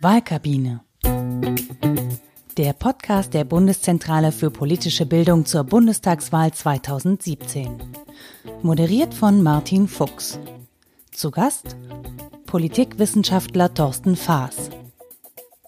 Wahlkabine. 0.00 0.80
Der 2.56 2.72
Podcast 2.72 3.34
der 3.34 3.44
Bundeszentrale 3.44 4.32
für 4.32 4.50
politische 4.50 5.06
Bildung 5.06 5.44
zur 5.44 5.64
Bundestagswahl 5.64 6.52
2017. 6.52 7.80
Moderiert 8.62 9.14
von 9.14 9.42
Martin 9.42 9.88
Fuchs. 9.88 10.38
Zu 11.12 11.30
Gast 11.30 11.76
Politikwissenschaftler 12.46 13.72
Thorsten 13.74 14.16
Faas. 14.16 14.70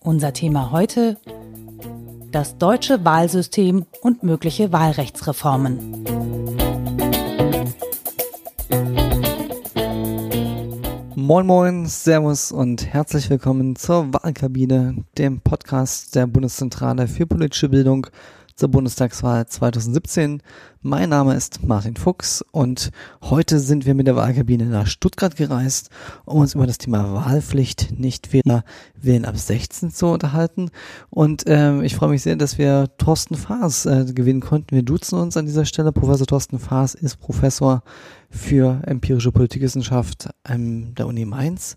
Unser 0.00 0.32
Thema 0.32 0.70
heute 0.70 1.18
das 2.32 2.57
deutsche 2.57 3.04
Wahlsystem 3.04 3.84
und 4.00 4.23
mögliche 4.23 4.73
Wahlrechtsreformen. 4.73 6.31
Moin 11.25 11.46
Moin, 11.46 11.86
Servus 11.86 12.50
und 12.50 12.84
herzlich 12.84 13.30
willkommen 13.30 13.76
zur 13.76 14.13
Wahlkabine, 14.13 15.04
dem 15.17 15.40
Podcast 15.40 16.17
der 16.17 16.26
Bundeszentrale 16.26 17.07
für 17.07 17.29
politische 17.29 17.68
Bildung 17.68 18.08
zur 18.57 18.71
Bundestagswahl 18.71 19.46
2017. 19.46 20.43
Mein 20.82 21.11
Name 21.11 21.36
ist 21.36 21.63
Martin 21.63 21.96
Fuchs 21.96 22.44
und 22.50 22.90
heute 23.22 23.61
sind 23.61 23.86
wir 23.86 23.94
mit 23.94 24.08
der 24.08 24.16
Wahlkabine 24.16 24.64
nach 24.64 24.89
Stuttgart 24.89 25.36
gereist, 25.36 25.90
um 26.25 26.40
uns 26.40 26.57
über 26.57 26.66
das 26.66 26.79
Thema 26.79 27.14
Wahlpflicht 27.14 28.00
nicht 28.00 28.32
wähler 28.32 28.64
wählen 28.96 29.25
ab 29.25 29.36
16 29.36 29.93
zu 29.93 30.07
unterhalten. 30.07 30.71
Und 31.08 31.44
ähm, 31.46 31.85
ich 31.85 31.94
freue 31.94 32.11
mich 32.11 32.22
sehr, 32.22 32.34
dass 32.34 32.58
wir 32.58 32.89
Thorsten 32.98 33.36
Faas 33.36 33.86
äh, 33.86 34.06
gewinnen 34.12 34.41
konnten. 34.41 34.75
Wir 34.75 34.83
duzen 34.83 35.20
uns 35.20 35.36
an 35.36 35.47
dieser 35.47 35.66
Stelle. 35.66 35.92
Professor 35.92 36.27
Thorsten 36.27 36.58
Faas 36.58 36.94
ist 36.94 37.20
Professor 37.20 37.84
für 38.33 38.83
empirische 38.86 39.31
Politikwissenschaft 39.31 40.31
ähm, 40.48 40.95
der 40.95 41.06
Uni 41.06 41.25
Mainz. 41.25 41.77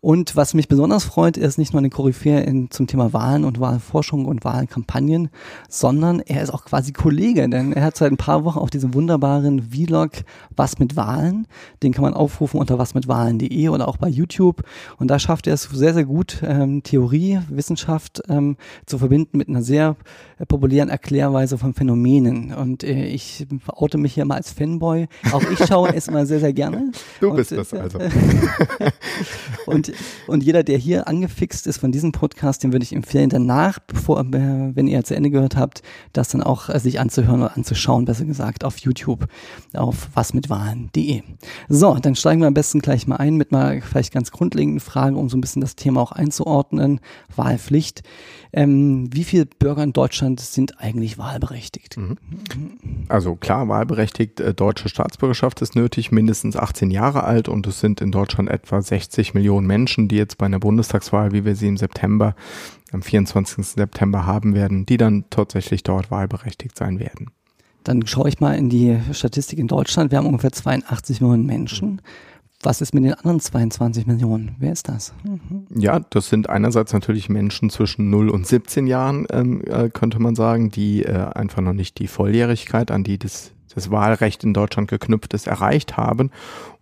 Und 0.00 0.36
was 0.36 0.54
mich 0.54 0.68
besonders 0.68 1.02
freut, 1.02 1.36
er 1.36 1.48
ist 1.48 1.58
nicht 1.58 1.72
nur 1.72 1.80
eine 1.80 1.90
Koryphäe 1.90 2.40
in, 2.42 2.70
zum 2.70 2.86
Thema 2.86 3.12
Wahlen 3.12 3.44
und 3.44 3.58
Wahlforschung 3.58 4.26
und 4.26 4.44
Wahlkampagnen, 4.44 5.30
sondern 5.68 6.20
er 6.20 6.42
ist 6.42 6.54
auch 6.54 6.64
quasi 6.64 6.92
Kollege, 6.92 7.48
denn 7.48 7.72
er 7.72 7.82
hat 7.82 7.96
seit 7.96 8.12
ein 8.12 8.16
paar 8.16 8.44
Wochen 8.44 8.60
auf 8.60 8.70
diesem 8.70 8.94
wunderbaren 8.94 9.72
Vlog 9.72 10.12
Was 10.54 10.78
mit 10.78 10.94
Wahlen. 10.94 11.48
Den 11.82 11.92
kann 11.92 12.02
man 12.02 12.14
aufrufen 12.14 12.60
unter 12.60 12.78
wasmitwahlen.de 12.78 13.68
oder 13.68 13.88
auch 13.88 13.96
bei 13.96 14.08
YouTube. 14.08 14.62
Und 14.98 15.10
da 15.10 15.18
schafft 15.18 15.48
er 15.48 15.54
es 15.54 15.64
sehr, 15.64 15.92
sehr 15.92 16.04
gut, 16.04 16.40
ähm, 16.46 16.84
Theorie, 16.84 17.40
Wissenschaft 17.48 18.22
ähm, 18.28 18.56
zu 18.86 18.98
verbinden 18.98 19.36
mit 19.38 19.48
einer 19.48 19.62
sehr 19.62 19.96
äh, 20.38 20.46
populären 20.46 20.88
Erklärweise 20.88 21.58
von 21.58 21.74
Phänomenen. 21.74 22.54
Und 22.54 22.84
äh, 22.84 23.06
ich 23.06 23.46
oute 23.66 23.98
mich 23.98 24.14
hier 24.14 24.24
mal 24.24 24.36
als 24.36 24.52
Fanboy. 24.52 25.08
Auch 25.32 25.42
ich 25.50 25.66
schaue 25.66 25.92
es 25.96 26.08
immer 26.08 26.26
sehr, 26.26 26.40
sehr 26.40 26.52
gerne. 26.52 26.92
Du 27.20 27.32
bist 27.34 27.52
und, 27.52 27.58
das 27.58 27.74
also. 27.74 27.98
und, 29.66 29.92
und 30.26 30.42
jeder, 30.42 30.62
der 30.62 30.78
hier 30.78 31.08
angefixt 31.08 31.66
ist 31.66 31.78
von 31.78 31.92
diesem 31.92 32.12
Podcast, 32.12 32.62
den 32.62 32.72
würde 32.72 32.84
ich 32.84 32.92
empfehlen, 32.92 33.30
danach, 33.30 33.78
bevor, 33.78 34.24
wenn 34.30 34.86
ihr 34.86 35.04
zu 35.04 35.14
Ende 35.14 35.30
gehört 35.30 35.56
habt, 35.56 35.82
das 36.12 36.28
dann 36.28 36.42
auch 36.42 36.68
äh, 36.68 36.78
sich 36.78 37.00
anzuhören 37.00 37.42
oder 37.42 37.56
anzuschauen, 37.56 38.04
besser 38.04 38.24
gesagt, 38.24 38.64
auf 38.64 38.78
YouTube, 38.78 39.26
auf 39.74 40.08
wasmitwahlen.de. 40.14 41.22
So, 41.68 41.94
dann 41.94 42.14
steigen 42.14 42.40
wir 42.40 42.48
am 42.48 42.54
besten 42.54 42.80
gleich 42.80 43.06
mal 43.06 43.16
ein 43.16 43.36
mit 43.36 43.52
mal 43.52 43.80
vielleicht 43.80 44.12
ganz 44.12 44.30
grundlegenden 44.30 44.80
Fragen, 44.80 45.16
um 45.16 45.28
so 45.28 45.36
ein 45.36 45.40
bisschen 45.40 45.60
das 45.60 45.76
Thema 45.76 46.00
auch 46.00 46.12
einzuordnen. 46.12 47.00
Wahlpflicht. 47.34 48.02
Ähm, 48.52 49.08
wie 49.12 49.24
viele 49.24 49.46
Bürger 49.46 49.82
in 49.82 49.92
Deutschland 49.92 50.40
sind 50.40 50.80
eigentlich 50.80 51.18
wahlberechtigt? 51.18 51.96
Mhm. 51.96 52.16
Also 53.08 53.36
klar, 53.36 53.68
wahlberechtigt, 53.68 54.40
äh, 54.40 54.54
deutsche 54.54 54.88
Staatsbürgerschaft 54.88 55.60
ist 55.62 55.74
nötig, 55.74 56.12
mindestens 56.12 56.56
18 56.56 56.90
Jahre 56.90 57.24
alt 57.24 57.48
und 57.48 57.66
es 57.66 57.80
sind 57.80 58.00
in 58.00 58.12
Deutschland 58.12 58.48
etwa 58.48 58.80
60 58.80 59.34
Millionen 59.34 59.55
Menschen, 59.64 60.08
die 60.08 60.16
jetzt 60.16 60.36
bei 60.36 60.46
einer 60.46 60.58
Bundestagswahl, 60.58 61.32
wie 61.32 61.44
wir 61.44 61.54
sie 61.54 61.68
im 61.68 61.76
September, 61.76 62.34
am 62.92 63.02
24. 63.02 63.64
September 63.64 64.26
haben 64.26 64.54
werden, 64.54 64.84
die 64.84 64.96
dann 64.96 65.24
tatsächlich 65.30 65.82
dort 65.82 66.10
wahlberechtigt 66.10 66.76
sein 66.76 66.98
werden. 66.98 67.30
Dann 67.84 68.04
schaue 68.06 68.28
ich 68.28 68.40
mal 68.40 68.54
in 68.54 68.68
die 68.68 68.98
Statistik 69.12 69.58
in 69.60 69.68
Deutschland. 69.68 70.10
Wir 70.10 70.18
haben 70.18 70.26
ungefähr 70.26 70.52
82 70.52 71.20
Millionen 71.20 71.46
Menschen. 71.46 72.02
Was 72.62 72.80
ist 72.80 72.94
mit 72.94 73.04
den 73.04 73.14
anderen 73.14 73.38
22 73.38 74.06
Millionen? 74.06 74.56
Wer 74.58 74.72
ist 74.72 74.88
das? 74.88 75.14
Mhm. 75.22 75.66
Ja, 75.72 76.00
das 76.00 76.28
sind 76.28 76.48
einerseits 76.48 76.92
natürlich 76.92 77.28
Menschen 77.28 77.70
zwischen 77.70 78.10
0 78.10 78.30
und 78.30 78.46
17 78.46 78.86
Jahren, 78.86 79.26
ähm, 79.30 79.62
äh, 79.66 79.88
könnte 79.90 80.18
man 80.18 80.34
sagen, 80.34 80.70
die 80.70 81.04
äh, 81.04 81.12
einfach 81.12 81.62
noch 81.62 81.74
nicht 81.74 81.98
die 81.98 82.08
Volljährigkeit, 82.08 82.90
an 82.90 83.04
die 83.04 83.18
das, 83.18 83.52
das 83.76 83.90
Wahlrecht 83.90 84.42
in 84.42 84.54
Deutschland 84.54 84.88
geknüpft 84.88 85.34
ist, 85.34 85.46
erreicht 85.46 85.96
haben. 85.96 86.32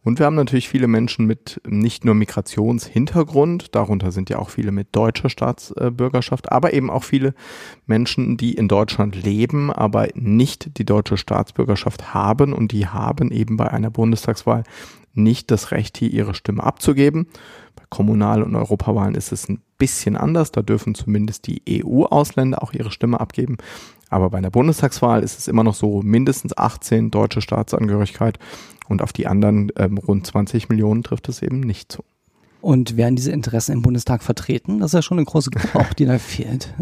Und 0.05 0.19
wir 0.19 0.27
haben 0.27 0.37
natürlich 0.37 0.69
viele 0.69 0.87
Menschen 0.87 1.27
mit 1.27 1.61
nicht 1.67 2.05
nur 2.05 2.15
Migrationshintergrund, 2.15 3.75
darunter 3.75 4.13
sind 4.13 4.31
ja 4.31 4.39
auch 4.39 4.51
viele 4.51 4.71
mit 4.71 4.89
deutscher 4.93 5.29
Staatsbürgerschaft, 5.29 6.53
aber 6.53 6.73
eben 6.73 6.91
auch 6.91 7.03
viele 7.05 7.35
Menschen, 7.87 8.37
die 8.37 8.55
in 8.55 8.69
Deutschland 8.69 9.23
leben, 9.23 9.73
aber 9.73 10.09
nicht 10.15 10.79
die 10.79 10.85
deutsche 10.85 11.17
Staatsbürgerschaft 11.17 12.15
haben 12.15 12.53
und 12.53 12.71
die 12.73 12.87
haben 12.87 13.33
eben 13.33 13.57
bei 13.57 13.71
einer 13.71 13.91
Bundestagswahl 13.91 14.63
nicht 15.15 15.51
das 15.51 15.71
Recht, 15.71 15.97
hier 15.97 16.11
ihre 16.11 16.35
Stimme 16.35 16.63
abzugeben. 16.63 17.27
Kommunal- 17.95 18.43
und 18.43 18.57
Europawahlen 18.57 19.15
ist 19.15 19.31
es 19.31 19.49
ein 19.49 19.61
bisschen 19.79 20.17
anders. 20.17 20.51
Da 20.51 20.63
dürfen 20.63 20.97
zumindest 20.97 21.47
die 21.47 21.63
EU-Ausländer 21.85 22.61
auch 22.61 22.73
ihre 22.73 22.91
Stimme 22.91 23.21
abgeben. 23.21 23.57
Aber 24.11 24.31
bei 24.31 24.39
einer 24.39 24.51
Bundestagswahl 24.51 25.23
ist 25.23 25.39
es 25.39 25.47
immer 25.47 25.63
noch 25.63 25.77
so 25.77 26.03
mindestens 26.03 26.59
18 26.59 27.13
deutsche 27.13 27.41
Staatsangehörigkeit 27.41 28.41
und 28.89 29.01
auf 29.01 29.13
die 29.13 29.29
anderen 29.29 29.71
ähm, 29.77 29.99
rund 29.99 30.27
20 30.27 30.69
Millionen 30.71 31.05
trifft 31.05 31.29
es 31.29 31.41
eben 31.41 31.61
nicht 31.61 31.93
zu. 31.93 32.03
Und 32.61 32.97
werden 32.97 33.15
diese 33.15 33.31
Interessen 33.31 33.71
im 33.71 33.83
Bundestag 33.83 34.25
vertreten? 34.25 34.81
Das 34.81 34.91
ist 34.91 34.95
ja 34.95 35.03
schon 35.03 35.19
eine 35.19 35.27
große 35.27 35.51
Gruppe, 35.51 35.79
auch 35.79 35.93
die 35.93 36.07
da 36.07 36.19
fehlt. 36.19 36.75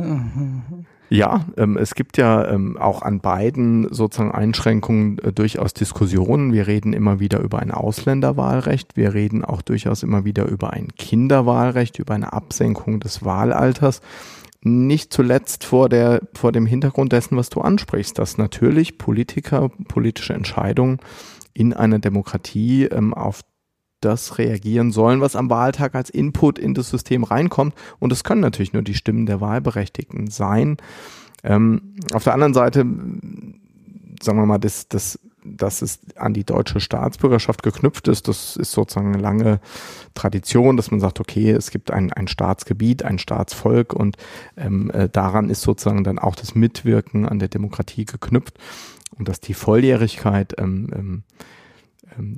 Ja, 1.13 1.45
ähm, 1.59 1.77
es 1.77 1.95
gibt 1.95 2.17
ja 2.17 2.49
ähm, 2.49 2.79
auch 2.79 3.03
an 3.03 3.21
beiden 3.21 3.93
sozusagen 3.93 4.33
Einschränkungen 4.33 5.19
äh, 5.19 5.31
durchaus 5.31 5.75
Diskussionen. 5.75 6.55
Wir 6.55 6.67
reden 6.67 6.95
immer 6.95 7.21
wieder 7.21 7.41
über 7.41 7.59
ein 7.59 7.71
Ausländerwahlrecht. 7.71 8.97
Wir 8.97 9.13
reden 9.13 9.45
auch 9.45 9.61
durchaus 9.61 10.03
immer 10.03 10.25
wieder 10.25 10.47
über 10.47 10.73
ein 10.73 10.89
Kinderwahlrecht, 10.97 11.99
über 11.99 12.15
eine 12.15 12.33
Absenkung 12.33 12.99
des 12.99 13.27
Wahlalters. 13.27 14.01
Nicht 14.63 15.13
zuletzt 15.13 15.65
vor 15.65 15.91
der, 15.91 16.23
vor 16.33 16.51
dem 16.51 16.65
Hintergrund 16.65 17.13
dessen, 17.13 17.37
was 17.37 17.51
du 17.51 17.61
ansprichst, 17.61 18.19
dass 18.19 18.39
natürlich 18.39 18.97
Politiker 18.97 19.69
politische 19.89 20.33
Entscheidungen 20.33 20.99
in 21.53 21.75
einer 21.75 21.99
Demokratie 21.99 22.85
ähm, 22.85 23.13
auf 23.13 23.43
das 24.05 24.39
reagieren 24.39 24.93
sollen, 24.93 25.21
was 25.21 25.37
am 25.37 25.51
Wahltag 25.51 25.95
als 25.95 26.11
Input 26.11 26.59
in 26.59 26.75
das 26.75 26.91
System 26.91 27.25
reinkommt. 27.25 27.75
Und 27.99 28.13
es 28.13 28.25
können 28.25 28.41
natürlich 28.41 28.73
nur 28.73 28.83
die 28.83 28.95
Stimmen 28.95 29.27
der 29.27 29.41
Wahlberechtigten 29.41 30.29
sein. 30.29 30.77
Ähm, 31.45 31.95
auf 32.13 32.25
der 32.25 32.35
anderen 32.35 32.55
Seite, 32.55 32.85
sagen 34.23 34.39
wir 34.39 34.47
mal, 34.47 34.59
das, 34.59 34.89
das, 34.89 35.19
dass 35.45 35.83
es 35.83 36.01
an 36.17 36.35
die 36.35 36.45
deutsche 36.45 36.81
Staatsbürgerschaft 36.81 37.63
geknüpft 37.63 38.09
ist, 38.09 38.29
das 38.29 38.57
ist 38.57 38.73
sozusagen 38.73 39.13
eine 39.13 39.23
lange 39.23 39.61
Tradition, 40.15 40.77
dass 40.77 40.91
man 40.91 41.01
sagt, 41.01 41.21
okay, 41.21 41.51
es 41.51 41.71
gibt 41.71 41.91
ein, 41.91 42.13
ein 42.13 42.29
Staatsgebiet, 42.29 43.05
ein 43.05 43.19
Staatsvolk 43.19 43.93
und 43.93 44.17
ähm, 44.57 44.91
äh, 44.91 45.09
daran 45.09 45.51
ist 45.51 45.63
sozusagen 45.63 46.05
dann 46.05 46.19
auch 46.19 46.37
das 46.37 46.55
Mitwirken 46.55 47.27
an 47.27 47.39
der 47.39 47.49
Demokratie 47.49 48.05
geknüpft 48.05 48.59
und 49.19 49.29
dass 49.29 49.41
die 49.41 49.55
Volljährigkeit 49.55 50.55
ähm, 50.59 50.89
ähm, 50.95 51.23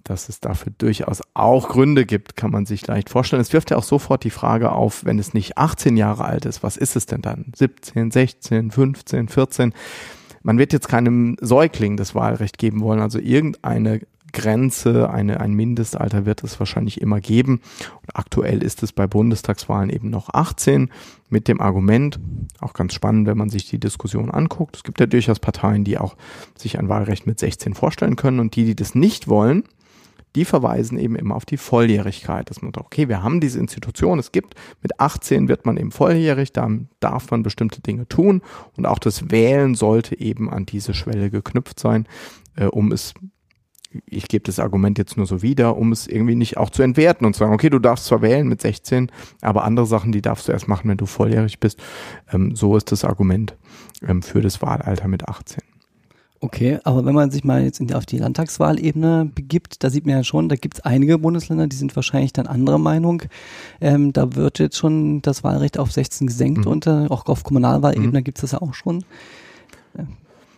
dass 0.05 0.29
es 0.29 0.41
dafür 0.41 0.73
durchaus 0.77 1.23
auch 1.35 1.69
Gründe 1.69 2.07
gibt, 2.07 2.37
kann 2.37 2.51
man 2.51 2.67
sich 2.67 2.87
leicht 2.87 3.11
vorstellen. 3.11 3.43
Es 3.43 3.53
wirft 3.53 3.71
ja 3.71 3.77
auch 3.77 3.85
sofort 3.85 4.25
die 4.25 4.31
Frage 4.31 4.73
auf, 4.73 5.05
wenn 5.05 5.19
es 5.19 5.35
nicht 5.35 5.59
18 5.59 5.97
Jahre 5.97 6.25
alt 6.25 6.47
ist, 6.47 6.63
was 6.63 6.77
ist 6.77 6.97
es 6.97 7.07
denn 7.07 7.23
dann? 7.23 7.53
17, 7.57 8.11
16, 8.11 8.71
15, 8.71 9.29
14? 9.29 9.75
Man 10.43 10.59
wird 10.59 10.73
jetzt 10.73 10.89
keinem 10.89 11.37
Säugling 11.41 11.97
das 11.97 12.15
Wahlrecht 12.15 12.59
geben 12.59 12.81
wollen, 12.83 13.01
also 13.01 13.19
irgendeine 13.19 14.01
Grenze, 14.35 15.09
eine, 15.09 15.41
ein 15.41 15.55
Mindestalter 15.55 16.27
wird 16.27 16.45
es 16.45 16.59
wahrscheinlich 16.59 17.01
immer 17.01 17.21
geben. 17.21 17.61
Und 18.03 18.15
aktuell 18.15 18.63
ist 18.63 18.83
es 18.83 18.93
bei 18.93 19.07
Bundestagswahlen 19.07 19.89
eben 19.89 20.11
noch 20.11 20.29
18 20.35 20.91
mit 21.31 21.49
dem 21.49 21.61
Argument, 21.61 22.21
auch 22.61 22.75
ganz 22.75 22.93
spannend, 22.93 23.27
wenn 23.27 23.39
man 23.39 23.49
sich 23.49 23.69
die 23.71 23.81
Diskussion 23.81 24.31
anguckt. 24.31 24.77
Es 24.77 24.83
gibt 24.83 25.01
ja 25.01 25.07
durchaus 25.07 25.39
Parteien, 25.39 25.85
die 25.85 25.97
auch 25.97 26.17
sich 26.59 26.79
ein 26.79 26.91
Wahlrecht 26.91 27.27
mit 27.27 27.39
16 27.39 27.75
vorstellen 27.75 28.17
können 28.17 28.41
und 28.41 28.57
die, 28.57 28.65
die 28.67 28.77
das 28.77 28.95
nicht 28.95 29.29
wollen, 29.29 29.65
die 30.35 30.45
verweisen 30.45 30.99
eben 30.99 31.17
immer 31.17 31.37
auf 31.37 31.45
die 31.45 31.57
Volljährigkeit. 31.57 32.51
Dass 32.51 32.61
man 32.61 32.73
sagt, 32.75 32.87
okay, 32.87 33.09
wir 33.09 33.23
haben 33.23 33.41
diese 33.41 33.59
Institution, 33.59 34.19
es 34.19 34.33
gibt, 34.33 34.55
mit 34.83 35.01
18 35.01 35.49
wird 35.49 35.65
man 35.65 35.77
eben 35.77 35.93
volljährig, 35.93 36.53
dann 36.53 36.89
darf 37.01 37.31
man 37.31 37.43
bestimmte 37.43 37.81
Dinge 37.81 38.09
tun 38.09 38.43
und 38.77 38.87
auch 38.87 38.99
das 38.99 39.31
Wählen 39.31 39.75
sollte 39.75 40.19
eben 40.19 40.51
an 40.51 40.67
diese 40.67 40.93
Schwelle 40.93 41.31
geknüpft 41.31 41.79
sein, 41.79 42.07
äh, 42.57 42.67
um 42.67 42.93
es 42.93 43.15
ich 44.07 44.29
gebe 44.29 44.45
das 44.45 44.59
Argument 44.59 44.99
jetzt 44.99 45.17
nur 45.17 45.27
so 45.27 45.43
wieder, 45.43 45.77
um 45.77 45.93
es 45.93 46.07
irgendwie 46.07 46.35
nicht 46.35 46.57
auch 46.57 46.71
zu 46.71 46.83
entwerten 46.83 47.27
und 47.27 47.35
zu 47.35 47.41
sagen, 47.41 47.55
okay, 47.55 47.71
du 47.71 47.79
darfst 47.79 48.07
zwar 48.07 48.23
wählen 48.23 48.49
mit 48.49 48.61
16, 48.61 49.11
aber 49.41 49.65
andere 49.65 49.87
Sachen, 49.87 50.13
die 50.13 50.23
darfst 50.23 50.49
du 50.49 50.53
erst 50.53 50.69
machen, 50.69 50.89
wenn 50.89 50.97
du 50.97 51.07
volljährig 51.07 51.61
bist. 51.61 51.83
Ähm, 52.33 52.55
so 52.57 52.77
ist 52.77 52.93
das 52.93 53.05
Argument 53.05 53.57
ähm, 54.07 54.23
für 54.23 54.41
das 54.41 54.63
Wahlalter 54.63 55.09
mit 55.09 55.29
18. 55.29 55.59
Okay, 56.45 56.79
aber 56.85 57.07
wenn 57.07 57.15
man 57.15 57.31
sich 57.31 57.43
mal 57.43 57.65
jetzt 57.65 57.81
in, 57.81 57.95
auf 57.95 58.05
die 58.05 58.19
Landtagswahlebene 58.19 59.31
begibt, 59.35 59.83
da 59.83 59.89
sieht 59.89 60.05
man 60.05 60.17
ja 60.17 60.25
schon, 60.25 60.51
da 60.51 60.57
gibt 60.57 60.75
es 60.75 60.85
einige 60.85 61.17
Bundesländer, 61.17 61.67
die 61.69 61.77
sind 61.77 61.97
wahrscheinlich 61.97 62.35
dann 62.35 62.47
anderer 62.47 62.77
Meinung. 62.77 63.23
Ähm, 63.81 64.13
da 64.13 64.35
wird 64.35 64.59
jetzt 64.59 64.77
schon 64.77 65.23
das 65.23 65.43
Wahlrecht 65.43 65.79
auf 65.79 65.91
16 65.91 66.27
gesenkt 66.27 66.67
mhm. 66.67 66.71
und 66.71 66.87
äh, 66.87 67.07
auch 67.09 67.25
auf 67.27 67.45
Kommunalwahlebene 67.45 68.21
mhm. 68.21 68.25
gibt 68.25 68.39
es 68.39 68.43
das 68.43 68.53
ja 68.53 68.61
auch 68.61 68.75
schon. 68.75 69.05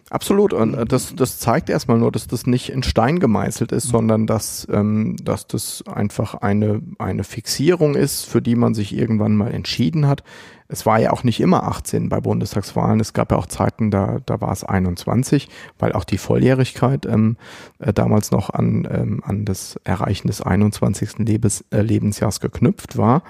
Absolut. 0.08 0.52
Und 0.52 0.74
äh, 0.74 0.84
das, 0.84 1.14
das 1.16 1.38
zeigt 1.38 1.68
erstmal 1.68 1.98
nur, 1.98 2.12
dass 2.12 2.28
das 2.28 2.46
nicht 2.46 2.70
in 2.70 2.82
Stein 2.82 3.18
gemeißelt 3.18 3.72
ist, 3.72 3.86
mhm. 3.86 3.90
sondern 3.90 4.26
dass, 4.26 4.66
ähm, 4.70 5.16
dass 5.22 5.46
das 5.48 5.82
einfach 5.86 6.34
eine, 6.34 6.80
eine 6.98 7.24
Fixierung 7.24 7.96
ist, 7.96 8.24
für 8.24 8.40
die 8.40 8.54
man 8.54 8.74
sich 8.74 8.96
irgendwann 8.96 9.34
mal 9.34 9.52
entschieden 9.52 10.06
hat. 10.06 10.22
Es 10.68 10.86
war 10.86 10.98
ja 11.00 11.12
auch 11.12 11.24
nicht 11.24 11.40
immer 11.40 11.64
18 11.64 12.08
bei 12.08 12.20
Bundestagswahlen. 12.20 13.00
Es 13.00 13.12
gab 13.12 13.30
ja 13.32 13.38
auch 13.38 13.46
Zeiten, 13.46 13.90
da, 13.90 14.18
da 14.24 14.40
war 14.40 14.52
es 14.52 14.64
21, 14.64 15.48
weil 15.78 15.92
auch 15.92 16.04
die 16.04 16.18
Volljährigkeit 16.18 17.06
ähm, 17.06 17.36
äh, 17.78 17.92
damals 17.92 18.30
noch 18.30 18.50
an, 18.50 18.86
ähm, 18.90 19.22
an 19.24 19.44
das 19.44 19.78
Erreichen 19.84 20.28
des 20.28 20.40
21. 20.40 21.18
Lebens, 21.18 21.64
äh, 21.70 21.82
Lebensjahrs 21.82 22.40
geknüpft 22.40 22.96
war. 22.96 23.22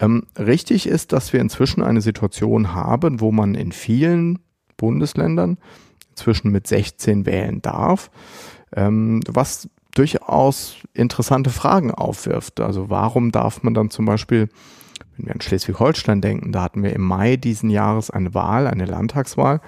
Ähm, 0.00 0.24
richtig 0.36 0.88
ist, 0.88 1.12
dass 1.12 1.32
wir 1.32 1.40
inzwischen 1.40 1.82
eine 1.82 2.00
Situation 2.00 2.74
haben, 2.74 3.20
wo 3.20 3.30
man 3.30 3.54
in 3.54 3.70
vielen 3.70 4.40
Bundesländern 4.76 5.58
inzwischen 6.22 6.52
mit 6.52 6.66
16 6.66 7.26
wählen 7.26 7.60
darf, 7.62 8.10
ähm, 8.74 9.20
was 9.28 9.68
durchaus 9.94 10.76
interessante 10.94 11.50
Fragen 11.50 11.90
aufwirft. 11.90 12.60
Also 12.60 12.88
warum 12.88 13.32
darf 13.32 13.62
man 13.62 13.74
dann 13.74 13.90
zum 13.90 14.06
Beispiel 14.06 14.48
wenn 15.16 15.26
wir 15.26 15.34
an 15.34 15.40
Schleswig-Holstein 15.42 16.22
denken, 16.22 16.52
da 16.52 16.62
hatten 16.62 16.82
wir 16.82 16.94
im 16.94 17.02
Mai 17.02 17.36
diesen 17.36 17.68
Jahres 17.68 18.10
eine 18.10 18.32
Wahl, 18.32 18.66
eine 18.66 18.86
Landtagswahl. 18.86 19.60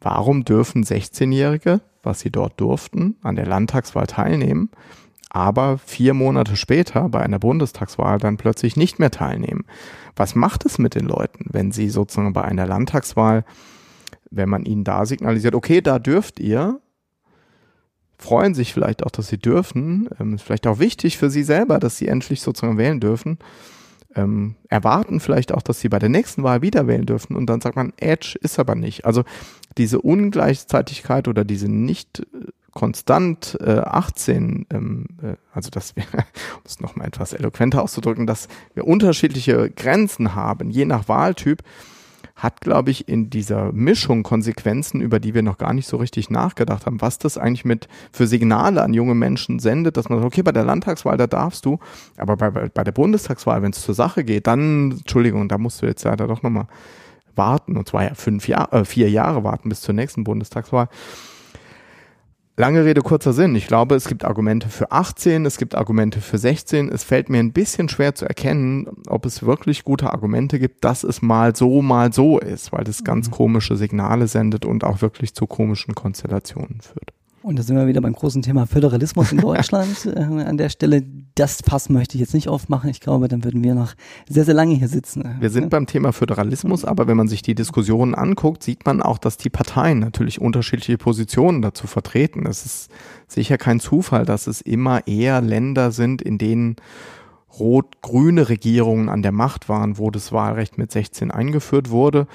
Warum 0.00 0.44
dürfen 0.44 0.82
16-Jährige, 0.82 1.80
was 2.02 2.20
sie 2.20 2.30
dort 2.30 2.60
durften, 2.60 3.14
an 3.22 3.36
der 3.36 3.46
Landtagswahl 3.46 4.08
teilnehmen, 4.08 4.70
aber 5.30 5.78
vier 5.78 6.12
Monate 6.12 6.56
später 6.56 7.08
bei 7.08 7.20
einer 7.20 7.38
Bundestagswahl 7.38 8.18
dann 8.18 8.36
plötzlich 8.36 8.76
nicht 8.76 8.98
mehr 8.98 9.12
teilnehmen? 9.12 9.64
Was 10.16 10.34
macht 10.34 10.66
es 10.66 10.78
mit 10.78 10.96
den 10.96 11.06
Leuten, 11.06 11.46
wenn 11.52 11.70
sie 11.70 11.88
sozusagen 11.88 12.32
bei 12.32 12.42
einer 12.42 12.66
Landtagswahl, 12.66 13.44
wenn 14.36 14.48
man 14.48 14.64
ihnen 14.64 14.84
da 14.84 15.06
signalisiert, 15.06 15.54
okay, 15.54 15.80
da 15.80 15.98
dürft 15.98 16.40
ihr, 16.40 16.80
freuen 18.18 18.54
sich 18.54 18.72
vielleicht 18.72 19.04
auch, 19.04 19.10
dass 19.10 19.28
sie 19.28 19.38
dürfen, 19.38 20.08
ähm, 20.20 20.34
ist 20.34 20.42
vielleicht 20.42 20.66
auch 20.66 20.78
wichtig 20.78 21.18
für 21.18 21.30
sie 21.30 21.42
selber, 21.42 21.78
dass 21.78 21.98
sie 21.98 22.08
endlich 22.08 22.40
sozusagen 22.40 22.78
wählen 22.78 23.00
dürfen 23.00 23.38
ähm, 24.14 24.54
erwarten 24.68 25.20
vielleicht 25.20 25.52
auch, 25.52 25.62
dass 25.62 25.80
sie 25.80 25.88
bei 25.88 25.98
der 25.98 26.08
nächsten 26.08 26.42
Wahl 26.42 26.62
wieder 26.62 26.86
wählen 26.86 27.06
dürfen 27.06 27.36
und 27.36 27.46
dann 27.46 27.60
sagt 27.60 27.76
man, 27.76 27.92
Edge 27.96 28.36
ist 28.40 28.58
aber 28.58 28.74
nicht. 28.74 29.04
Also 29.04 29.24
diese 29.76 30.00
Ungleichzeitigkeit 30.00 31.28
oder 31.28 31.44
diese 31.44 31.68
nicht 31.68 32.20
äh, 32.20 32.24
konstant 32.72 33.56
äh, 33.60 33.78
18, 33.78 34.66
ähm, 34.70 35.06
äh, 35.22 35.34
also 35.52 35.70
dass 35.70 35.96
wir, 35.96 36.04
um 36.14 36.62
es 36.64 36.80
nochmal 36.80 37.08
etwas 37.08 37.32
eloquenter 37.32 37.82
auszudrücken, 37.82 38.26
dass 38.26 38.48
wir 38.74 38.86
unterschiedliche 38.86 39.70
Grenzen 39.70 40.34
haben, 40.34 40.70
je 40.70 40.84
nach 40.84 41.08
Wahltyp, 41.08 41.62
hat, 42.36 42.60
glaube 42.60 42.90
ich, 42.90 43.08
in 43.08 43.30
dieser 43.30 43.72
Mischung 43.72 44.24
Konsequenzen, 44.24 45.00
über 45.00 45.20
die 45.20 45.34
wir 45.34 45.42
noch 45.42 45.56
gar 45.56 45.72
nicht 45.72 45.86
so 45.86 45.96
richtig 45.96 46.30
nachgedacht 46.30 46.84
haben, 46.84 47.00
was 47.00 47.18
das 47.18 47.38
eigentlich 47.38 47.64
mit 47.64 47.88
für 48.12 48.26
Signale 48.26 48.82
an 48.82 48.92
junge 48.92 49.14
Menschen 49.14 49.60
sendet, 49.60 49.96
dass 49.96 50.08
man 50.08 50.18
sagt, 50.18 50.26
okay, 50.26 50.42
bei 50.42 50.52
der 50.52 50.64
Landtagswahl, 50.64 51.16
da 51.16 51.28
darfst 51.28 51.64
du, 51.64 51.78
aber 52.16 52.36
bei, 52.36 52.50
bei 52.50 52.84
der 52.84 52.92
Bundestagswahl, 52.92 53.62
wenn 53.62 53.70
es 53.70 53.82
zur 53.82 53.94
Sache 53.94 54.24
geht, 54.24 54.48
dann, 54.48 54.92
Entschuldigung, 54.92 55.48
da 55.48 55.58
musst 55.58 55.80
du 55.80 55.86
jetzt 55.86 56.04
leider 56.04 56.26
doch 56.26 56.42
nochmal 56.42 56.66
warten, 57.36 57.76
und 57.76 57.88
zwar 57.88 58.04
ja 58.04 58.14
fünf 58.14 58.48
Jahre, 58.48 58.80
äh, 58.80 58.84
vier 58.84 59.10
Jahre 59.10 59.44
warten 59.44 59.68
bis 59.68 59.80
zur 59.80 59.94
nächsten 59.94 60.24
Bundestagswahl. 60.24 60.88
Lange 62.56 62.84
Rede, 62.84 63.00
kurzer 63.00 63.32
Sinn. 63.32 63.56
Ich 63.56 63.66
glaube, 63.66 63.96
es 63.96 64.06
gibt 64.06 64.24
Argumente 64.24 64.68
für 64.68 64.92
18, 64.92 65.44
es 65.44 65.58
gibt 65.58 65.74
Argumente 65.74 66.20
für 66.20 66.38
16. 66.38 66.88
Es 66.88 67.02
fällt 67.02 67.28
mir 67.28 67.40
ein 67.40 67.52
bisschen 67.52 67.88
schwer 67.88 68.14
zu 68.14 68.26
erkennen, 68.26 68.86
ob 69.08 69.26
es 69.26 69.44
wirklich 69.44 69.82
gute 69.82 70.12
Argumente 70.12 70.60
gibt, 70.60 70.84
dass 70.84 71.02
es 71.02 71.20
mal 71.20 71.56
so, 71.56 71.82
mal 71.82 72.12
so 72.12 72.38
ist, 72.38 72.72
weil 72.72 72.84
das 72.84 73.02
ganz 73.02 73.26
mhm. 73.26 73.32
komische 73.32 73.76
Signale 73.76 74.28
sendet 74.28 74.64
und 74.64 74.84
auch 74.84 75.02
wirklich 75.02 75.34
zu 75.34 75.48
komischen 75.48 75.96
Konstellationen 75.96 76.80
führt. 76.80 77.12
Und 77.44 77.58
da 77.58 77.62
sind 77.62 77.76
wir 77.76 77.86
wieder 77.86 78.00
beim 78.00 78.14
großen 78.14 78.40
Thema 78.40 78.66
Föderalismus 78.66 79.30
in 79.30 79.38
Deutschland. 79.42 80.06
äh, 80.06 80.18
an 80.18 80.56
der 80.56 80.70
Stelle, 80.70 81.02
das 81.34 81.58
Fass 81.60 81.90
möchte 81.90 82.16
ich 82.16 82.20
jetzt 82.20 82.32
nicht 82.32 82.48
aufmachen. 82.48 82.88
Ich 82.88 83.00
glaube, 83.00 83.28
dann 83.28 83.44
würden 83.44 83.62
wir 83.62 83.74
noch 83.74 83.92
sehr, 84.26 84.46
sehr 84.46 84.54
lange 84.54 84.74
hier 84.74 84.88
sitzen. 84.88 85.36
Wir 85.40 85.50
sind 85.50 85.68
beim 85.68 85.86
Thema 85.86 86.14
Föderalismus, 86.14 86.86
aber 86.86 87.06
wenn 87.06 87.18
man 87.18 87.28
sich 87.28 87.42
die 87.42 87.54
Diskussionen 87.54 88.14
anguckt, 88.14 88.62
sieht 88.62 88.86
man 88.86 89.02
auch, 89.02 89.18
dass 89.18 89.36
die 89.36 89.50
Parteien 89.50 89.98
natürlich 89.98 90.40
unterschiedliche 90.40 90.96
Positionen 90.96 91.60
dazu 91.60 91.86
vertreten. 91.86 92.46
Es 92.46 92.64
ist 92.64 92.90
sicher 93.28 93.58
kein 93.58 93.78
Zufall, 93.78 94.24
dass 94.24 94.46
es 94.46 94.62
immer 94.62 95.06
eher 95.06 95.42
Länder 95.42 95.90
sind, 95.92 96.22
in 96.22 96.38
denen 96.38 96.76
rot-grüne 97.58 98.48
Regierungen 98.48 99.10
an 99.10 99.20
der 99.20 99.32
Macht 99.32 99.68
waren, 99.68 99.98
wo 99.98 100.10
das 100.10 100.32
Wahlrecht 100.32 100.78
mit 100.78 100.90
16 100.90 101.30
eingeführt 101.30 101.90
wurde. 101.90 102.26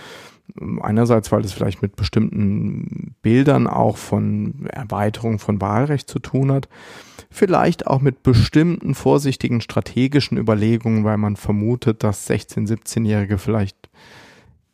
Einerseits, 0.81 1.31
weil 1.31 1.43
es 1.43 1.53
vielleicht 1.53 1.81
mit 1.81 1.95
bestimmten 1.95 3.15
Bildern 3.21 3.67
auch 3.67 3.97
von 3.97 4.67
Erweiterung 4.67 5.39
von 5.39 5.61
Wahlrecht 5.61 6.09
zu 6.09 6.19
tun 6.19 6.51
hat. 6.51 6.69
Vielleicht 7.29 7.87
auch 7.87 8.01
mit 8.01 8.23
bestimmten 8.23 8.95
vorsichtigen 8.95 9.61
strategischen 9.61 10.37
Überlegungen, 10.37 11.03
weil 11.03 11.17
man 11.17 11.35
vermutet, 11.35 12.03
dass 12.03 12.29
16-, 12.29 12.67
17-Jährige 12.67 13.37
vielleicht 13.37 13.89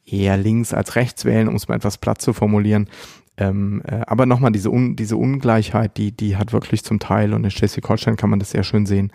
eher 0.05 0.37
links 0.37 0.73
als 0.73 0.95
rechts 0.95 1.25
wählen, 1.25 1.47
um 1.47 1.55
es 1.55 1.67
mal 1.67 1.75
etwas 1.75 1.97
platt 1.97 2.21
zu 2.21 2.33
formulieren. 2.33 2.89
Ähm, 3.37 3.81
äh, 3.85 4.01
aber 4.07 4.25
nochmal, 4.25 4.51
diese, 4.51 4.69
Un 4.69 4.95
diese 4.95 5.17
Ungleichheit, 5.17 5.97
die, 5.97 6.11
die 6.11 6.37
hat 6.37 6.53
wirklich 6.53 6.83
zum 6.83 6.99
Teil, 6.99 7.33
und 7.33 7.43
in 7.43 7.51
Schleswig-Holstein 7.51 8.15
kann 8.15 8.29
man 8.29 8.39
das 8.39 8.51
sehr 8.51 8.63
schön 8.63 8.85
sehen, 8.85 9.11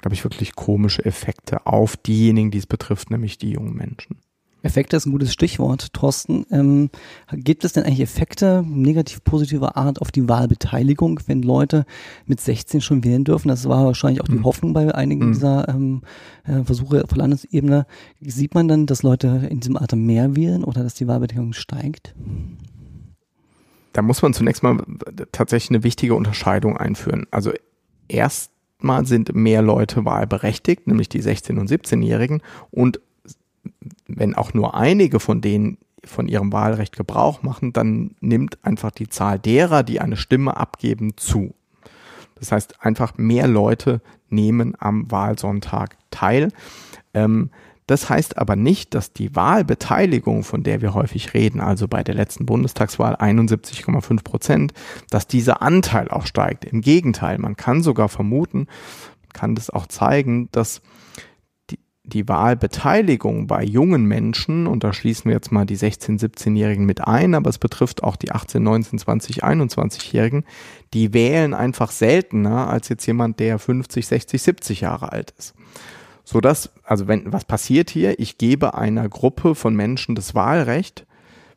glaube 0.00 0.14
ich, 0.14 0.24
wirklich 0.24 0.54
komische 0.56 1.04
Effekte 1.04 1.66
auf 1.66 1.96
diejenigen, 1.96 2.50
die 2.50 2.58
es 2.58 2.66
betrifft, 2.66 3.10
nämlich 3.10 3.36
die 3.36 3.50
jungen 3.50 3.76
Menschen. 3.76 4.16
Effekte 4.62 4.96
ist 4.96 5.06
ein 5.06 5.12
gutes 5.12 5.32
Stichwort, 5.32 5.92
Thorsten. 5.92 6.44
Ähm, 6.50 6.90
gibt 7.32 7.64
es 7.64 7.72
denn 7.72 7.84
eigentlich 7.84 8.00
Effekte 8.00 8.64
negativ 8.66 9.24
positiver 9.24 9.76
Art 9.76 10.00
auf 10.00 10.12
die 10.12 10.28
Wahlbeteiligung, 10.28 11.20
wenn 11.26 11.42
Leute 11.42 11.86
mit 12.26 12.40
16 12.40 12.80
schon 12.80 13.04
wählen 13.04 13.24
dürfen? 13.24 13.48
Das 13.48 13.68
war 13.68 13.84
wahrscheinlich 13.84 14.20
auch 14.20 14.28
die 14.28 14.38
mhm. 14.38 14.44
Hoffnung 14.44 14.72
bei 14.72 14.94
einigen 14.94 15.28
mhm. 15.28 15.32
dieser 15.32 15.68
ähm, 15.68 16.02
äh, 16.44 16.62
Versuche 16.64 17.02
auf 17.04 17.14
Landesebene. 17.14 17.86
Sieht 18.20 18.54
man 18.54 18.68
dann, 18.68 18.86
dass 18.86 19.02
Leute 19.02 19.48
in 19.48 19.60
diesem 19.60 19.76
Alter 19.76 19.96
mehr 19.96 20.36
wählen 20.36 20.64
oder 20.64 20.82
dass 20.82 20.94
die 20.94 21.08
Wahlbeteiligung 21.08 21.52
steigt? 21.52 22.14
Da 23.92 24.02
muss 24.02 24.22
man 24.22 24.34
zunächst 24.34 24.62
mal 24.62 24.78
tatsächlich 25.32 25.70
eine 25.70 25.82
wichtige 25.82 26.14
Unterscheidung 26.14 26.76
einführen. 26.76 27.26
Also 27.30 27.52
erstmal 28.08 29.06
sind 29.06 29.34
mehr 29.34 29.62
Leute 29.62 30.04
wahlberechtigt, 30.04 30.86
nämlich 30.86 31.08
die 31.08 31.22
16- 31.22 31.58
und 31.58 31.70
17-Jährigen 31.70 32.42
und 32.70 33.00
wenn 34.06 34.34
auch 34.34 34.54
nur 34.54 34.74
einige 34.74 35.20
von 35.20 35.40
denen 35.40 35.78
von 36.04 36.28
ihrem 36.28 36.52
Wahlrecht 36.52 36.96
Gebrauch 36.96 37.42
machen, 37.42 37.72
dann 37.72 38.12
nimmt 38.20 38.58
einfach 38.64 38.90
die 38.90 39.08
Zahl 39.08 39.38
derer, 39.38 39.82
die 39.82 40.00
eine 40.00 40.16
Stimme 40.16 40.56
abgeben, 40.56 41.16
zu. 41.16 41.54
Das 42.36 42.52
heißt, 42.52 42.84
einfach 42.84 43.18
mehr 43.18 43.46
Leute 43.46 44.00
nehmen 44.30 44.74
am 44.78 45.10
Wahlsonntag 45.10 45.96
teil. 46.10 46.48
Ähm, 47.12 47.50
das 47.86 48.08
heißt 48.08 48.38
aber 48.38 48.54
nicht, 48.54 48.94
dass 48.94 49.12
die 49.12 49.34
Wahlbeteiligung, 49.34 50.44
von 50.44 50.62
der 50.62 50.80
wir 50.80 50.94
häufig 50.94 51.34
reden, 51.34 51.60
also 51.60 51.88
bei 51.88 52.04
der 52.04 52.14
letzten 52.14 52.46
Bundestagswahl 52.46 53.16
71,5 53.16 54.22
Prozent, 54.22 54.72
dass 55.10 55.26
dieser 55.26 55.60
Anteil 55.60 56.08
auch 56.08 56.24
steigt. 56.24 56.64
Im 56.64 56.82
Gegenteil, 56.82 57.38
man 57.38 57.56
kann 57.56 57.82
sogar 57.82 58.08
vermuten, 58.08 58.68
kann 59.32 59.56
das 59.56 59.70
auch 59.70 59.86
zeigen, 59.88 60.48
dass 60.52 60.82
die 62.10 62.28
Wahlbeteiligung 62.28 63.46
bei 63.46 63.64
jungen 63.64 64.04
Menschen, 64.04 64.66
und 64.66 64.84
da 64.84 64.92
schließen 64.92 65.26
wir 65.26 65.32
jetzt 65.32 65.50
mal 65.50 65.64
die 65.64 65.78
16-, 65.78 66.20
17-Jährigen 66.20 66.84
mit 66.84 67.06
ein, 67.06 67.34
aber 67.34 67.48
es 67.48 67.58
betrifft 67.58 68.02
auch 68.02 68.16
die 68.16 68.32
18-, 68.32 68.58
19-, 68.58 69.02
20-, 69.04 69.40
21-Jährigen, 69.40 70.44
die 70.92 71.14
wählen 71.14 71.54
einfach 71.54 71.90
seltener 71.90 72.68
als 72.68 72.88
jetzt 72.88 73.06
jemand, 73.06 73.40
der 73.40 73.58
50, 73.58 74.06
60, 74.06 74.42
70 74.42 74.80
Jahre 74.82 75.12
alt 75.12 75.32
ist. 75.38 75.54
So 76.24 76.40
dass, 76.40 76.70
also 76.84 77.08
wenn, 77.08 77.32
was 77.32 77.44
passiert 77.44 77.90
hier? 77.90 78.20
Ich 78.20 78.38
gebe 78.38 78.74
einer 78.74 79.08
Gruppe 79.08 79.54
von 79.54 79.74
Menschen 79.74 80.14
das 80.14 80.34
Wahlrecht, 80.34 81.06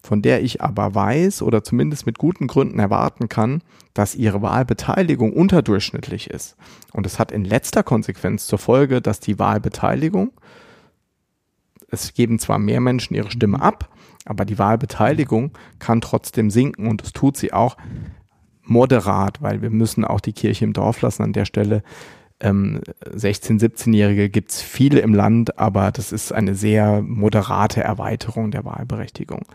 von 0.04 0.22
der 0.22 0.44
ich 0.44 0.62
aber 0.62 0.94
weiß 0.94 1.42
oder 1.42 1.64
zumindest 1.64 2.06
mit 2.06 2.18
guten 2.18 2.48
Gründen 2.48 2.78
erwarten 2.78 3.30
kann, 3.30 3.64
dass 3.94 4.16
ihre 4.16 4.42
Wahlbeteiligung 4.42 5.32
unterdurchschnittlich 5.32 6.30
ist. 6.30 6.58
Und 6.92 7.06
es 7.06 7.20
hat 7.20 7.32
in 7.32 7.46
letzter 7.46 7.84
Konsequenz 7.84 8.46
zur 8.46 8.60
Folge, 8.60 9.02
dass 9.02 9.22
die 9.22 9.40
Wahlbeteiligung, 9.40 10.32
es 11.90 12.14
geben 12.14 12.38
zwar 12.38 12.60
mehr 12.60 12.82
Menschen 12.82 13.16
ihre 13.16 13.32
Stimme 13.32 13.62
ab, 13.62 13.90
aber 14.26 14.44
die 14.44 14.60
Wahlbeteiligung 14.60 15.52
kann 15.80 16.02
trotzdem 16.02 16.50
sinken 16.50 16.88
und 16.88 17.02
es 17.02 17.14
tut 17.14 17.38
sie 17.38 17.54
auch 17.54 17.78
moderat, 18.64 19.42
weil 19.42 19.62
wir 19.62 19.70
müssen 19.70 20.04
auch 20.04 20.20
die 20.20 20.34
Kirche 20.34 20.66
im 20.66 20.74
Dorf 20.74 21.02
lassen 21.02 21.24
an 21.24 21.34
der 21.34 21.46
Stelle. 21.46 21.82
Ähm, 22.40 22.82
16-, 23.06 23.60
17-Jährige 23.60 24.30
gibt 24.30 24.52
es 24.52 24.62
viele 24.62 25.00
im 25.00 25.14
Land, 25.14 25.58
aber 25.60 25.92
das 25.92 26.12
ist 26.12 26.34
eine 26.34 26.56
sehr 26.56 27.02
moderate 27.02 27.82
Erweiterung 27.82 28.52
der 28.52 28.66
Wahlberechtigung 28.66 29.46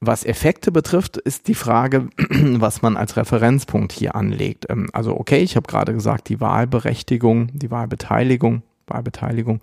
Was 0.00 0.24
Effekte 0.24 0.72
betrifft, 0.72 1.16
ist 1.16 1.48
die 1.48 1.54
Frage, 1.54 2.08
was 2.28 2.82
man 2.82 2.96
als 2.96 3.16
Referenzpunkt 3.16 3.92
hier 3.92 4.14
anlegt. 4.14 4.66
Ähm, 4.68 4.90
also 4.92 5.18
okay, 5.18 5.38
ich 5.38 5.56
habe 5.56 5.66
gerade 5.66 5.94
gesagt, 5.94 6.28
die 6.28 6.40
Wahlberechtigung, 6.40 7.50
die 7.52 7.70
Wahlbeteiligung, 7.70 8.62
Wahlbeteiligung 8.86 9.60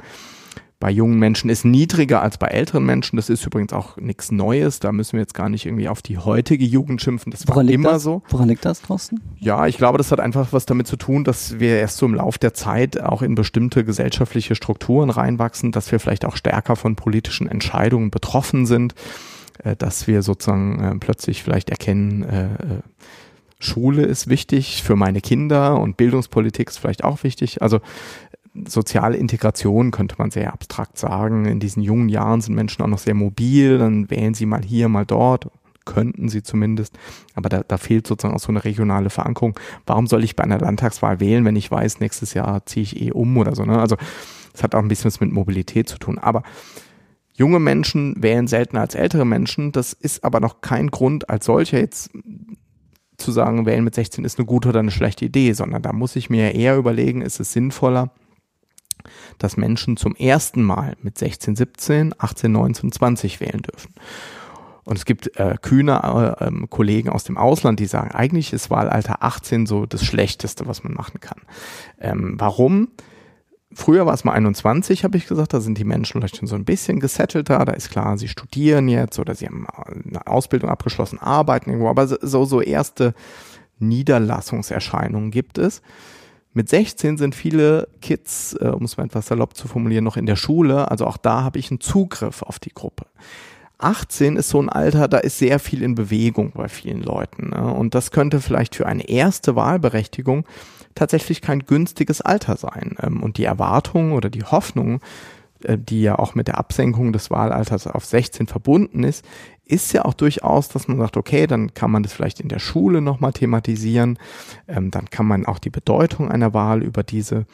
bei 0.84 0.92
jungen 0.92 1.18
Menschen 1.18 1.50
ist 1.50 1.64
niedriger 1.64 2.22
als 2.22 2.38
bei 2.38 2.48
älteren 2.48 2.86
Menschen. 2.86 3.16
Das 3.16 3.30
ist 3.30 3.46
übrigens 3.46 3.72
auch 3.72 3.96
nichts 3.96 4.34
Neues. 4.34 4.82
Da 4.82 4.92
müssen 4.92 5.14
wir 5.14 5.22
jetzt 5.22 5.34
gar 5.34 5.48
nicht 5.48 5.66
irgendwie 5.66 5.88
auf 5.88 6.02
die 6.02 6.18
heutige 6.18 6.66
Jugend 6.66 7.02
schimpfen. 7.02 7.32
Das 7.32 7.48
Woran 7.48 7.68
war 7.68 7.74
immer 7.74 7.92
das? 7.92 8.04
so. 8.04 8.22
Woran 8.28 8.50
liegt 8.50 8.66
das, 8.66 8.82
Thorsten? 8.82 9.22
Ja, 9.40 9.66
ich 9.66 9.78
glaube, 9.78 9.98
das 9.98 10.12
hat 10.12 10.20
einfach 10.20 10.52
was 10.52 10.66
damit 10.66 10.88
zu 10.88 10.98
tun, 10.98 11.24
dass 11.24 11.58
wir 11.58 11.78
erst 11.78 11.96
so 11.96 12.06
im 12.06 12.16
Lauf 12.16 12.38
der 12.38 12.54
Zeit 12.54 13.00
auch 13.00 13.22
in 13.22 13.34
bestimmte 13.34 13.86
gesellschaftliche 13.86 14.56
Strukturen 14.56 15.10
reinwachsen, 15.10 15.72
dass 15.72 15.90
wir 15.90 16.02
vielleicht 16.02 16.26
auch 16.26 16.36
stärker 16.36 16.76
von 16.76 16.98
politischen 16.98 17.48
Entscheidungen 17.48 18.12
betroffen 18.12 18.66
sind, 18.66 18.94
äh, 19.64 19.76
dass 19.76 20.08
wir 20.08 20.22
sozusagen 20.22 20.80
äh, 20.80 20.96
plötzlich 21.00 21.44
vielleicht 21.44 21.70
erkennen, 21.70 22.24
äh, 22.24 22.82
Schule 23.60 24.04
ist 24.04 24.28
wichtig 24.28 24.84
für 24.84 24.96
meine 24.96 25.22
Kinder 25.22 25.80
und 25.80 25.96
Bildungspolitik 25.96 26.70
ist 26.70 26.80
vielleicht 26.80 27.04
auch 27.04 27.24
wichtig. 27.24 27.62
Also 27.62 27.80
soziale 28.66 29.18
Integration 29.18 29.92
könnte 29.92 30.16
man 30.18 30.32
sehr 30.32 30.54
abstrakt 30.54 30.98
sagen. 30.98 31.46
In 31.46 31.60
diesen 31.60 31.82
jungen 31.82 32.10
Jahren 32.10 32.42
sind 32.42 32.56
Menschen 32.56 32.84
auch 32.84 32.88
noch 32.88 33.00
sehr 33.00 33.16
mobil, 33.16 33.78
dann 33.78 34.10
wählen 34.10 34.34
sie 34.34 34.46
mal 34.46 34.62
hier, 34.62 34.90
mal 34.90 35.06
dort, 35.06 35.48
könnten 35.86 36.30
sie 36.30 36.44
zumindest, 36.44 36.98
aber 37.36 37.50
da, 37.50 37.64
da 37.64 37.78
fehlt 37.78 38.08
sozusagen 38.08 38.36
auch 38.36 38.40
so 38.40 38.50
eine 38.50 38.64
regionale 38.64 39.10
Verankerung. 39.10 39.58
Warum 39.86 40.08
soll 40.08 40.24
ich 40.24 40.36
bei 40.36 40.44
einer 40.44 40.60
Landtagswahl 40.60 41.20
wählen, 41.20 41.46
wenn 41.46 41.56
ich 41.56 41.72
weiß, 41.72 42.00
nächstes 42.00 42.34
Jahr 42.34 42.66
ziehe 42.66 42.84
ich 42.84 43.02
eh 43.02 43.12
um 43.12 43.38
oder 43.38 43.56
so. 43.56 43.66
Ne? 43.66 43.80
Also 43.80 43.98
es 44.54 44.62
hat 44.64 44.76
auch 44.76 44.80
ein 44.80 44.88
bisschen 44.88 45.06
was 45.06 45.20
mit 45.20 45.32
Mobilität 45.32 45.90
zu 45.90 45.98
tun. 45.98 46.20
Aber 46.20 46.44
junge 47.34 47.60
Menschen 47.60 48.22
wählen 48.22 48.48
seltener 48.48 48.82
als 48.82 48.96
ältere 48.96 49.26
Menschen. 49.26 49.72
Das 49.72 49.94
ist 49.94 50.24
aber 50.24 50.40
noch 50.40 50.62
kein 50.62 50.90
Grund 50.92 51.30
als 51.30 51.46
solcher 51.46 51.80
jetzt 51.80 52.12
zu 53.18 53.32
sagen, 53.32 53.66
wählen 53.66 53.84
mit 53.84 53.96
16 53.96 54.26
ist 54.26 54.40
eine 54.40 54.46
gute 54.46 54.70
oder 54.70 54.80
eine 54.80 54.92
schlechte 54.92 55.26
Idee, 55.26 55.54
sondern 55.54 55.82
da 55.82 55.94
muss 55.94 56.16
ich 56.16 56.30
mir 56.30 56.54
eher 56.56 56.78
überlegen, 56.78 57.22
ist 57.22 57.40
es 57.40 57.54
sinnvoller, 57.54 58.12
dass 59.38 59.58
Menschen 59.58 59.98
zum 59.98 60.16
ersten 60.16 60.64
Mal 60.64 60.96
mit 61.02 61.18
16, 61.18 61.56
17, 61.56 62.16
18, 62.18 62.52
19, 62.52 62.92
20 62.92 63.40
wählen 63.40 63.62
dürfen. 63.62 63.94
Und 64.86 64.98
es 64.98 65.06
gibt 65.06 65.38
äh, 65.38 65.56
kühne 65.62 66.38
äh, 66.40 66.46
ähm, 66.46 66.70
Kollegen 66.70 67.10
aus 67.10 67.24
dem 67.24 67.38
Ausland, 67.38 67.80
die 67.80 67.86
sagen, 67.86 68.12
eigentlich 68.12 68.52
ist 68.52 68.70
Wahlalter 68.70 69.24
18 69.24 69.66
so 69.66 69.86
das 69.86 70.04
Schlechteste, 70.04 70.68
was 70.68 70.84
man 70.84 70.94
machen 70.94 71.22
kann. 71.22 71.40
Ähm, 72.00 72.36
warum? 72.38 72.90
Früher 73.76 74.06
war 74.06 74.14
es 74.14 74.24
mal 74.24 74.34
21, 74.34 75.04
habe 75.04 75.18
ich 75.18 75.28
gesagt, 75.28 75.54
da 75.54 75.62
sind 75.62 75.78
die 75.78 75.84
Menschen 75.84 76.20
vielleicht 76.20 76.38
schon 76.38 76.48
so 76.48 76.56
ein 76.56 76.66
bisschen 76.66 77.00
gesettelter, 77.00 77.66
da 77.66 77.74
ist 77.74 77.90
klar, 77.90 78.18
sie 78.18 78.28
studieren 78.28 78.88
jetzt 78.88 79.20
oder 79.20 79.36
sie 79.36 79.48
haben 79.48 79.68
eine 80.06 80.28
Ausbildung 80.28 80.70
abgeschlossen, 80.70 81.20
arbeiten 81.20 81.70
irgendwo, 81.70 81.90
aber 81.90 82.08
so, 82.08 82.46
so 82.46 82.62
erste 82.62 83.14
Niederlassungserscheinungen 83.80 85.32
gibt 85.32 85.58
es. 85.58 85.82
Mit 86.54 86.70
16 86.70 87.18
sind 87.18 87.34
viele 87.34 87.88
Kids, 88.02 88.56
äh, 88.60 88.68
um 88.68 88.84
es 88.84 88.98
mal 88.98 89.06
etwas 89.06 89.28
salopp 89.28 89.56
zu 89.56 89.68
formulieren, 89.68 90.04
noch 90.04 90.18
in 90.18 90.28
der 90.28 90.36
Schule. 90.36 90.92
Also 90.92 91.08
auch 91.08 91.18
da 91.18 91.44
habe 91.44 91.58
ich 91.58 91.72
einen 91.72 91.80
Zugriff 91.80 92.44
auf 92.44 92.60
die 92.60 92.74
Gruppe. 92.74 93.06
18 93.80 94.38
ist 94.38 94.50
so 94.50 94.62
ein 94.62 94.70
Alter, 94.70 95.08
da 95.08 95.18
ist 95.18 95.40
sehr 95.40 95.60
viel 95.60 95.82
in 95.82 95.96
Bewegung 95.96 96.52
bei 96.52 96.70
vielen 96.70 97.02
Leuten. 97.02 97.50
Ne? 97.50 97.74
Und 97.74 97.96
das 97.96 98.12
könnte 98.12 98.40
vielleicht 98.40 98.76
für 98.76 98.86
eine 98.86 99.10
erste 99.10 99.56
Wahlberechtigung 99.56 100.46
tatsächlich 100.96 101.42
kein 101.42 101.60
günstiges 101.60 102.22
Alter 102.22 102.58
sein. 102.58 102.96
Ähm, 103.02 103.24
und 103.24 103.38
die 103.38 103.46
Erwartung 103.46 104.14
oder 104.14 104.30
die 104.30 104.44
Hoffnung, 104.44 105.02
äh, 105.64 105.78
die 105.78 106.02
ja 106.02 106.20
auch 106.20 106.36
mit 106.36 106.48
der 106.48 106.58
Absenkung 106.58 107.14
des 107.14 107.32
Wahlalters 107.32 107.88
auf 107.88 108.06
16 108.06 108.48
verbunden 108.48 109.04
ist, 109.04 109.26
ist 109.66 109.94
ja 109.94 110.06
auch 110.06 110.14
durchaus, 110.14 110.68
dass 110.70 110.88
man 110.88 110.98
sagt, 110.98 111.18
okay, 111.18 111.48
dann 111.48 111.74
kann 111.74 111.92
man 111.92 112.04
das 112.04 112.14
vielleicht 112.14 112.40
in 112.40 112.50
der 112.50 112.60
Schule 112.60 113.02
nochmal 113.02 113.34
thematisieren, 113.34 114.20
ähm, 114.68 114.92
dann 114.92 115.10
kann 115.10 115.26
man 115.26 115.46
auch 115.46 115.60
die 115.60 115.70
Bedeutung 115.70 116.30
einer 116.30 116.54
Wahl 116.54 116.84
über 116.84 117.04
diese 117.04 117.46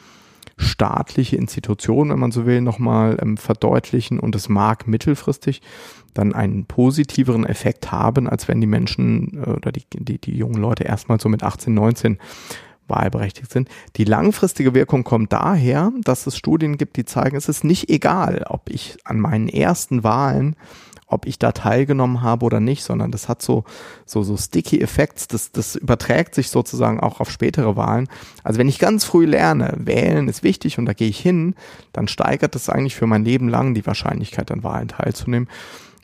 staatliche 0.56 1.36
Institution, 1.36 2.10
wenn 2.10 2.18
man 2.18 2.32
so 2.32 2.44
will, 2.44 2.60
nochmal 2.60 3.16
ähm, 3.22 3.36
verdeutlichen 3.36 4.18
und 4.18 4.34
es 4.34 4.48
mag 4.48 4.86
mittelfristig 4.86 5.62
dann 6.12 6.34
einen 6.34 6.66
positiveren 6.66 7.46
Effekt 7.46 7.92
haben, 7.92 8.28
als 8.28 8.48
wenn 8.48 8.60
die 8.60 8.66
Menschen 8.66 9.42
äh, 9.42 9.50
oder 9.50 9.72
die, 9.72 9.84
die, 9.92 10.18
die 10.18 10.36
jungen 10.36 10.60
Leute 10.60 10.84
erstmal 10.84 11.20
so 11.20 11.28
mit 11.28 11.42
18, 11.42 11.72
19 11.72 12.18
wahlberechtigt 12.90 13.50
sind. 13.50 13.68
Die 13.96 14.04
langfristige 14.04 14.74
Wirkung 14.74 15.04
kommt 15.04 15.32
daher, 15.32 15.92
dass 16.02 16.26
es 16.26 16.36
Studien 16.36 16.76
gibt, 16.76 16.96
die 16.96 17.04
zeigen, 17.04 17.36
es 17.36 17.48
ist 17.48 17.64
nicht 17.64 17.88
egal, 17.88 18.44
ob 18.48 18.68
ich 18.68 18.98
an 19.04 19.20
meinen 19.20 19.48
ersten 19.48 20.04
Wahlen 20.04 20.56
ob 21.10 21.26
ich 21.26 21.38
da 21.38 21.52
teilgenommen 21.52 22.22
habe 22.22 22.46
oder 22.46 22.60
nicht, 22.60 22.84
sondern 22.84 23.10
das 23.10 23.28
hat 23.28 23.42
so, 23.42 23.64
so, 24.06 24.22
so 24.22 24.36
sticky 24.36 24.80
Effects, 24.80 25.26
das, 25.26 25.50
das 25.50 25.74
überträgt 25.76 26.34
sich 26.34 26.48
sozusagen 26.50 27.00
auch 27.00 27.20
auf 27.20 27.30
spätere 27.30 27.76
Wahlen. 27.76 28.08
Also 28.44 28.58
wenn 28.58 28.68
ich 28.68 28.78
ganz 28.78 29.04
früh 29.04 29.26
lerne, 29.26 29.74
wählen 29.76 30.28
ist 30.28 30.42
wichtig 30.42 30.78
und 30.78 30.86
da 30.86 30.92
gehe 30.92 31.08
ich 31.08 31.18
hin, 31.18 31.54
dann 31.92 32.08
steigert 32.08 32.54
das 32.54 32.70
eigentlich 32.70 32.94
für 32.94 33.06
mein 33.06 33.24
Leben 33.24 33.48
lang 33.48 33.74
die 33.74 33.86
Wahrscheinlichkeit, 33.86 34.50
an 34.52 34.62
Wahlen 34.62 34.88
teilzunehmen. 34.88 35.48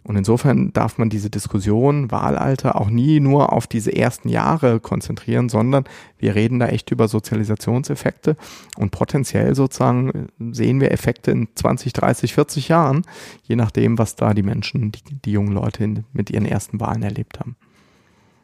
Und 0.06 0.14
insofern 0.14 0.72
darf 0.72 0.98
man 0.98 1.10
diese 1.10 1.30
Diskussion 1.30 2.12
Wahlalter 2.12 2.80
auch 2.80 2.90
nie 2.90 3.18
nur 3.18 3.52
auf 3.52 3.66
diese 3.66 3.94
ersten 3.94 4.28
Jahre 4.28 4.78
konzentrieren, 4.78 5.48
sondern 5.48 5.84
wir 6.18 6.36
reden 6.36 6.60
da 6.60 6.68
echt 6.68 6.92
über 6.92 7.08
Sozialisationseffekte 7.08 8.36
und 8.76 8.92
potenziell 8.92 9.56
sozusagen 9.56 10.28
sehen 10.38 10.80
wir 10.80 10.92
Effekte 10.92 11.32
in 11.32 11.48
20, 11.52 11.92
30, 11.92 12.34
40 12.34 12.68
Jahren, 12.68 13.02
je 13.42 13.56
nachdem, 13.56 13.98
was 13.98 14.14
da 14.14 14.32
die 14.32 14.44
Menschen, 14.44 14.92
die, 14.92 15.00
die 15.24 15.32
jungen 15.32 15.52
Leute 15.52 16.04
mit 16.12 16.30
ihren 16.30 16.46
ersten 16.46 16.78
Wahlen 16.78 17.02
erlebt 17.02 17.40
haben. 17.40 17.56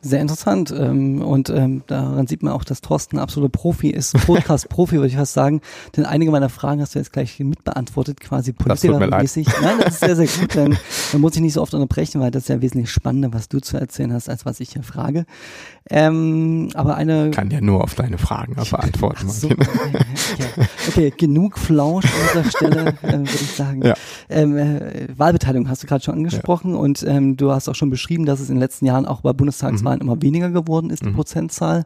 Sehr 0.04 0.20
interessant. 0.20 0.74
Ähm, 0.76 1.22
und 1.22 1.48
ähm, 1.48 1.84
daran 1.86 2.26
sieht 2.26 2.42
man 2.42 2.52
auch, 2.52 2.64
dass 2.64 2.80
Thorsten 2.80 3.18
ein 3.18 3.22
absoluter 3.22 3.52
Profi 3.52 3.88
ist, 3.88 4.14
Podcast-Profi, 4.26 4.96
würde 4.96 5.06
ich 5.06 5.16
fast 5.16 5.32
sagen. 5.32 5.60
Denn 5.96 6.04
einige 6.04 6.32
meiner 6.32 6.48
Fragen 6.48 6.80
hast 6.80 6.96
du 6.96 6.98
jetzt 6.98 7.12
gleich 7.12 7.38
mitbeantwortet, 7.38 8.20
quasi 8.20 8.52
politikermäßig. 8.52 9.46
Nein, 9.62 9.78
das 9.78 9.94
ist 9.94 10.00
sehr, 10.00 10.16
sehr 10.16 10.26
gut. 10.26 10.56
Dann, 10.56 10.76
dann 11.12 11.20
muss 11.20 11.36
ich 11.36 11.40
nicht 11.40 11.52
so 11.52 11.62
oft 11.62 11.72
unterbrechen, 11.72 12.20
weil 12.20 12.32
das 12.32 12.44
ist 12.44 12.48
ja 12.48 12.60
wesentlich 12.60 12.90
spannender, 12.90 13.32
was 13.32 13.48
du 13.48 13.60
zu 13.60 13.76
erzählen 13.76 14.12
hast, 14.12 14.28
als 14.28 14.44
was 14.44 14.58
ich 14.58 14.72
hier 14.72 14.82
frage. 14.82 15.24
Ähm, 15.88 16.70
aber 16.74 16.96
eine. 16.96 17.30
Kann 17.30 17.50
ja 17.50 17.60
nur 17.60 17.84
auf 17.84 17.94
deine 17.94 18.18
Fragen 18.18 18.54
beantworten. 18.70 19.28
So, 19.28 19.50
okay, 19.50 19.66
okay. 20.34 20.68
okay, 20.88 21.14
genug 21.16 21.58
Flausch 21.58 22.06
an 22.06 22.10
dieser 22.32 22.50
Stelle, 22.50 22.94
äh, 23.02 23.12
würde 23.12 23.24
ich 23.24 23.52
sagen. 23.52 23.82
Ja. 23.82 23.94
Ähm, 24.28 24.56
äh, 24.56 25.08
Wahlbeteiligung 25.16 25.68
hast 25.68 25.82
du 25.82 25.86
gerade 25.86 26.02
schon 26.02 26.14
angesprochen 26.14 26.72
ja. 26.72 26.78
und 26.78 27.04
ähm, 27.06 27.36
du 27.36 27.52
hast 27.52 27.68
auch 27.68 27.74
schon 27.74 27.90
beschrieben, 27.90 28.26
dass 28.26 28.40
es 28.40 28.48
in 28.48 28.56
den 28.56 28.60
letzten 28.60 28.86
Jahren 28.86 29.06
auch 29.06 29.20
bei 29.20 29.32
Bundestagswahlen 29.32 29.91
mhm. 29.91 29.91
Immer 30.00 30.20
weniger 30.22 30.50
geworden 30.50 30.90
ist, 30.90 31.04
die 31.04 31.10
mhm. 31.10 31.14
Prozentzahl. 31.14 31.84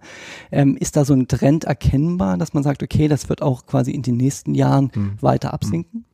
Ähm, 0.50 0.76
ist 0.76 0.96
da 0.96 1.04
so 1.04 1.14
ein 1.14 1.28
Trend 1.28 1.64
erkennbar, 1.64 2.36
dass 2.38 2.54
man 2.54 2.62
sagt, 2.62 2.82
okay, 2.82 3.08
das 3.08 3.28
wird 3.28 3.42
auch 3.42 3.66
quasi 3.66 3.90
in 3.90 4.02
den 4.02 4.16
nächsten 4.16 4.54
Jahren 4.54 4.90
mhm. 4.94 5.12
weiter 5.20 5.52
absinken? 5.52 6.04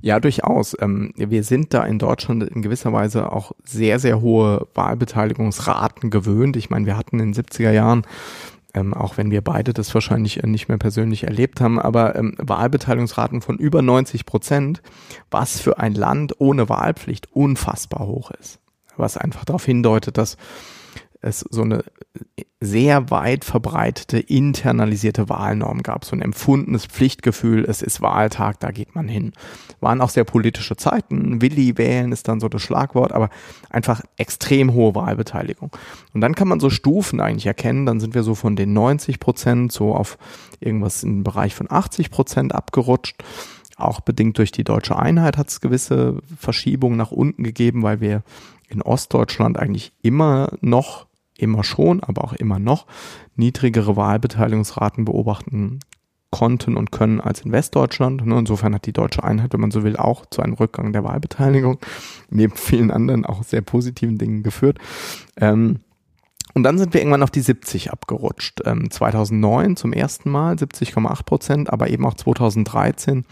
Ja, 0.00 0.20
durchaus. 0.20 0.76
Ähm, 0.80 1.12
wir 1.16 1.44
sind 1.44 1.74
da 1.74 1.84
in 1.84 1.98
Deutschland 1.98 2.42
in 2.42 2.62
gewisser 2.62 2.92
Weise 2.92 3.32
auch 3.32 3.52
sehr, 3.64 3.98
sehr 3.98 4.20
hohe 4.20 4.66
Wahlbeteiligungsraten 4.74 6.10
gewöhnt. 6.10 6.56
Ich 6.56 6.70
meine, 6.70 6.86
wir 6.86 6.96
hatten 6.96 7.20
in 7.20 7.32
den 7.32 7.44
70er 7.44 7.72
Jahren 7.72 8.04
ähm, 8.74 8.94
auch 8.94 9.16
wenn 9.16 9.30
wir 9.30 9.42
beide 9.42 9.72
das 9.72 9.92
wahrscheinlich 9.94 10.42
nicht 10.42 10.68
mehr 10.68 10.78
persönlich 10.78 11.24
erlebt 11.24 11.60
haben, 11.60 11.78
aber 11.78 12.16
ähm, 12.16 12.34
Wahlbeteiligungsraten 12.38 13.40
von 13.40 13.58
über 13.58 13.82
90 13.82 14.26
Prozent, 14.26 14.82
was 15.30 15.60
für 15.60 15.78
ein 15.78 15.94
Land 15.94 16.34
ohne 16.38 16.68
Wahlpflicht 16.68 17.32
unfassbar 17.32 18.06
hoch 18.06 18.30
ist. 18.30 18.60
Was 18.96 19.16
einfach 19.16 19.44
darauf 19.44 19.64
hindeutet, 19.64 20.18
dass 20.18 20.36
es 21.20 21.40
so 21.50 21.62
eine 21.62 21.84
sehr 22.62 23.10
weit 23.10 23.44
verbreitete 23.44 24.18
internalisierte 24.18 25.30
Wahlnorm 25.30 25.82
gab, 25.82 26.04
so 26.04 26.14
ein 26.14 26.20
empfundenes 26.20 26.84
Pflichtgefühl, 26.84 27.64
es 27.64 27.80
ist 27.80 28.02
Wahltag, 28.02 28.60
da 28.60 28.70
geht 28.70 28.94
man 28.94 29.08
hin. 29.08 29.32
Waren 29.80 30.02
auch 30.02 30.10
sehr 30.10 30.24
politische 30.24 30.76
Zeiten, 30.76 31.40
Willi 31.40 31.78
wählen 31.78 32.12
ist 32.12 32.28
dann 32.28 32.38
so 32.38 32.50
das 32.50 32.60
Schlagwort, 32.60 33.12
aber 33.12 33.30
einfach 33.70 34.02
extrem 34.18 34.74
hohe 34.74 34.94
Wahlbeteiligung. 34.94 35.70
Und 36.12 36.20
dann 36.20 36.34
kann 36.34 36.48
man 36.48 36.60
so 36.60 36.68
Stufen 36.68 37.20
eigentlich 37.20 37.46
erkennen, 37.46 37.86
dann 37.86 38.00
sind 38.00 38.14
wir 38.14 38.22
so 38.22 38.34
von 38.34 38.56
den 38.56 38.74
90 38.74 39.20
Prozent 39.20 39.72
so 39.72 39.94
auf 39.94 40.18
irgendwas 40.60 41.02
im 41.02 41.24
Bereich 41.24 41.54
von 41.54 41.70
80 41.70 42.10
Prozent 42.10 42.54
abgerutscht. 42.54 43.22
Auch 43.76 44.00
bedingt 44.00 44.36
durch 44.36 44.52
die 44.52 44.64
deutsche 44.64 44.96
Einheit 44.96 45.38
hat 45.38 45.48
es 45.48 45.62
gewisse 45.62 46.18
Verschiebungen 46.36 46.98
nach 46.98 47.10
unten 47.10 47.42
gegeben, 47.42 47.82
weil 47.82 48.02
wir 48.02 48.22
in 48.68 48.82
Ostdeutschland 48.82 49.58
eigentlich 49.58 49.92
immer 50.02 50.52
noch 50.60 51.06
immer 51.40 51.64
schon, 51.64 52.02
aber 52.02 52.24
auch 52.24 52.32
immer 52.32 52.58
noch 52.58 52.86
niedrigere 53.36 53.96
Wahlbeteiligungsraten 53.96 55.04
beobachten 55.04 55.80
konnten 56.30 56.76
und 56.76 56.92
können 56.92 57.20
als 57.20 57.40
in 57.40 57.52
Westdeutschland. 57.52 58.24
Ne, 58.24 58.38
insofern 58.38 58.74
hat 58.74 58.86
die 58.86 58.92
deutsche 58.92 59.24
Einheit, 59.24 59.52
wenn 59.52 59.60
man 59.60 59.70
so 59.70 59.82
will, 59.82 59.96
auch 59.96 60.26
zu 60.26 60.42
einem 60.42 60.54
Rückgang 60.54 60.92
der 60.92 61.04
Wahlbeteiligung 61.04 61.78
neben 62.30 62.54
vielen 62.54 62.90
anderen 62.90 63.26
auch 63.26 63.42
sehr 63.42 63.62
positiven 63.62 64.18
Dingen 64.18 64.42
geführt. 64.42 64.78
Ähm, 65.36 65.80
und 66.52 66.64
dann 66.64 66.78
sind 66.78 66.94
wir 66.94 67.00
irgendwann 67.00 67.22
auf 67.22 67.30
die 67.30 67.42
70 67.42 67.92
abgerutscht. 67.92 68.62
2009 68.64 69.66
ähm, 69.66 69.76
zum 69.76 69.92
ersten 69.92 70.30
Mal 70.30 70.56
70,8 70.56 71.24
Prozent, 71.24 71.72
aber 71.72 71.90
eben 71.90 72.04
auch 72.04 72.14
2013 72.14 73.24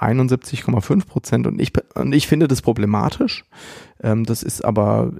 71,5 0.00 1.06
Prozent. 1.06 1.46
Und 1.46 1.60
ich, 1.60 1.72
und 1.94 2.12
ich 2.12 2.26
finde 2.26 2.48
das 2.48 2.62
problematisch. 2.62 3.44
Ähm, 4.02 4.24
das 4.24 4.42
ist 4.42 4.64
aber 4.64 5.12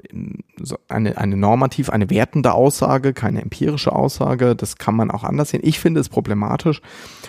eine, 0.89 1.19
eine 1.19 1.37
normativ, 1.37 1.91
eine 1.91 2.11
wertende 2.11 2.53
Aussage, 2.53 3.13
keine 3.13 3.43
empirische 3.43 3.93
Aussage. 3.93 4.57
Das 4.57 4.77
kann 4.77 4.97
man 4.97 5.11
auch 5.11 5.25
anders 5.25 5.51
sehen. 5.51 5.61
Ich 5.63 5.79
finde 5.81 6.01
es 6.01 6.09
problematisch, 6.09 6.81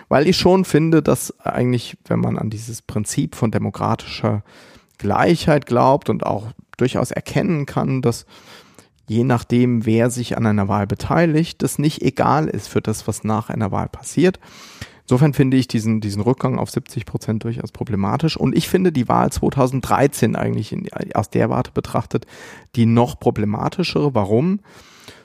weil 0.07 0.27
ich 0.27 0.37
schon 0.37 0.65
finde, 0.65 1.01
dass 1.01 1.37
eigentlich, 1.39 1.97
wenn 2.05 2.19
man 2.19 2.37
an 2.37 2.49
dieses 2.49 2.81
Prinzip 2.81 3.35
von 3.35 3.51
demokratischer 3.51 4.43
Gleichheit 4.97 5.65
glaubt 5.65 6.09
und 6.09 6.25
auch 6.25 6.47
durchaus 6.77 7.11
erkennen 7.11 7.65
kann, 7.65 8.01
dass 8.01 8.25
je 9.07 9.23
nachdem, 9.23 9.85
wer 9.85 10.09
sich 10.09 10.37
an 10.37 10.45
einer 10.45 10.67
Wahl 10.67 10.87
beteiligt, 10.87 11.61
das 11.63 11.79
nicht 11.79 12.01
egal 12.01 12.47
ist 12.47 12.69
für 12.69 12.81
das, 12.81 13.07
was 13.07 13.23
nach 13.23 13.49
einer 13.49 13.71
Wahl 13.71 13.89
passiert. 13.89 14.39
Insofern 15.03 15.33
finde 15.33 15.57
ich 15.57 15.67
diesen, 15.67 16.01
diesen 16.01 16.21
Rückgang 16.21 16.57
auf 16.57 16.69
70 16.69 17.05
Prozent 17.05 17.43
durchaus 17.43 17.71
problematisch. 17.71 18.37
Und 18.37 18.55
ich 18.55 18.69
finde 18.69 18.91
die 18.91 19.07
Wahl 19.07 19.31
2013 19.31 20.35
eigentlich 20.35 20.71
in, 20.71 20.87
aus 21.13 21.29
der 21.29 21.49
Warte 21.49 21.71
betrachtet 21.71 22.25
die 22.75 22.85
noch 22.85 23.19
problematischere. 23.19 24.13
Warum? 24.13 24.59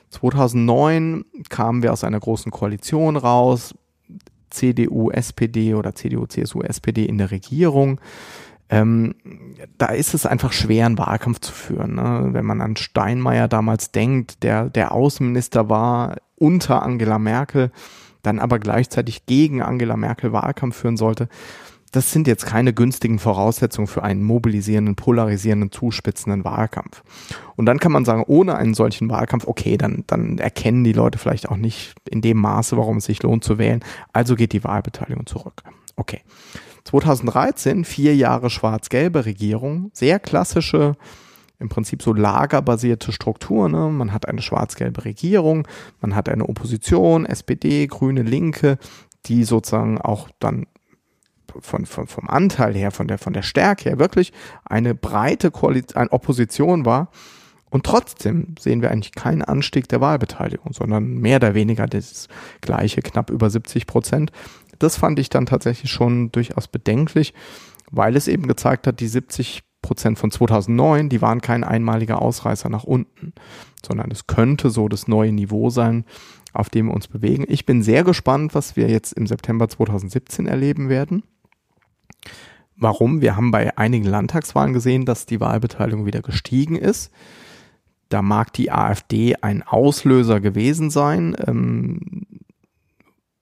2009 0.09 1.25
kamen 1.49 1.83
wir 1.83 1.93
aus 1.93 2.03
einer 2.03 2.19
großen 2.19 2.51
Koalition 2.51 3.17
raus, 3.17 3.75
CDU, 4.49 5.11
SPD 5.11 5.73
oder 5.73 5.95
CDU, 5.95 6.25
CSU, 6.25 6.61
SPD 6.61 7.05
in 7.05 7.17
der 7.17 7.31
Regierung. 7.31 7.99
Ähm, 8.69 9.15
da 9.77 9.87
ist 9.87 10.13
es 10.13 10.25
einfach 10.25 10.51
schwer, 10.51 10.85
einen 10.85 10.97
Wahlkampf 10.97 11.39
zu 11.39 11.53
führen. 11.53 11.95
Ne? 11.95 12.29
Wenn 12.31 12.45
man 12.45 12.61
an 12.61 12.75
Steinmeier 12.75 13.47
damals 13.47 13.91
denkt, 13.91 14.43
der 14.43 14.69
der 14.69 14.91
Außenminister 14.91 15.69
war 15.69 16.17
unter 16.35 16.83
Angela 16.83 17.17
Merkel, 17.17 17.71
dann 18.27 18.39
aber 18.39 18.59
gleichzeitig 18.59 19.25
gegen 19.25 19.61
Angela 19.61 19.97
Merkel 19.97 20.33
Wahlkampf 20.33 20.75
führen 20.75 20.97
sollte, 20.97 21.29
das 21.91 22.11
sind 22.11 22.27
jetzt 22.27 22.45
keine 22.45 22.73
günstigen 22.73 23.17
Voraussetzungen 23.17 23.87
für 23.87 24.03
einen 24.03 24.21
mobilisierenden, 24.23 24.95
polarisierenden, 24.95 25.71
zuspitzenden 25.71 26.43
Wahlkampf. 26.43 27.01
Und 27.55 27.65
dann 27.65 27.79
kann 27.79 27.93
man 27.93 28.03
sagen, 28.03 28.23
ohne 28.27 28.55
einen 28.55 28.73
solchen 28.73 29.09
Wahlkampf, 29.09 29.47
okay, 29.47 29.77
dann, 29.77 30.03
dann 30.05 30.37
erkennen 30.37 30.83
die 30.83 30.93
Leute 30.93 31.17
vielleicht 31.17 31.49
auch 31.49 31.55
nicht 31.55 31.95
in 32.09 32.21
dem 32.21 32.37
Maße, 32.37 32.75
warum 32.77 32.97
es 32.97 33.05
sich 33.05 33.23
lohnt 33.23 33.43
zu 33.43 33.57
wählen. 33.57 33.83
Also 34.11 34.35
geht 34.35 34.51
die 34.51 34.63
Wahlbeteiligung 34.63 35.25
zurück. 35.25 35.63
Okay. 35.95 36.21
2013, 36.83 37.83
vier 37.83 38.15
Jahre 38.15 38.49
schwarz-gelbe 38.49 39.25
Regierung, 39.25 39.89
sehr 39.93 40.19
klassische 40.19 40.95
im 41.59 41.69
Prinzip 41.69 42.03
so 42.03 42.13
lagerbasierte 42.13 43.11
Struktur. 43.11 43.69
Ne? 43.69 43.89
Man 43.89 44.13
hat 44.13 44.27
eine 44.27 44.41
schwarz-gelbe 44.41 45.05
Regierung, 45.05 45.67
man 46.01 46.15
hat 46.15 46.29
eine 46.29 46.47
Opposition, 46.47 47.25
SPD, 47.25 47.87
Grüne, 47.87 48.21
Linke, 48.21 48.77
die 49.25 49.43
sozusagen 49.43 49.99
auch 49.99 50.29
dann 50.39 50.67
von, 51.61 51.85
von, 51.85 52.07
vom 52.07 52.29
Anteil 52.29 52.75
her, 52.75 52.91
von 52.91 53.07
der, 53.07 53.17
von 53.17 53.33
der 53.33 53.41
Stärke 53.41 53.89
her 53.89 53.99
wirklich 53.99 54.33
eine 54.65 54.93
breite 54.93 55.51
Koalition, 55.51 56.01
eine 56.01 56.11
Opposition 56.11 56.85
war. 56.85 57.09
Und 57.69 57.85
trotzdem 57.85 58.55
sehen 58.59 58.81
wir 58.81 58.91
eigentlich 58.91 59.13
keinen 59.13 59.41
Anstieg 59.41 59.89
der 59.89 59.99
Wahlbeteiligung, 59.99 60.73
sondern 60.73 61.17
mehr 61.17 61.37
oder 61.37 61.53
weniger 61.53 61.85
das 61.85 62.27
gleiche, 62.61 63.01
knapp 63.01 63.29
über 63.29 63.49
70 63.49 63.87
Prozent. 63.87 64.31
Das 64.79 64.97
fand 64.97 65.19
ich 65.19 65.29
dann 65.29 65.45
tatsächlich 65.45 65.91
schon 65.91 66.31
durchaus 66.31 66.67
bedenklich, 66.67 67.33
weil 67.91 68.15
es 68.15 68.27
eben 68.27 68.47
gezeigt 68.47 68.87
hat, 68.87 68.99
die 68.99 69.07
70 69.07 69.63
Prozent 69.87 70.19
von 70.19 70.31
2009, 70.31 71.07
die 71.07 71.21
waren 71.21 71.39
kein 71.39 71.63
einmaliger 71.63 72.21
Ausreißer 72.21 72.67
nach 72.67 72.83
unten, 72.83 73.31
sondern 73.85 74.11
es 74.11 74.27
könnte 74.27 74.69
so 74.69 74.89
das 74.89 75.07
neue 75.07 75.31
Niveau 75.31 75.69
sein, 75.69 76.03
auf 76.51 76.69
dem 76.69 76.87
wir 76.87 76.93
uns 76.93 77.07
bewegen. 77.07 77.45
Ich 77.47 77.65
bin 77.65 77.81
sehr 77.81 78.03
gespannt, 78.03 78.53
was 78.53 78.75
wir 78.75 78.89
jetzt 78.89 79.13
im 79.13 79.27
September 79.27 79.69
2017 79.69 80.45
erleben 80.45 80.89
werden. 80.89 81.23
Warum? 82.75 83.21
Wir 83.21 83.37
haben 83.37 83.51
bei 83.51 83.77
einigen 83.77 84.03
Landtagswahlen 84.03 84.73
gesehen, 84.73 85.05
dass 85.05 85.25
die 85.25 85.39
Wahlbeteiligung 85.39 86.05
wieder 86.05 86.21
gestiegen 86.21 86.75
ist. 86.75 87.09
Da 88.09 88.21
mag 88.21 88.51
die 88.51 88.71
AfD 88.71 89.35
ein 89.37 89.63
Auslöser 89.63 90.41
gewesen 90.41 90.89
sein, 90.89 91.35
ähm, 91.47 92.25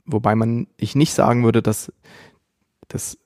wobei 0.06 0.36
man 0.36 0.68
ich 0.78 0.96
nicht 0.96 1.14
sagen 1.14 1.44
würde, 1.44 1.64
dass 1.64 1.92
das 2.88 3.18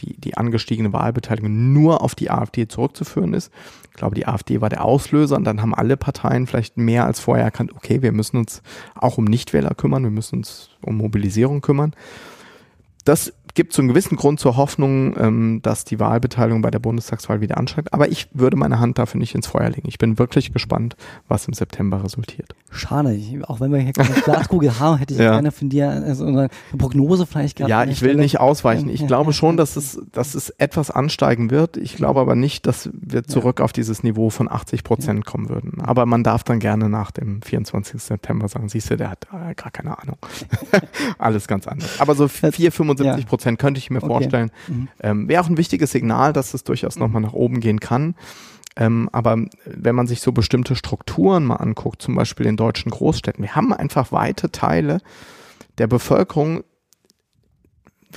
die, 0.00 0.20
die 0.20 0.36
angestiegene 0.36 0.92
Wahlbeteiligung 0.92 1.72
nur 1.72 2.02
auf 2.02 2.14
die 2.14 2.30
AfD 2.30 2.68
zurückzuführen 2.68 3.34
ist. 3.34 3.52
Ich 3.90 3.96
glaube, 3.96 4.14
die 4.14 4.26
AfD 4.26 4.60
war 4.60 4.68
der 4.68 4.84
Auslöser 4.84 5.36
und 5.36 5.44
dann 5.44 5.60
haben 5.60 5.74
alle 5.74 5.96
Parteien 5.96 6.46
vielleicht 6.46 6.76
mehr 6.76 7.04
als 7.04 7.20
vorher 7.20 7.44
erkannt, 7.44 7.72
okay, 7.74 8.02
wir 8.02 8.12
müssen 8.12 8.36
uns 8.36 8.62
auch 8.94 9.18
um 9.18 9.24
Nichtwähler 9.24 9.74
kümmern, 9.74 10.04
wir 10.04 10.10
müssen 10.10 10.36
uns 10.36 10.70
um 10.82 10.96
Mobilisierung 10.96 11.60
kümmern. 11.60 11.94
Das 13.04 13.32
gibt 13.58 13.72
so 13.72 13.82
einen 13.82 13.88
gewissen 13.88 14.14
Grund 14.14 14.38
zur 14.38 14.56
Hoffnung, 14.56 15.16
ähm, 15.18 15.58
dass 15.64 15.82
die 15.82 15.98
Wahlbeteiligung 15.98 16.62
bei 16.62 16.70
der 16.70 16.78
Bundestagswahl 16.78 17.40
wieder 17.40 17.58
ansteigt. 17.58 17.92
Aber 17.92 18.08
ich 18.08 18.28
würde 18.32 18.56
meine 18.56 18.78
Hand 18.78 19.00
dafür 19.00 19.18
nicht 19.18 19.34
ins 19.34 19.48
Feuer 19.48 19.68
legen. 19.68 19.88
Ich 19.88 19.98
bin 19.98 20.16
wirklich 20.16 20.52
gespannt, 20.52 20.94
was 21.26 21.48
im 21.48 21.54
September 21.54 22.04
resultiert. 22.04 22.54
Schade, 22.70 23.12
ich, 23.14 23.42
auch 23.48 23.58
wenn 23.58 23.72
wir 23.72 23.80
hier 23.80 23.94
keine 23.94 24.10
Glaskugel 24.10 24.78
haben, 24.78 24.98
hätte 24.98 25.14
ich 25.14 25.18
ja. 25.18 25.32
gerne 25.32 25.50
von 25.50 25.70
dir 25.70 25.90
also 25.90 26.24
eine 26.24 26.50
Prognose 26.78 27.26
vielleicht 27.26 27.56
gehabt. 27.56 27.68
Ja, 27.68 27.82
ich 27.82 28.00
will 28.00 28.10
Stelle. 28.10 28.22
nicht 28.22 28.38
ausweichen. 28.38 28.88
Ich 28.90 29.00
ja, 29.00 29.06
glaube 29.08 29.30
ja, 29.30 29.32
schon, 29.32 29.56
dass 29.56 29.74
es, 29.74 30.00
dass 30.12 30.36
es 30.36 30.50
etwas 30.50 30.92
ansteigen 30.92 31.50
wird. 31.50 31.76
Ich 31.76 31.96
glaube 31.96 32.20
aber 32.20 32.36
nicht, 32.36 32.64
dass 32.64 32.90
wir 32.92 33.24
zurück 33.24 33.60
auf 33.60 33.72
dieses 33.72 34.04
Niveau 34.04 34.30
von 34.30 34.48
80 34.48 34.84
Prozent 34.84 35.24
kommen 35.26 35.48
würden. 35.48 35.80
Aber 35.80 36.06
man 36.06 36.22
darf 36.22 36.44
dann 36.44 36.60
gerne 36.60 36.88
nach 36.88 37.10
dem 37.10 37.42
24. 37.42 38.00
September 38.00 38.46
sagen, 38.46 38.68
siehst 38.68 38.88
du, 38.90 38.96
der 38.96 39.10
hat 39.10 39.26
äh, 39.32 39.54
gar 39.54 39.72
keine 39.72 39.98
Ahnung. 39.98 40.18
Alles 41.18 41.48
ganz 41.48 41.66
anders. 41.66 42.00
Aber 42.00 42.14
so 42.14 42.28
4, 42.28 42.70
75 42.70 43.26
Prozent 43.26 43.47
Prozent 43.48 43.58
könnte 43.58 43.78
ich 43.78 43.90
mir 43.90 43.98
okay. 43.98 44.06
vorstellen. 44.06 44.50
Mhm. 44.68 44.88
Ähm, 45.00 45.28
Wäre 45.28 45.42
auch 45.42 45.48
ein 45.48 45.56
wichtiges 45.56 45.92
Signal, 45.92 46.32
dass 46.32 46.54
es 46.54 46.64
durchaus 46.64 46.96
mhm. 46.96 47.02
nochmal 47.02 47.22
nach 47.22 47.32
oben 47.32 47.60
gehen 47.60 47.80
kann. 47.80 48.14
Ähm, 48.76 49.08
aber 49.12 49.38
wenn 49.64 49.94
man 49.94 50.06
sich 50.06 50.20
so 50.20 50.32
bestimmte 50.32 50.76
Strukturen 50.76 51.44
mal 51.44 51.56
anguckt, 51.56 52.02
zum 52.02 52.14
Beispiel 52.14 52.46
in 52.46 52.56
deutschen 52.56 52.90
Großstädten, 52.90 53.42
wir 53.42 53.56
haben 53.56 53.72
einfach 53.72 54.12
weite 54.12 54.52
Teile 54.52 55.00
der 55.78 55.86
Bevölkerung, 55.86 56.62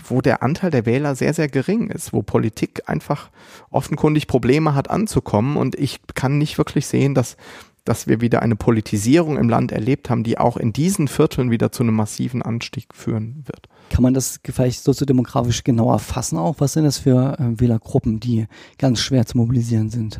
wo 0.06 0.22
der 0.22 0.42
Anteil 0.42 0.72
der 0.72 0.86
Wähler 0.86 1.16
sehr, 1.16 1.34
sehr 1.34 1.48
gering 1.48 1.90
ist, 1.90 2.14
wo 2.14 2.22
Politik 2.22 2.84
einfach 2.86 3.30
offenkundig 3.72 4.28
Probleme 4.28 4.74
hat 4.74 4.90
anzukommen. 4.90 5.58
Und 5.58 5.76
ich 5.76 6.00
kann 6.14 6.38
nicht 6.38 6.58
wirklich 6.58 6.88
sehen, 6.88 7.14
dass, 7.14 7.38
dass 7.84 8.08
wir 8.08 8.22
wieder 8.22 8.42
eine 8.42 8.56
Politisierung 8.56 9.38
im 9.38 9.50
Land 9.50 9.72
erlebt 9.72 10.10
haben, 10.10 10.24
die 10.24 10.38
auch 10.38 10.58
in 10.58 10.74
diesen 10.74 11.08
Vierteln 11.08 11.52
wieder 11.52 11.72
zu 11.72 11.84
einem 11.84 11.96
massiven 11.96 12.42
Anstieg 12.42 12.94
führen 12.94 13.44
wird. 13.46 13.68
Kann 13.90 14.04
man 14.04 14.14
das 14.14 14.40
vielleicht 14.44 14.84
soziodemografisch 14.84 15.64
genauer 15.64 16.00
fassen 16.00 16.38
auch? 16.38 16.56
Was 16.60 16.74
sind 16.74 16.84
das 16.84 17.00
für 17.00 17.38
äh, 17.40 17.60
Wählergruppen, 17.60 18.20
die 18.20 18.48
ganz 18.78 19.00
schwer 19.00 19.26
zu 19.26 19.38
mobilisieren 19.38 19.90
sind? 19.90 20.20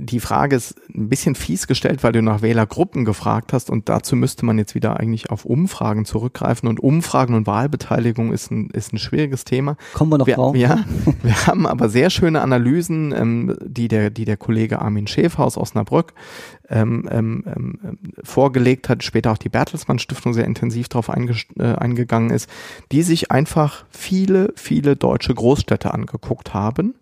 Die 0.00 0.20
Frage 0.20 0.56
ist 0.56 0.76
ein 0.94 1.08
bisschen 1.08 1.34
fies 1.34 1.66
gestellt, 1.66 2.02
weil 2.02 2.12
du 2.12 2.22
nach 2.22 2.42
Wählergruppen 2.42 3.04
gefragt 3.04 3.52
hast 3.52 3.70
und 3.70 3.88
dazu 3.88 4.16
müsste 4.16 4.44
man 4.44 4.58
jetzt 4.58 4.74
wieder 4.74 4.98
eigentlich 4.98 5.30
auf 5.30 5.44
Umfragen 5.44 6.04
zurückgreifen 6.04 6.68
und 6.68 6.80
Umfragen 6.80 7.34
und 7.34 7.46
Wahlbeteiligung 7.46 8.32
ist 8.32 8.50
ein, 8.50 8.70
ist 8.70 8.92
ein 8.92 8.98
schwieriges 8.98 9.44
Thema. 9.44 9.76
Kommen 9.94 10.12
wir 10.12 10.18
noch 10.18 10.26
wir, 10.26 10.36
drauf. 10.36 10.56
Ja, 10.56 10.84
wir 11.22 11.46
haben 11.46 11.66
aber 11.66 11.88
sehr 11.88 12.10
schöne 12.10 12.40
Analysen, 12.40 13.12
ähm, 13.12 13.56
die 13.64 13.88
der, 13.88 14.10
die 14.10 14.24
der 14.24 14.36
Kollege 14.36 14.80
Armin 14.80 15.06
Schäfer 15.06 15.44
aus 15.44 15.56
Osnabrück 15.56 16.12
ähm, 16.68 17.08
ähm, 17.10 17.44
ähm, 17.46 17.98
vorgelegt 18.22 18.88
hat, 18.88 19.02
später 19.02 19.32
auch 19.32 19.38
die 19.38 19.48
Bertelsmann 19.48 19.98
Stiftung 19.98 20.34
sehr 20.34 20.44
intensiv 20.44 20.88
darauf 20.88 21.08
äh, 21.08 21.62
eingegangen 21.62 22.30
ist, 22.30 22.48
die 22.92 23.02
sich 23.02 23.30
einfach 23.30 23.84
viele, 23.90 24.52
viele 24.56 24.96
deutsche 24.96 25.34
Großstädte 25.34 25.92
angeguckt 25.92 26.54
haben 26.54 26.94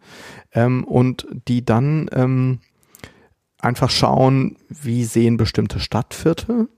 ähm, 0.56 0.82
und 0.82 1.28
die 1.46 1.64
dann 1.64 2.10
ähm, 2.12 2.58
einfach 3.58 3.90
schauen, 3.90 4.56
wie 4.68 5.04
sehen 5.04 5.36
bestimmte 5.36 5.78
Stadtviertel 5.78 6.68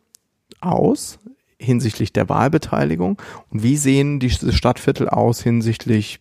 aus 0.60 1.18
hinsichtlich 1.60 2.12
der 2.12 2.28
Wahlbeteiligung 2.28 3.20
und 3.50 3.62
wie 3.62 3.76
sehen 3.76 4.20
diese 4.20 4.52
Stadtviertel 4.52 5.08
aus 5.08 5.40
hinsichtlich 5.40 6.20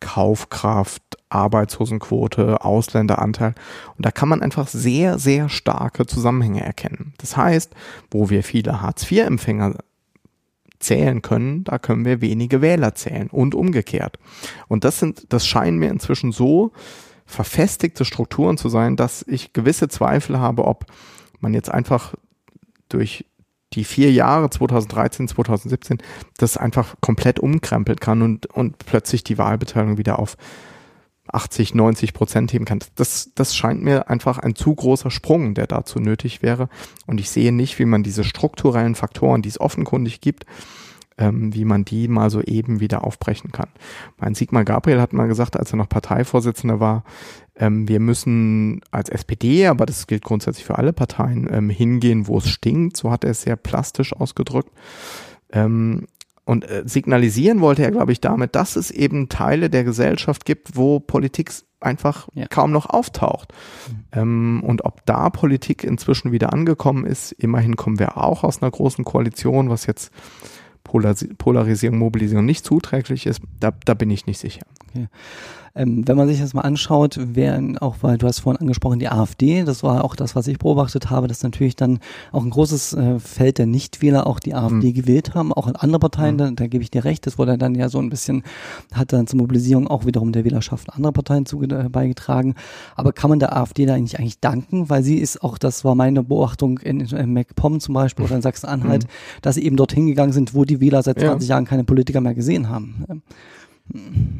Kaufkraft, 0.00 1.02
Arbeitslosenquote, 1.28 2.64
Ausländeranteil. 2.64 3.54
Und 3.96 4.06
da 4.06 4.10
kann 4.10 4.28
man 4.28 4.42
einfach 4.42 4.68
sehr, 4.68 5.18
sehr 5.18 5.48
starke 5.48 6.06
Zusammenhänge 6.06 6.62
erkennen. 6.62 7.14
Das 7.18 7.36
heißt, 7.36 7.74
wo 8.10 8.30
wir 8.30 8.42
viele 8.44 8.80
Hartz-IV-Empfänger 8.80 9.76
zählen 10.78 11.22
können, 11.22 11.64
da 11.64 11.78
können 11.78 12.04
wir 12.04 12.20
wenige 12.20 12.60
Wähler 12.60 12.94
zählen 12.94 13.28
und 13.28 13.54
umgekehrt. 13.54 14.18
Und 14.68 14.84
das 14.84 14.98
sind, 14.98 15.32
das 15.32 15.46
scheinen 15.46 15.78
mir 15.78 15.90
inzwischen 15.90 16.32
so 16.32 16.72
verfestigte 17.24 18.04
Strukturen 18.04 18.56
zu 18.56 18.68
sein, 18.68 18.96
dass 18.96 19.24
ich 19.26 19.52
gewisse 19.52 19.88
Zweifel 19.88 20.38
habe, 20.38 20.64
ob 20.64 20.86
man 21.40 21.54
jetzt 21.54 21.70
einfach 21.70 22.14
durch 22.88 23.26
die 23.72 23.84
vier 23.84 24.12
Jahre 24.12 24.48
2013, 24.48 25.28
2017 25.28 25.98
das 26.38 26.56
einfach 26.56 26.94
komplett 27.00 27.40
umkrempelt 27.40 28.00
kann 28.00 28.22
und, 28.22 28.46
und 28.46 28.78
plötzlich 28.78 29.24
die 29.24 29.38
Wahlbeteiligung 29.38 29.98
wieder 29.98 30.18
auf 30.18 30.36
80, 31.32 31.74
90 31.74 32.12
Prozent 32.12 32.52
heben 32.52 32.64
kann. 32.64 32.80
Das, 32.94 33.30
das 33.34 33.56
scheint 33.56 33.82
mir 33.82 34.08
einfach 34.08 34.38
ein 34.38 34.54
zu 34.54 34.74
großer 34.74 35.10
Sprung, 35.10 35.54
der 35.54 35.66
dazu 35.66 35.98
nötig 35.98 36.42
wäre. 36.42 36.68
Und 37.06 37.20
ich 37.20 37.30
sehe 37.30 37.52
nicht, 37.52 37.78
wie 37.78 37.84
man 37.84 38.02
diese 38.02 38.24
strukturellen 38.24 38.94
Faktoren, 38.94 39.42
die 39.42 39.48
es 39.48 39.60
offenkundig 39.60 40.20
gibt, 40.20 40.46
ähm, 41.18 41.54
wie 41.54 41.64
man 41.64 41.84
die 41.84 42.08
mal 42.08 42.30
so 42.30 42.42
eben 42.42 42.80
wieder 42.80 43.04
aufbrechen 43.04 43.52
kann. 43.52 43.68
Mein 44.18 44.34
Sigmar 44.34 44.64
Gabriel 44.64 45.00
hat 45.00 45.12
mal 45.12 45.28
gesagt, 45.28 45.56
als 45.56 45.72
er 45.72 45.78
noch 45.78 45.88
Parteivorsitzender 45.88 46.80
war, 46.80 47.04
ähm, 47.58 47.88
wir 47.88 48.00
müssen 48.00 48.82
als 48.90 49.08
SPD, 49.08 49.66
aber 49.66 49.86
das 49.86 50.06
gilt 50.06 50.22
grundsätzlich 50.22 50.66
für 50.66 50.78
alle 50.78 50.92
Parteien, 50.92 51.48
ähm, 51.50 51.70
hingehen, 51.70 52.26
wo 52.26 52.38
es 52.38 52.48
stinkt. 52.48 52.96
So 52.96 53.10
hat 53.10 53.24
er 53.24 53.30
es 53.30 53.42
sehr 53.42 53.56
plastisch 53.56 54.12
ausgedrückt. 54.12 54.70
Ähm, 55.52 56.06
und 56.46 56.64
äh, 56.64 56.84
signalisieren 56.86 57.60
wollte 57.60 57.82
er, 57.82 57.90
glaube 57.90 58.12
ich, 58.12 58.20
damit, 58.20 58.54
dass 58.54 58.76
es 58.76 58.92
eben 58.92 59.28
Teile 59.28 59.68
der 59.68 59.82
Gesellschaft 59.82 60.44
gibt, 60.44 60.76
wo 60.76 61.00
Politik 61.00 61.50
einfach 61.80 62.28
ja. 62.34 62.46
kaum 62.46 62.70
noch 62.70 62.86
auftaucht. 62.86 63.52
Mhm. 63.88 64.04
Ähm, 64.12 64.62
und 64.64 64.84
ob 64.84 65.04
da 65.06 65.28
Politik 65.28 65.82
inzwischen 65.82 66.30
wieder 66.30 66.52
angekommen 66.52 67.04
ist, 67.04 67.32
immerhin 67.32 67.74
kommen 67.74 67.98
wir 67.98 68.16
auch 68.16 68.44
aus 68.44 68.62
einer 68.62 68.70
großen 68.70 69.04
Koalition, 69.04 69.68
was 69.68 69.86
jetzt 69.86 70.12
Polarisierung, 70.84 71.98
Mobilisierung 71.98 72.44
nicht 72.44 72.64
zuträglich 72.64 73.26
ist, 73.26 73.40
da, 73.58 73.72
da 73.84 73.94
bin 73.94 74.08
ich 74.08 74.26
nicht 74.26 74.38
sicher. 74.38 74.62
Okay. 74.88 75.08
Ähm, 75.76 76.08
wenn 76.08 76.16
man 76.16 76.26
sich 76.26 76.40
das 76.40 76.54
mal 76.54 76.62
anschaut, 76.62 77.18
wer 77.20 77.60
auch, 77.80 77.96
weil 78.00 78.18
du 78.18 78.26
hast 78.26 78.40
vorhin 78.40 78.60
angesprochen, 78.60 78.98
die 78.98 79.08
AfD, 79.08 79.62
das 79.64 79.82
war 79.82 80.04
auch 80.04 80.16
das, 80.16 80.34
was 80.34 80.46
ich 80.46 80.58
beobachtet 80.58 81.10
habe, 81.10 81.28
dass 81.28 81.42
natürlich 81.42 81.76
dann 81.76 81.98
auch 82.32 82.42
ein 82.42 82.50
großes 82.50 82.94
äh, 82.94 83.18
Feld 83.18 83.58
der 83.58 83.66
Nichtwähler 83.66 84.26
auch 84.26 84.40
die 84.40 84.54
AfD 84.54 84.88
mhm. 84.88 84.94
gewählt 84.94 85.34
haben, 85.34 85.52
auch 85.52 85.66
in 85.66 85.76
andere 85.76 85.98
Parteien, 85.98 86.34
mhm. 86.34 86.38
da, 86.38 86.50
da 86.50 86.66
gebe 86.66 86.82
ich 86.82 86.90
dir 86.90 87.04
recht, 87.04 87.26
das 87.26 87.38
wurde 87.38 87.58
dann 87.58 87.74
ja 87.74 87.88
so 87.88 87.98
ein 87.98 88.08
bisschen, 88.08 88.42
hat 88.92 89.12
dann 89.12 89.26
zur 89.26 89.38
Mobilisierung 89.38 89.86
auch 89.86 90.06
wiederum 90.06 90.32
der 90.32 90.44
Wählerschaft 90.44 90.92
anderer 90.94 91.12
Parteien 91.12 91.46
zu, 91.46 91.62
äh, 91.62 91.88
beigetragen. 91.88 92.54
Aber 92.94 93.12
kann 93.12 93.30
man 93.30 93.38
der 93.38 93.56
AfD 93.56 93.86
da 93.86 93.94
eigentlich 93.94 94.18
eigentlich 94.18 94.40
danken, 94.40 94.88
weil 94.88 95.02
sie 95.02 95.18
ist 95.18 95.42
auch, 95.42 95.58
das 95.58 95.84
war 95.84 95.94
meine 95.94 96.22
Beobachtung 96.22 96.78
in, 96.78 97.00
in 97.00 97.32
MacPom 97.32 97.80
zum 97.80 97.94
Beispiel 97.94 98.24
oder 98.24 98.36
in 98.36 98.42
Sachsen-Anhalt, 98.46 99.04
mhm. 99.04 99.08
dass 99.42 99.56
sie 99.56 99.64
eben 99.64 99.76
dorthin 99.76 100.06
gegangen 100.06 100.32
sind, 100.32 100.54
wo 100.54 100.64
die 100.64 100.80
Wähler 100.80 101.02
seit 101.02 101.20
20 101.20 101.48
ja. 101.48 101.54
Jahren 101.54 101.64
keine 101.64 101.84
Politiker 101.84 102.20
mehr 102.20 102.34
gesehen 102.34 102.68
haben. 102.68 103.22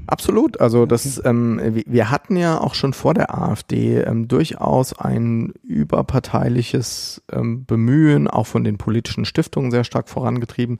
Absolut. 0.06 0.61
Also 0.61 0.87
das, 0.87 1.20
ähm, 1.24 1.61
wir 1.87 2.11
hatten 2.11 2.37
ja 2.37 2.61
auch 2.61 2.74
schon 2.74 2.92
vor 2.92 3.14
der 3.14 3.37
AfD 3.37 3.98
ähm, 3.98 4.28
durchaus 4.28 4.92
ein 4.98 5.52
überparteiliches 5.62 7.22
ähm, 7.32 7.64
Bemühen, 7.64 8.28
auch 8.28 8.46
von 8.46 8.64
den 8.64 8.76
politischen 8.76 9.24
Stiftungen 9.24 9.70
sehr 9.70 9.85
stark 9.85 10.09
vorangetrieben, 10.09 10.78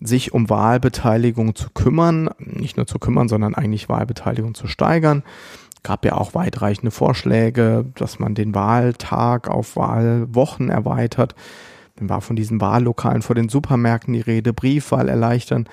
sich 0.00 0.32
um 0.32 0.50
Wahlbeteiligung 0.50 1.54
zu 1.54 1.70
kümmern, 1.70 2.30
nicht 2.38 2.76
nur 2.76 2.86
zu 2.86 2.98
kümmern, 2.98 3.28
sondern 3.28 3.54
eigentlich 3.54 3.88
Wahlbeteiligung 3.88 4.54
zu 4.54 4.66
steigern. 4.66 5.22
Gab 5.82 6.04
ja 6.04 6.14
auch 6.14 6.34
weitreichende 6.34 6.92
Vorschläge, 6.92 7.84
dass 7.96 8.18
man 8.18 8.34
den 8.34 8.54
Wahltag 8.54 9.48
auf 9.48 9.76
Wahlwochen 9.76 10.70
erweitert. 10.70 11.34
Dann 11.96 12.08
war 12.08 12.20
von 12.20 12.36
diesen 12.36 12.60
Wahllokalen 12.60 13.22
vor 13.22 13.34
den 13.34 13.48
Supermärkten 13.48 14.14
die 14.14 14.20
Rede, 14.20 14.52
Briefwahl 14.52 15.08
erleichtern. 15.08 15.68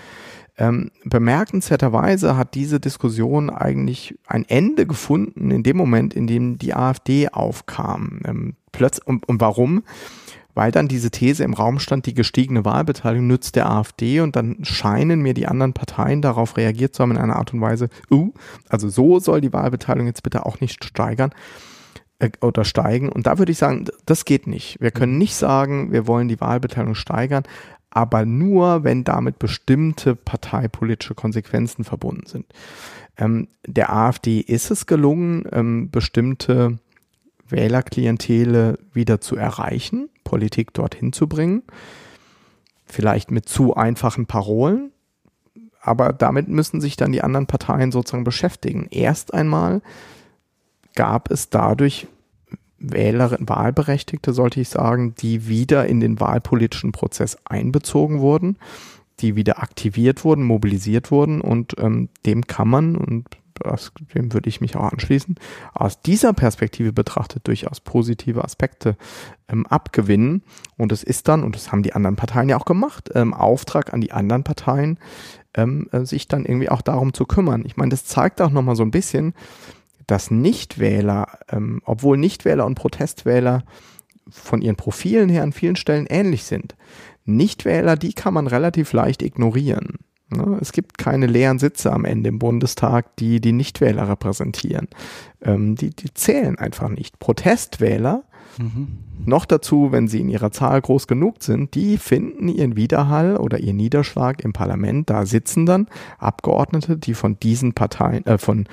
Ähm, 0.60 0.92
bemerkenswerterweise 1.06 2.36
hat 2.36 2.54
diese 2.54 2.82
Diskussion 2.82 3.50
eigentlich 3.50 4.20
ein 4.28 4.44
Ende 4.44 4.86
gefunden 4.86 5.52
in 5.52 5.64
dem 5.64 5.78
Moment, 5.78 6.14
in 6.14 6.28
dem 6.28 6.58
die 6.58 6.74
AfD 6.76 7.30
aufkam. 7.30 8.20
Ähm, 8.26 8.56
plötzlich, 8.74 9.08
und, 9.08 9.28
und 9.30 9.40
warum? 9.40 9.84
Weil 10.56 10.74
dann 10.74 10.90
diese 10.90 11.12
These 11.12 11.46
im 11.46 11.54
Raum 11.54 11.80
stand, 11.80 12.06
die 12.08 12.14
gestiegene 12.14 12.66
Wahlbeteiligung 12.66 13.26
nützt 13.26 13.56
der 13.56 13.72
AfD 13.72 14.20
und 14.20 14.36
dann 14.36 14.58
scheinen 14.64 15.22
mir 15.22 15.34
die 15.34 15.48
anderen 15.48 15.72
Parteien 15.72 16.22
darauf 16.22 16.58
reagiert 16.58 16.94
zu 16.94 17.04
haben 17.04 17.12
in 17.12 17.18
einer 17.18 17.38
Art 17.38 17.54
und 17.54 17.62
Weise, 17.62 17.88
uh, 18.12 18.34
also 18.68 18.90
so 18.90 19.20
soll 19.20 19.40
die 19.40 19.54
Wahlbeteiligung 19.54 20.08
jetzt 20.08 20.24
bitte 20.24 20.46
auch 20.46 20.60
nicht 20.60 20.84
steigern 20.84 21.30
äh, 22.20 22.32
oder 22.42 22.66
steigen. 22.66 23.08
Und 23.08 23.28
da 23.28 23.38
würde 23.38 23.54
ich 23.54 23.58
sagen, 23.58 23.86
das 24.06 24.26
geht 24.26 24.46
nicht. 24.46 24.82
Wir 24.82 24.92
können 24.92 25.18
nicht 25.18 25.36
sagen, 25.36 25.94
wir 25.94 26.06
wollen 26.06 26.28
die 26.28 26.42
Wahlbeteiligung 26.42 26.96
steigern, 26.96 27.44
aber 27.92 28.26
nur, 28.26 28.84
wenn 28.84 29.04
damit 29.04 29.40
bestimmte 29.40 30.16
parteipolitische 30.16 31.16
Konsequenzen 31.16 31.84
verbunden 31.84 32.28
sind. 32.28 32.46
Ähm, 33.18 33.48
der 33.66 33.94
AfD 33.94 34.40
ist 34.40 34.72
es 34.72 34.86
gelungen, 34.86 35.44
ähm, 35.52 35.90
bestimmte 35.90 36.80
Wählerklientele 37.48 38.78
wieder 38.94 39.22
zu 39.22 39.36
erreichen, 39.36 40.10
Politik 40.24 40.74
dorthin 40.74 41.14
zu 41.14 41.28
bringen, 41.28 41.64
vielleicht 42.86 43.32
mit 43.32 43.50
zu 43.50 43.76
einfachen 43.76 44.28
Parolen, 44.28 44.92
aber 45.82 46.14
damit 46.14 46.48
müssen 46.48 46.82
sich 46.82 46.96
dann 46.96 47.12
die 47.12 47.24
anderen 47.24 47.48
Parteien 47.48 47.92
sozusagen 47.92 48.24
beschäftigen. 48.24 48.88
Erst 48.92 49.34
einmal 49.34 49.82
gab 50.96 51.32
es 51.32 51.50
dadurch 51.50 52.08
Wählerinnen, 52.80 53.50
Wahlberechtigte, 53.50 54.34
sollte 54.34 54.62
ich 54.62 54.70
sagen, 54.70 55.16
die 55.16 55.48
wieder 55.48 55.88
in 55.88 56.00
den 56.00 56.20
wahlpolitischen 56.20 56.92
Prozess 56.92 57.38
einbezogen 57.46 58.20
wurden, 58.20 58.58
die 59.20 59.36
wieder 59.36 59.62
aktiviert 59.62 60.24
wurden, 60.24 60.44
mobilisiert 60.44 61.12
wurden 61.12 61.42
und 61.42 61.76
ähm, 61.80 62.10
dem 62.26 62.48
kann 62.48 62.70
man, 62.70 62.96
und 62.96 63.26
das, 63.60 63.92
dem 64.16 64.34
würde 64.34 64.50
ich 64.50 64.62
mich 64.62 64.76
auch 64.76 64.92
anschließen, 64.92 65.36
aus 65.74 66.02
dieser 66.02 66.34
Perspektive 66.34 66.94
betrachtet 66.94 67.48
durchaus 67.48 67.80
positive 67.80 68.44
Aspekte 68.44 68.96
ähm, 69.48 69.66
abgewinnen. 69.68 70.44
Und 70.78 70.92
es 70.92 71.04
ist 71.04 71.28
dann, 71.28 71.44
und 71.44 71.56
das 71.56 71.72
haben 71.72 71.84
die 71.84 71.94
anderen 71.94 72.16
Parteien 72.16 72.50
ja 72.50 72.58
auch 72.58 72.66
gemacht, 72.66 73.10
ähm, 73.14 73.34
Auftrag 73.34 73.94
an 73.94 74.02
die 74.02 74.12
anderen 74.12 74.44
Parteien, 74.44 74.98
ähm, 75.54 75.90
äh, 75.92 76.06
sich 76.06 76.28
dann 76.28 76.46
irgendwie 76.46 76.70
auch 76.70 76.82
darum 76.82 77.14
zu 77.14 77.26
kümmern. 77.26 77.64
Ich 77.66 77.78
meine, 77.78 77.90
das 77.90 78.06
zeigt 78.06 78.42
auch 78.42 78.52
nochmal 78.52 78.76
so 78.76 78.84
ein 78.84 78.92
bisschen, 78.92 79.34
dass 80.10 80.32
Nichtwähler, 80.32 81.28
ähm, 81.52 81.82
obwohl 81.86 82.18
Nichtwähler 82.18 82.66
und 82.66 82.76
Protestwähler 82.76 83.64
von 84.30 84.62
ihren 84.62 84.76
Profilen 84.76 85.30
her 85.30 85.44
an 85.44 85.54
vielen 85.54 85.76
Stellen 85.76 86.08
ähnlich 86.08 86.44
sind. 86.44 86.76
Nichtwähler, 87.26 87.96
die 87.96 88.14
kann 88.14 88.34
man 88.34 88.48
relativ 88.48 88.94
leicht 88.94 89.22
ignorieren. 89.22 90.00
Ne? 90.30 90.58
Es 90.62 90.72
gibt 90.72 90.98
keine 90.98 91.28
leeren 91.28 91.60
Sitze 91.60 91.92
am 91.92 92.06
Ende 92.06 92.30
im 92.30 92.40
Bundestag, 92.40 93.16
die 93.18 93.40
die 93.42 93.52
Nichtwähler 93.52 94.10
repräsentieren. 94.10 94.88
Ähm, 95.42 95.76
die, 95.76 95.92
die 95.92 96.14
zählen 96.14 96.58
einfach 96.58 96.90
nicht. 96.90 97.20
Protestwähler, 97.20 98.24
mhm. 98.58 99.00
noch 99.26 99.46
dazu, 99.46 99.92
wenn 99.92 100.08
sie 100.08 100.22
in 100.22 100.30
ihrer 100.30 100.52
Zahl 100.52 100.82
groß 100.82 101.08
genug 101.08 101.44
sind, 101.44 101.74
die 101.76 101.98
finden 101.98 102.48
ihren 102.48 102.76
Widerhall 102.76 103.38
oder 103.38 103.60
ihren 103.60 103.78
Niederschlag 103.78 104.44
im 104.44 104.54
Parlament. 104.54 105.10
Da 105.10 105.26
sitzen 105.26 105.66
dann 105.66 105.88
Abgeordnete, 106.20 106.98
die 106.98 107.14
von 107.14 107.40
diesen 107.40 107.74
Parteien, 107.74 108.26
äh, 108.26 108.38
von 108.38 108.68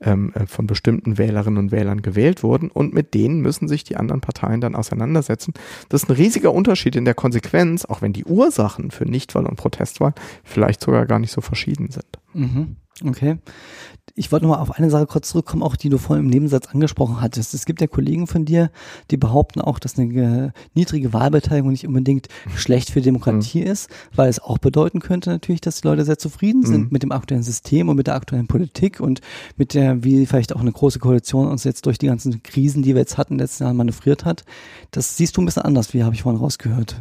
ähm, 0.00 0.32
äh, 0.34 0.46
von 0.46 0.66
bestimmten 0.66 1.18
Wählerinnen 1.18 1.58
und 1.58 1.72
Wählern 1.72 2.02
gewählt 2.02 2.42
wurden 2.42 2.70
und 2.70 2.94
mit 2.94 3.14
denen 3.14 3.40
müssen 3.40 3.68
sich 3.68 3.84
die 3.84 3.96
anderen 3.96 4.20
Parteien 4.20 4.60
dann 4.60 4.74
auseinandersetzen. 4.74 5.54
Das 5.88 6.02
ist 6.02 6.08
ein 6.08 6.16
riesiger 6.16 6.52
Unterschied 6.52 6.96
in 6.96 7.04
der 7.04 7.14
Konsequenz, 7.14 7.84
auch 7.84 8.02
wenn 8.02 8.12
die 8.12 8.24
Ursachen 8.24 8.90
für 8.90 9.04
Nichtwahl 9.04 9.46
und 9.46 9.56
Protestwahl 9.56 10.14
vielleicht 10.44 10.80
sogar 10.82 11.06
gar 11.06 11.18
nicht 11.18 11.32
so 11.32 11.40
verschieden 11.40 11.90
sind. 11.90 12.06
Mhm. 12.34 12.76
Okay 13.04 13.38
ich 14.18 14.32
wollte 14.32 14.46
noch 14.46 14.56
mal 14.56 14.62
auf 14.62 14.72
eine 14.72 14.88
Sache 14.88 15.06
kurz 15.06 15.28
zurückkommen, 15.28 15.62
auch 15.62 15.76
die 15.76 15.90
du 15.90 15.98
vorhin 15.98 16.24
im 16.24 16.30
Nebensatz 16.30 16.68
angesprochen 16.68 17.20
hattest. 17.20 17.52
Es 17.52 17.66
gibt 17.66 17.82
ja 17.82 17.86
Kollegen 17.86 18.26
von 18.26 18.46
dir, 18.46 18.70
die 19.10 19.18
behaupten 19.18 19.60
auch, 19.60 19.78
dass 19.78 19.98
eine 19.98 20.54
niedrige 20.74 21.12
Wahlbeteiligung 21.12 21.70
nicht 21.70 21.86
unbedingt 21.86 22.28
schlecht 22.54 22.90
für 22.90 23.02
Demokratie 23.02 23.60
mhm. 23.60 23.66
ist, 23.66 23.90
weil 24.14 24.30
es 24.30 24.38
auch 24.38 24.56
bedeuten 24.56 25.00
könnte 25.00 25.28
natürlich, 25.28 25.60
dass 25.60 25.82
die 25.82 25.86
Leute 25.86 26.06
sehr 26.06 26.18
zufrieden 26.18 26.64
sind 26.64 26.84
mhm. 26.84 26.88
mit 26.90 27.02
dem 27.02 27.12
aktuellen 27.12 27.42
System 27.42 27.90
und 27.90 27.96
mit 27.96 28.06
der 28.06 28.14
aktuellen 28.14 28.46
Politik 28.46 29.00
und 29.00 29.20
mit 29.58 29.74
der, 29.74 30.02
wie 30.02 30.24
vielleicht 30.24 30.56
auch 30.56 30.60
eine 30.60 30.72
große 30.72 30.98
Koalition 30.98 31.48
uns 31.48 31.64
jetzt 31.64 31.84
durch 31.84 31.98
die 31.98 32.06
ganzen 32.06 32.42
Krisen, 32.42 32.82
die 32.82 32.94
wir 32.94 33.02
jetzt 33.02 33.18
hatten, 33.18 33.38
letzten 33.38 33.64
Jahren 33.64 33.76
manövriert 33.76 34.24
hat. 34.24 34.44
Das 34.92 35.18
siehst 35.18 35.36
du 35.36 35.42
ein 35.42 35.44
bisschen 35.44 35.64
anders, 35.64 35.92
wie 35.92 36.04
habe 36.04 36.14
ich 36.14 36.22
vorhin 36.22 36.40
rausgehört. 36.40 36.96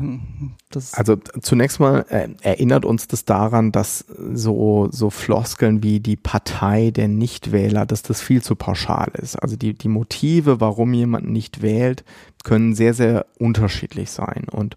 Das 0.70 0.94
also 0.94 1.16
zunächst 1.42 1.80
mal 1.80 2.06
äh, 2.10 2.28
erinnert 2.42 2.84
uns 2.84 3.08
das 3.08 3.24
daran, 3.24 3.72
dass 3.72 4.04
so, 4.34 4.90
so 4.92 5.10
Floskeln 5.10 5.82
wie 5.82 6.02
die 6.02 6.18
Partei 6.18 6.92
der 6.92 7.05
Nichtwähler, 7.08 7.86
dass 7.86 8.02
das 8.02 8.22
viel 8.22 8.42
zu 8.42 8.56
pauschal 8.56 9.12
ist. 9.14 9.36
Also 9.36 9.56
die, 9.56 9.74
die 9.74 9.88
Motive, 9.88 10.60
warum 10.62 10.94
jemand 10.94 11.30
nicht 11.30 11.62
wählt, 11.62 12.04
können 12.44 12.76
sehr, 12.76 12.94
sehr 12.94 13.26
unterschiedlich 13.40 14.12
sein. 14.12 14.46
Und 14.52 14.76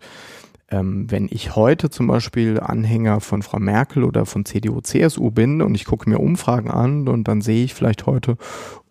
ähm, 0.71 1.11
wenn 1.11 1.29
ich 1.31 1.57
heute 1.57 1.91
zum 1.91 2.07
Beispiel 2.07 2.61
Anhänger 2.61 3.21
von 3.21 3.43
Frau 3.43 3.59
Merkel 3.59 4.05
oder 4.05 4.27
von 4.27 4.45
CDU, 4.45 4.81
CSU 4.81 5.31
bin 5.31 5.63
und 5.63 5.75
ich 5.75 5.85
gucke 5.85 6.09
mir 6.09 6.19
Umfragen 6.19 6.71
an 6.71 7.09
und 7.09 7.27
dann 7.29 7.41
sehe 7.41 7.65
ich 7.65 7.75
vielleicht 7.75 8.07
heute, 8.07 8.37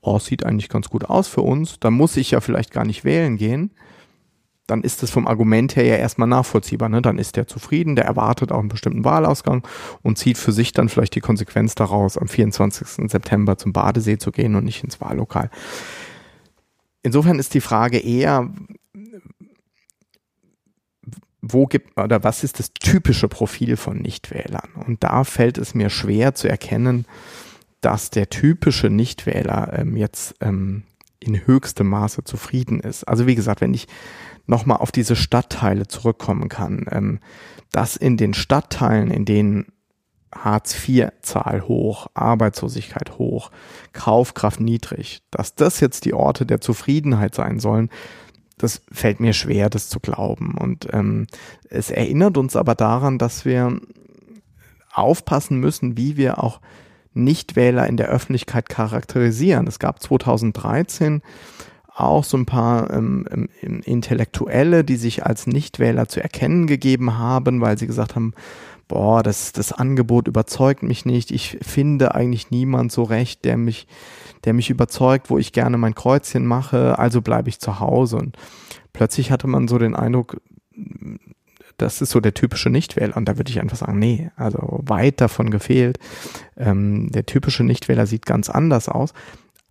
oh, 0.02 0.20
sieht 0.20 0.46
eigentlich 0.46 0.70
ganz 0.70 0.90
gut 0.90 1.06
aus 1.06 1.28
für 1.28 1.42
uns, 1.42 1.80
dann 1.80 1.94
muss 1.94 2.18
ich 2.18 2.32
ja 2.32 2.42
vielleicht 2.42 2.72
gar 2.72 2.86
nicht 2.86 3.04
wählen 3.04 3.38
gehen 3.38 3.72
dann 4.68 4.82
ist 4.82 5.02
es 5.02 5.10
vom 5.10 5.28
Argument 5.28 5.76
her 5.76 5.86
ja 5.86 5.96
erstmal 5.96 6.28
nachvollziehbar. 6.28 6.90
Ne? 6.90 7.02
Dann 7.02 7.18
ist 7.18 7.38
der 7.38 7.48
zufrieden, 7.48 7.96
der 7.96 8.06
erwartet 8.06 8.52
auch 8.52 8.60
einen 8.60 8.70
bestimmten 8.70 9.06
Wahlausgang 9.06 9.66
und 10.04 10.18
zieht 10.18 10.38
für 10.38 10.52
sich 10.52 10.74
dann 10.74 10.90
vielleicht 10.90 11.16
die 11.16 11.22
Konsequenz 11.22 11.74
daraus, 11.74 12.18
am 12.18 12.28
24. 12.28 13.10
September 13.10 13.58
zum 13.58 13.74
Badesee 13.74 14.18
zu 14.18 14.32
gehen 14.32 14.56
und 14.56 14.66
nicht 14.66 14.84
ins 14.84 15.00
Wahllokal. 15.00 15.50
Insofern 17.02 17.40
ist 17.40 17.54
die 17.54 17.62
Frage 17.62 17.98
eher, 17.98 18.52
wo 21.42 21.66
gibt 21.66 21.98
oder 21.98 22.24
was 22.24 22.44
ist 22.44 22.60
das 22.60 22.74
typische 22.74 23.30
Profil 23.30 23.78
von 23.78 23.98
Nichtwählern? 23.98 24.70
Und 24.86 25.04
da 25.04 25.24
fällt 25.24 25.58
es 25.58 25.74
mir 25.74 25.90
schwer 25.90 26.36
zu 26.36 26.50
erkennen, 26.50 27.06
dass 27.80 28.10
der 28.10 28.30
typische 28.30 28.90
Nichtwähler 28.90 29.72
ähm, 29.74 29.96
jetzt 29.96 30.36
ähm, 30.42 30.84
in 31.20 31.46
höchstem 31.46 31.88
Maße 31.88 32.24
zufrieden 32.24 32.80
ist. 32.80 33.04
Also 33.04 33.28
wie 33.28 33.36
gesagt, 33.36 33.62
wenn 33.62 33.74
ich 33.74 33.88
nochmal 34.46 34.78
auf 34.78 34.92
diese 34.92 35.16
Stadtteile 35.16 35.88
zurückkommen 35.88 36.50
kann, 36.50 36.86
ähm, 36.92 37.20
dass 37.72 37.96
in 37.96 38.18
den 38.18 38.34
Stadtteilen, 38.34 39.12
in 39.12 39.26
denen 39.26 39.68
Hartz-IV-Zahl 40.34 41.68
hoch, 41.68 42.08
Arbeitslosigkeit 42.14 43.18
hoch, 43.18 43.52
Kaufkraft 43.94 44.60
niedrig, 44.60 45.22
dass 45.32 45.56
das 45.56 45.80
jetzt 45.80 46.06
die 46.06 46.14
Orte 46.14 46.46
der 46.46 46.62
Zufriedenheit 46.62 47.34
sein 47.36 47.60
sollen, 47.60 47.90
das 48.58 48.82
fällt 48.92 49.20
mir 49.20 49.34
schwer, 49.34 49.70
das 49.70 49.90
zu 49.90 50.00
glauben. 50.00 50.56
Und 50.58 50.88
ähm, 50.92 51.28
es 51.70 51.92
erinnert 51.92 52.38
uns 52.38 52.56
aber 52.56 52.76
daran, 52.76 53.18
dass 53.20 53.46
wir 53.46 53.80
aufpassen 54.92 55.60
müssen, 55.60 55.96
wie 55.96 56.18
wir 56.18 56.44
auch 56.44 56.60
Nichtwähler 57.24 57.88
in 57.88 57.98
der 57.98 58.08
Öffentlichkeit 58.08 58.70
charakterisieren. 58.70 59.68
Es 59.68 59.80
gab 59.80 60.02
2013 60.02 61.22
auch 61.94 62.24
so 62.24 62.38
ein 62.38 62.46
paar 62.46 62.92
ähm, 62.94 63.26
ähm, 63.62 63.82
Intellektuelle, 63.84 64.84
die 64.84 64.98
sich 64.98 65.26
als 65.26 65.48
Nichtwähler 65.48 66.08
zu 66.08 66.22
erkennen 66.22 66.68
gegeben 66.68 67.18
haben, 67.18 67.60
weil 67.60 67.78
sie 67.78 67.88
gesagt 67.88 68.16
haben, 68.16 68.34
boah, 68.88 69.24
das, 69.24 69.52
das 69.52 69.74
Angebot 69.74 70.28
überzeugt 70.28 70.84
mich 70.84 71.06
nicht. 71.06 71.32
Ich 71.32 71.58
finde 71.62 72.16
eigentlich 72.16 72.52
niemand 72.52 72.92
so 72.92 73.04
recht, 73.04 73.46
der 73.46 73.58
mich, 73.58 73.88
der 74.46 74.54
mich 74.54 74.70
überzeugt, 74.70 75.30
wo 75.30 75.38
ich 75.38 75.52
gerne 75.54 75.78
mein 75.78 75.96
Kreuzchen 75.96 76.46
mache, 76.46 77.00
also 77.00 77.22
bleibe 77.22 77.50
ich 77.50 77.60
zu 77.60 77.80
Hause. 77.80 78.18
Und 78.18 78.38
plötzlich 78.94 79.32
hatte 79.32 79.48
man 79.48 79.68
so 79.68 79.78
den 79.78 79.96
Eindruck, 79.96 80.40
das 81.78 82.02
ist 82.02 82.10
so 82.10 82.20
der 82.20 82.34
typische 82.34 82.70
Nichtwähler. 82.70 83.16
Und 83.16 83.26
da 83.26 83.38
würde 83.38 83.52
ich 83.52 83.60
einfach 83.60 83.78
sagen, 83.78 84.00
nee, 84.00 84.30
also 84.36 84.80
weit 84.84 85.22
davon 85.22 85.52
gefehlt. 85.52 86.00
Ähm, 86.58 87.12
der 87.12 87.26
typische 87.26 87.64
Nichtwähler 87.64 88.08
sieht 88.08 88.26
ganz 88.26 88.50
anders 88.50 88.90
aus. 88.90 89.14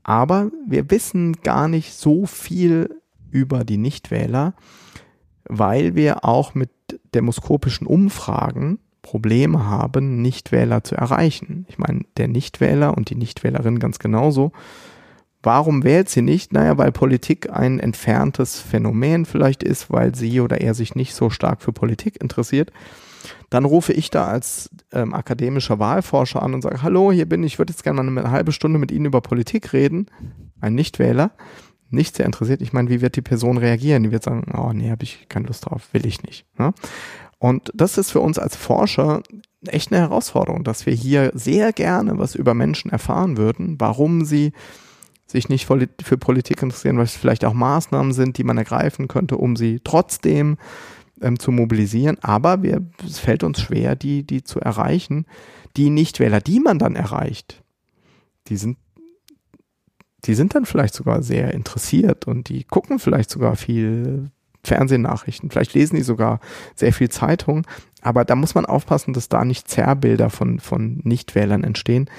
Aber 0.02 0.50
wir 0.66 0.90
wissen 0.90 1.34
gar 1.42 1.68
nicht 1.68 1.92
so 1.92 2.26
viel 2.26 2.90
über 3.30 3.64
die 3.64 3.76
Nichtwähler, 3.76 4.54
weil 5.48 5.96
wir 5.96 6.24
auch 6.24 6.54
mit 6.54 6.70
demoskopischen 7.14 7.86
Umfragen 7.86 8.78
Probleme 9.02 9.66
haben, 9.66 10.20
Nichtwähler 10.22 10.82
zu 10.82 10.96
erreichen. 10.96 11.66
Ich 11.68 11.78
meine, 11.78 12.02
der 12.16 12.28
Nichtwähler 12.28 12.96
und 12.96 13.10
die 13.10 13.14
Nichtwählerin 13.14 13.78
ganz 13.78 13.98
genauso. 13.98 14.52
Warum 15.46 15.84
wählt 15.84 16.08
sie 16.08 16.22
nicht? 16.22 16.52
Naja, 16.52 16.76
weil 16.76 16.90
Politik 16.90 17.52
ein 17.52 17.78
entferntes 17.78 18.58
Phänomen 18.58 19.26
vielleicht 19.26 19.62
ist, 19.62 19.92
weil 19.92 20.12
sie 20.12 20.40
oder 20.40 20.60
er 20.60 20.74
sich 20.74 20.96
nicht 20.96 21.14
so 21.14 21.30
stark 21.30 21.62
für 21.62 21.72
Politik 21.72 22.20
interessiert. 22.20 22.72
Dann 23.48 23.64
rufe 23.64 23.92
ich 23.92 24.10
da 24.10 24.26
als 24.26 24.70
ähm, 24.90 25.14
akademischer 25.14 25.78
Wahlforscher 25.78 26.42
an 26.42 26.52
und 26.52 26.62
sage, 26.62 26.82
hallo, 26.82 27.12
hier 27.12 27.28
bin 27.28 27.44
ich, 27.44 27.52
ich 27.52 27.58
würde 27.60 27.72
jetzt 27.72 27.84
gerne 27.84 28.02
mal 28.02 28.18
eine 28.18 28.32
halbe 28.32 28.50
Stunde 28.50 28.80
mit 28.80 28.90
Ihnen 28.90 29.04
über 29.04 29.20
Politik 29.20 29.72
reden. 29.72 30.06
Ein 30.60 30.74
Nichtwähler, 30.74 31.30
nicht 31.90 32.16
sehr 32.16 32.26
interessiert. 32.26 32.60
Ich 32.60 32.72
meine, 32.72 32.90
wie 32.90 33.00
wird 33.00 33.14
die 33.14 33.22
Person 33.22 33.56
reagieren? 33.56 34.02
Die 34.02 34.10
wird 34.10 34.24
sagen, 34.24 34.52
oh 34.52 34.72
nee, 34.72 34.90
habe 34.90 35.04
ich 35.04 35.28
keine 35.28 35.46
Lust 35.46 35.66
drauf, 35.66 35.90
will 35.92 36.06
ich 36.06 36.24
nicht. 36.24 36.44
Ne? 36.58 36.74
Und 37.38 37.70
das 37.72 37.98
ist 37.98 38.10
für 38.10 38.20
uns 38.20 38.40
als 38.40 38.56
Forscher 38.56 39.22
echt 39.64 39.92
eine 39.92 40.00
Herausforderung, 40.00 40.64
dass 40.64 40.86
wir 40.86 40.92
hier 40.92 41.30
sehr 41.34 41.72
gerne 41.72 42.18
was 42.18 42.34
über 42.34 42.54
Menschen 42.54 42.90
erfahren 42.90 43.36
würden, 43.36 43.76
warum 43.78 44.24
sie 44.24 44.52
sich 45.26 45.48
nicht 45.48 45.66
für 45.66 46.18
Politik 46.18 46.62
interessieren, 46.62 46.98
was 46.98 47.16
vielleicht 47.16 47.44
auch 47.44 47.52
Maßnahmen 47.52 48.12
sind, 48.12 48.38
die 48.38 48.44
man 48.44 48.58
ergreifen 48.58 49.08
könnte, 49.08 49.36
um 49.36 49.56
sie 49.56 49.80
trotzdem 49.82 50.56
ähm, 51.20 51.38
zu 51.38 51.50
mobilisieren. 51.50 52.18
Aber 52.22 52.62
wir, 52.62 52.82
es 53.04 53.18
fällt 53.18 53.42
uns 53.42 53.60
schwer, 53.60 53.96
die, 53.96 54.24
die 54.24 54.44
zu 54.44 54.60
erreichen. 54.60 55.26
Die 55.76 55.90
Nichtwähler, 55.90 56.40
die 56.40 56.60
man 56.60 56.78
dann 56.78 56.94
erreicht, 56.94 57.62
die 58.48 58.56
sind, 58.56 58.78
die 60.24 60.34
sind 60.34 60.54
dann 60.54 60.64
vielleicht 60.64 60.94
sogar 60.94 61.22
sehr 61.22 61.52
interessiert 61.52 62.26
und 62.26 62.48
die 62.48 62.64
gucken 62.64 62.98
vielleicht 62.98 63.30
sogar 63.30 63.56
viel 63.56 64.30
Fernsehnachrichten. 64.66 65.50
Vielleicht 65.50 65.74
lesen 65.74 65.96
die 65.96 66.02
sogar 66.02 66.40
sehr 66.74 66.92
viel 66.92 67.08
Zeitung. 67.08 67.66
Aber 68.02 68.24
da 68.24 68.34
muss 68.34 68.54
man 68.54 68.66
aufpassen, 68.66 69.14
dass 69.14 69.28
da 69.28 69.44
nicht 69.44 69.68
Zerrbilder 69.68 70.30
von, 70.30 70.60
von 70.60 71.00
Nichtwählern 71.04 71.64
entstehen. 71.64 72.10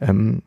Ähm, 0.00 0.42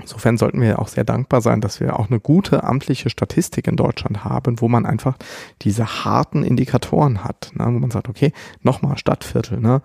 Insofern 0.00 0.38
sollten 0.38 0.60
wir 0.60 0.78
auch 0.78 0.88
sehr 0.88 1.04
dankbar 1.04 1.40
sein, 1.40 1.60
dass 1.60 1.80
wir 1.80 1.98
auch 1.98 2.10
eine 2.10 2.20
gute 2.20 2.64
amtliche 2.64 3.10
Statistik 3.10 3.66
in 3.66 3.76
Deutschland 3.76 4.24
haben, 4.24 4.60
wo 4.60 4.68
man 4.68 4.86
einfach 4.86 5.16
diese 5.62 6.04
harten 6.04 6.42
Indikatoren 6.42 7.24
hat, 7.24 7.52
ne, 7.54 7.66
wo 7.66 7.78
man 7.78 7.90
sagt, 7.90 8.08
okay, 8.08 8.32
nochmal 8.62 8.98
Stadtviertel, 8.98 9.60
ne, 9.60 9.82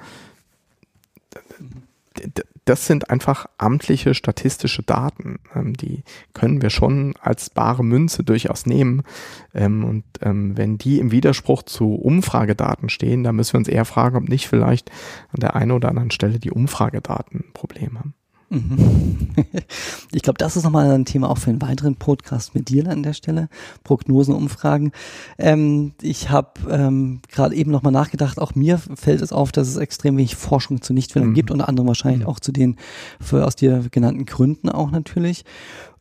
das 2.65 2.87
sind 2.87 3.09
einfach 3.09 3.45
amtliche 3.57 4.13
statistische 4.13 4.83
Daten. 4.83 5.39
Ähm, 5.53 5.75
die 5.75 6.03
können 6.33 6.61
wir 6.61 6.69
schon 6.69 7.13
als 7.21 7.49
bare 7.49 7.83
Münze 7.83 8.23
durchaus 8.23 8.65
nehmen. 8.65 9.03
Ähm, 9.53 9.83
und 9.83 10.03
ähm, 10.21 10.57
wenn 10.57 10.77
die 10.77 10.99
im 10.99 11.11
Widerspruch 11.11 11.63
zu 11.63 11.93
Umfragedaten 11.93 12.89
stehen, 12.89 13.23
dann 13.23 13.35
müssen 13.35 13.53
wir 13.53 13.59
uns 13.59 13.67
eher 13.67 13.85
fragen, 13.85 14.17
ob 14.17 14.27
nicht 14.27 14.47
vielleicht 14.47 14.89
an 15.31 15.41
der 15.41 15.55
einen 15.55 15.71
oder 15.71 15.89
anderen 15.89 16.11
Stelle 16.11 16.39
die 16.39 16.51
Umfragedaten 16.51 17.41
ein 17.41 17.53
Problem 17.53 17.99
haben. 17.99 18.13
Mhm. 18.49 19.29
Ich 20.11 20.21
glaube, 20.21 20.37
das 20.37 20.55
ist 20.55 20.63
nochmal 20.63 20.89
ein 20.91 21.03
Thema 21.03 21.29
auch 21.29 21.37
für 21.37 21.49
einen 21.49 21.61
weiteren 21.61 21.95
Podcast 21.95 22.55
mit 22.55 22.69
dir 22.69 22.87
an 22.87 23.03
der 23.03 23.13
Stelle. 23.13 23.49
Prognosen, 23.83 24.33
Umfragen. 24.33 24.91
Ähm, 25.37 25.91
ich 26.01 26.29
habe 26.29 26.51
ähm, 26.69 27.19
gerade 27.29 27.53
eben 27.55 27.69
nochmal 27.69 27.91
nachgedacht, 27.91 28.39
auch 28.39 28.55
mir 28.55 28.77
fällt 28.77 29.21
es 29.21 29.33
auf, 29.33 29.51
dass 29.51 29.67
es 29.67 29.75
extrem 29.75 30.15
wenig 30.17 30.35
Forschung 30.35 30.81
zu 30.81 30.93
Nichtwählern 30.93 31.29
mhm. 31.29 31.33
gibt, 31.33 31.51
unter 31.51 31.67
anderem 31.67 31.87
wahrscheinlich 31.87 32.21
mhm. 32.21 32.27
auch 32.27 32.39
zu 32.39 32.53
den 32.53 32.77
für, 33.19 33.45
aus 33.45 33.57
dir 33.57 33.83
genannten 33.91 34.25
Gründen 34.25 34.69
auch 34.69 34.91
natürlich. 34.91 35.43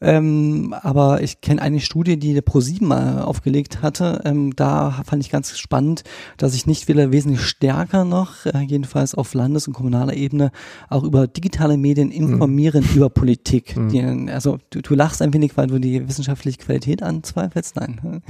Ähm, 0.04 0.74
aber 0.82 1.22
ich 1.22 1.40
kenne 1.40 1.62
eine 1.62 1.80
Studie, 1.80 2.18
die 2.18 2.34
der 2.34 2.42
ProSieben 2.42 2.88
mal 2.88 3.22
aufgelegt 3.22 3.82
hatte. 3.82 4.20
Ähm, 4.24 4.54
da 4.54 5.02
fand 5.04 5.22
ich 5.22 5.30
ganz 5.30 5.56
spannend, 5.58 6.04
dass 6.36 6.52
sich 6.52 6.66
Nichtwähler 6.66 7.12
wesentlich 7.12 7.42
stärker 7.42 8.04
noch, 8.04 8.46
äh, 8.46 8.60
jedenfalls 8.60 9.14
auf 9.14 9.34
Landes- 9.34 9.66
und 9.66 9.74
kommunaler 9.74 10.14
Ebene, 10.14 10.50
auch 10.88 11.02
über 11.02 11.26
digitale 11.26 11.76
Medien 11.76 12.10
informieren 12.10 12.84
mhm. 12.84 12.96
über 12.96 13.10
Politik. 13.10 13.76
Mhm. 13.76 13.88
Die, 13.88 14.30
also 14.30 14.58
du, 14.70 14.82
du 14.82 14.94
lachst 14.94 15.22
ein 15.22 15.32
wenig, 15.32 15.56
weil 15.56 15.66
du 15.66 15.78
die 15.78 16.06
wissenschaftliche 16.06 16.58
Qualität 16.58 17.02
anzweifelst. 17.02 17.76
Nein 17.76 18.22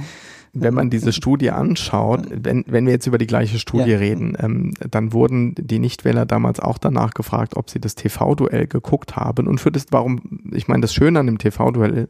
wenn 0.55 0.73
man 0.73 0.89
diese 0.89 1.13
Studie 1.13 1.51
anschaut, 1.51 2.27
wenn, 2.31 2.63
wenn 2.67 2.85
wir 2.85 2.93
jetzt 2.93 3.05
über 3.05 3.17
die 3.17 3.27
gleiche 3.27 3.59
Studie 3.59 3.91
ja. 3.91 3.97
reden, 3.97 4.35
ähm, 4.39 4.73
dann 4.89 5.13
wurden 5.13 5.53
die 5.55 5.79
Nichtwähler 5.79 6.25
damals 6.25 6.59
auch 6.59 6.77
danach 6.77 7.13
gefragt, 7.13 7.55
ob 7.55 7.69
sie 7.69 7.79
das 7.79 7.95
TV-Duell 7.95 8.67
geguckt 8.67 9.15
haben. 9.15 9.47
Und 9.47 9.59
für 9.59 9.71
das, 9.71 9.85
warum, 9.91 10.41
ich 10.51 10.67
meine, 10.67 10.81
das 10.81 10.93
Schöne 10.93 11.19
an 11.19 11.27
dem 11.27 11.37
TV-Duell 11.37 12.07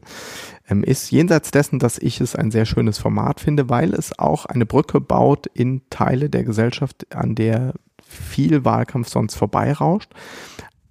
ähm, 0.68 0.84
ist, 0.84 1.10
jenseits 1.10 1.50
dessen, 1.50 1.78
dass 1.78 1.98
ich 1.98 2.20
es 2.20 2.36
ein 2.36 2.50
sehr 2.50 2.64
schönes 2.64 2.98
Format 2.98 3.40
finde, 3.40 3.68
weil 3.68 3.92
es 3.92 4.18
auch 4.18 4.46
eine 4.46 4.64
Brücke 4.64 5.00
baut 5.00 5.46
in 5.46 5.82
Teile 5.90 6.30
der 6.30 6.44
Gesellschaft, 6.44 7.14
an 7.14 7.34
der 7.34 7.74
viel 8.02 8.64
Wahlkampf 8.64 9.08
sonst 9.08 9.34
vorbeirauscht. 9.34 10.12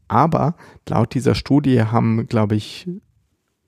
Aber 0.08 0.56
laut 0.88 1.14
dieser 1.14 1.34
Studie 1.34 1.82
haben, 1.82 2.28
glaube 2.28 2.56
ich, 2.56 2.88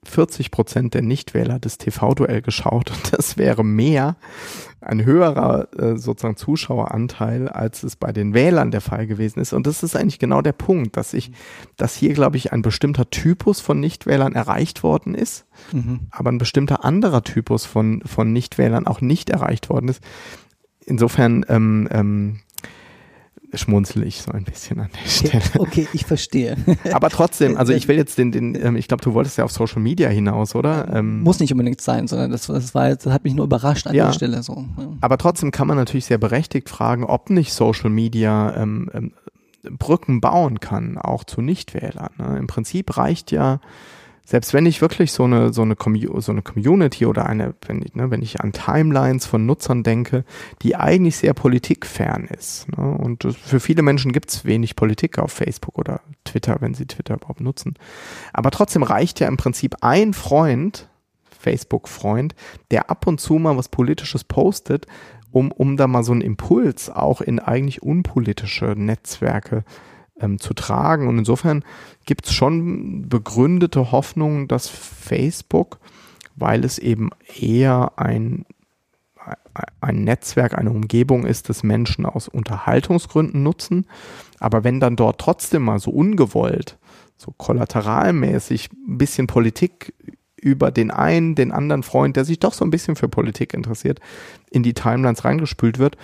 40 0.10 0.52
Prozent 0.52 0.94
der 0.94 1.02
Nichtwähler 1.02 1.60
das 1.60 1.78
TV-Duell 1.78 2.42
geschaut 2.42 2.92
und 2.92 3.14
das 3.14 3.38
wäre 3.38 3.64
mehr, 3.64 4.16
ein 4.80 5.04
höherer 5.04 5.68
äh, 5.78 5.98
sozusagen 5.98 6.38
Zuschaueranteil, 6.38 7.50
als 7.50 7.84
es 7.84 7.96
bei 7.96 8.12
den 8.12 8.34
Wählern 8.34 8.72
der 8.72 8.82
Fall 8.82 9.08
gewesen 9.08 9.40
ist. 9.40 9.54
Und 9.54 9.68
das 9.68 9.84
ist 9.84 9.96
eigentlich 9.96 10.20
genau 10.20 10.42
der 10.42 10.52
Punkt, 10.52 10.98
dass 10.98 11.14
ich, 11.14 11.32
dass 11.78 11.96
hier, 11.96 12.14
glaube 12.14 12.38
ich, 12.38 12.54
ein 12.54 12.62
bestimmter 12.62 13.10
Typus 13.10 13.60
von 13.60 13.80
Nichtwählern 13.80 14.34
erreicht 14.34 14.84
worden 14.84 15.16
ist, 15.16 15.46
mhm. 15.72 16.02
aber 16.12 16.32
ein 16.32 16.38
bestimmter 16.38 16.86
anderer 16.86 17.24
Typus 17.24 17.66
von, 17.66 18.02
von 18.06 18.32
Nichtwählern 18.32 18.88
auch 18.88 19.02
nicht 19.02 19.30
erreicht 19.30 19.70
worden 19.70 19.90
ist. 19.90 20.04
Insofern 20.86 21.46
ähm, 21.50 21.88
ähm, 21.92 22.40
schmunzel 23.54 24.04
ich 24.04 24.22
so 24.22 24.32
ein 24.32 24.44
bisschen 24.44 24.80
an 24.80 24.90
der 24.94 25.10
Stelle. 25.10 25.44
Okay, 25.58 25.88
ich 25.94 26.06
verstehe. 26.06 26.58
Aber 26.92 27.10
trotzdem, 27.10 27.58
also 27.58 27.74
ich 27.74 27.88
will 27.88 27.96
jetzt 27.96 28.18
den, 28.18 28.32
den 28.32 28.56
ähm, 28.56 28.76
ich 28.76 28.88
glaube, 28.88 29.04
du 29.04 29.14
wolltest 29.14 29.38
ja 29.38 29.46
auf 29.46 29.52
Social 29.52 29.82
Media 29.82 30.10
hinaus, 30.10 30.56
oder? 30.56 30.94
Ähm, 30.94 31.22
Muss 31.24 31.40
nicht 31.40 31.52
unbedingt 31.52 31.82
sein, 31.82 32.08
sondern 32.08 32.32
das, 32.32 32.48
das 32.48 32.76
war 32.76 32.90
jetzt, 32.90 33.06
das 33.06 33.14
hat 33.14 33.24
mich 33.24 33.34
nur 33.34 33.46
überrascht 33.46 33.88
an 33.88 33.96
ja, 33.96 34.08
der 34.08 34.14
Stelle 34.14 34.44
so. 34.44 34.66
Ja. 34.78 34.90
Aber 35.02 35.18
trotzdem 35.18 35.52
kann 35.52 35.68
man 35.68 35.78
natürlich 35.78 36.06
sehr 36.06 36.18
berechtigt 36.18 36.70
fragen, 36.70 37.04
ob 37.04 37.30
nicht 37.30 37.54
Social 37.54 37.90
Media 37.90 38.56
ähm, 38.56 38.90
ähm, 38.94 39.14
Brücken 39.78 40.22
bauen 40.22 40.60
kann, 40.60 40.98
auch 40.98 41.24
zu 41.24 41.42
Nichtwählern. 41.42 42.12
Ne? 42.18 42.38
Im 42.38 42.48
Prinzip 42.48 42.98
reicht 42.98 43.32
ja 43.32 43.60
selbst 44.30 44.54
wenn 44.54 44.66
ich 44.66 44.82
wirklich 44.82 45.14
so 45.14 45.24
eine, 45.24 45.54
so 45.54 45.62
eine, 45.62 45.78
so 45.80 46.32
eine 46.34 46.42
Community 46.42 47.06
oder 47.06 47.28
eine, 47.28 47.56
wenn 47.66 47.82
ich, 47.82 47.96
ne, 47.96 48.12
wenn 48.12 48.22
ich 48.22 48.42
an 48.42 48.52
Timelines 48.52 49.26
von 49.26 49.46
Nutzern 49.46 49.84
denke, 49.84 50.26
die 50.62 50.76
eigentlich 50.76 51.16
sehr 51.16 51.34
politikfern 51.34 52.26
ist. 52.26 52.68
Ne, 52.78 52.92
und 52.92 53.24
für 53.24 53.62
viele 53.62 53.84
Menschen 53.84 54.12
gibt 54.12 54.30
es 54.30 54.44
wenig 54.44 54.76
Politik 54.76 55.18
auf 55.18 55.32
Facebook 55.32 55.78
oder 55.78 56.02
Twitter, 56.26 56.58
wenn 56.60 56.74
sie 56.74 56.86
Twitter 56.86 57.16
überhaupt 57.16 57.40
nutzen. 57.40 57.76
Aber 58.34 58.52
trotzdem 58.52 58.84
reicht 58.84 59.22
ja 59.22 59.30
im 59.30 59.38
Prinzip 59.38 59.78
ein 59.80 60.14
Freund, 60.14 60.90
Facebook-Freund, 61.40 62.36
der 62.70 62.90
ab 62.90 63.08
und 63.08 63.22
zu 63.22 63.36
mal 63.36 63.56
was 63.56 63.70
Politisches 63.70 64.26
postet, 64.26 64.88
um, 65.32 65.54
um 65.54 65.78
da 65.78 65.88
mal 65.88 66.04
so 66.04 66.12
einen 66.12 66.20
Impuls 66.20 66.90
auch 66.90 67.22
in 67.22 67.40
eigentlich 67.40 67.82
unpolitische 67.82 68.74
Netzwerke 68.76 69.64
ähm, 70.20 70.40
zu 70.40 70.54
tragen. 70.54 71.08
Und 71.08 71.18
insofern 71.20 71.64
gibt 72.06 72.28
es 72.28 72.34
schon 72.34 73.08
begründete 73.10 73.92
Hoffnungen, 73.92 74.48
dass 74.48 74.70
Facebook 74.70 75.80
weil 76.38 76.64
es 76.64 76.78
eben 76.78 77.10
eher 77.40 77.94
ein, 77.98 78.46
ein 79.82 80.04
Netzwerk, 80.04 80.58
eine 80.58 80.72
Umgebung 80.72 81.26
ist, 81.26 81.50
das 81.50 81.64
Menschen 81.64 82.06
aus 82.06 82.28
Unterhaltungsgründen 82.28 83.44
nutzen. 83.44 83.88
Aber 84.40 84.64
wenn 84.64 84.80
dann 84.80 84.96
dort 84.96 85.20
trotzdem 85.20 85.64
mal 85.64 85.80
so 85.80 85.92
ungewollt, 85.92 86.78
so 87.18 87.34
kollateralmäßig 87.36 88.70
ein 88.72 89.00
bisschen 89.00 89.26
Politik 89.26 89.94
über 90.40 90.70
den 90.70 90.92
einen, 90.92 91.34
den 91.34 91.52
anderen 91.52 91.82
Freund, 91.82 92.16
der 92.16 92.24
sich 92.24 92.40
doch 92.40 92.54
so 92.54 92.64
ein 92.64 92.70
bisschen 92.70 92.96
für 92.96 93.10
Politik 93.10 93.56
interessiert, 93.56 94.00
in 94.52 94.62
die 94.62 94.76
Timelines 94.76 95.26
reingespült 95.26 95.80
wird, 95.80 95.98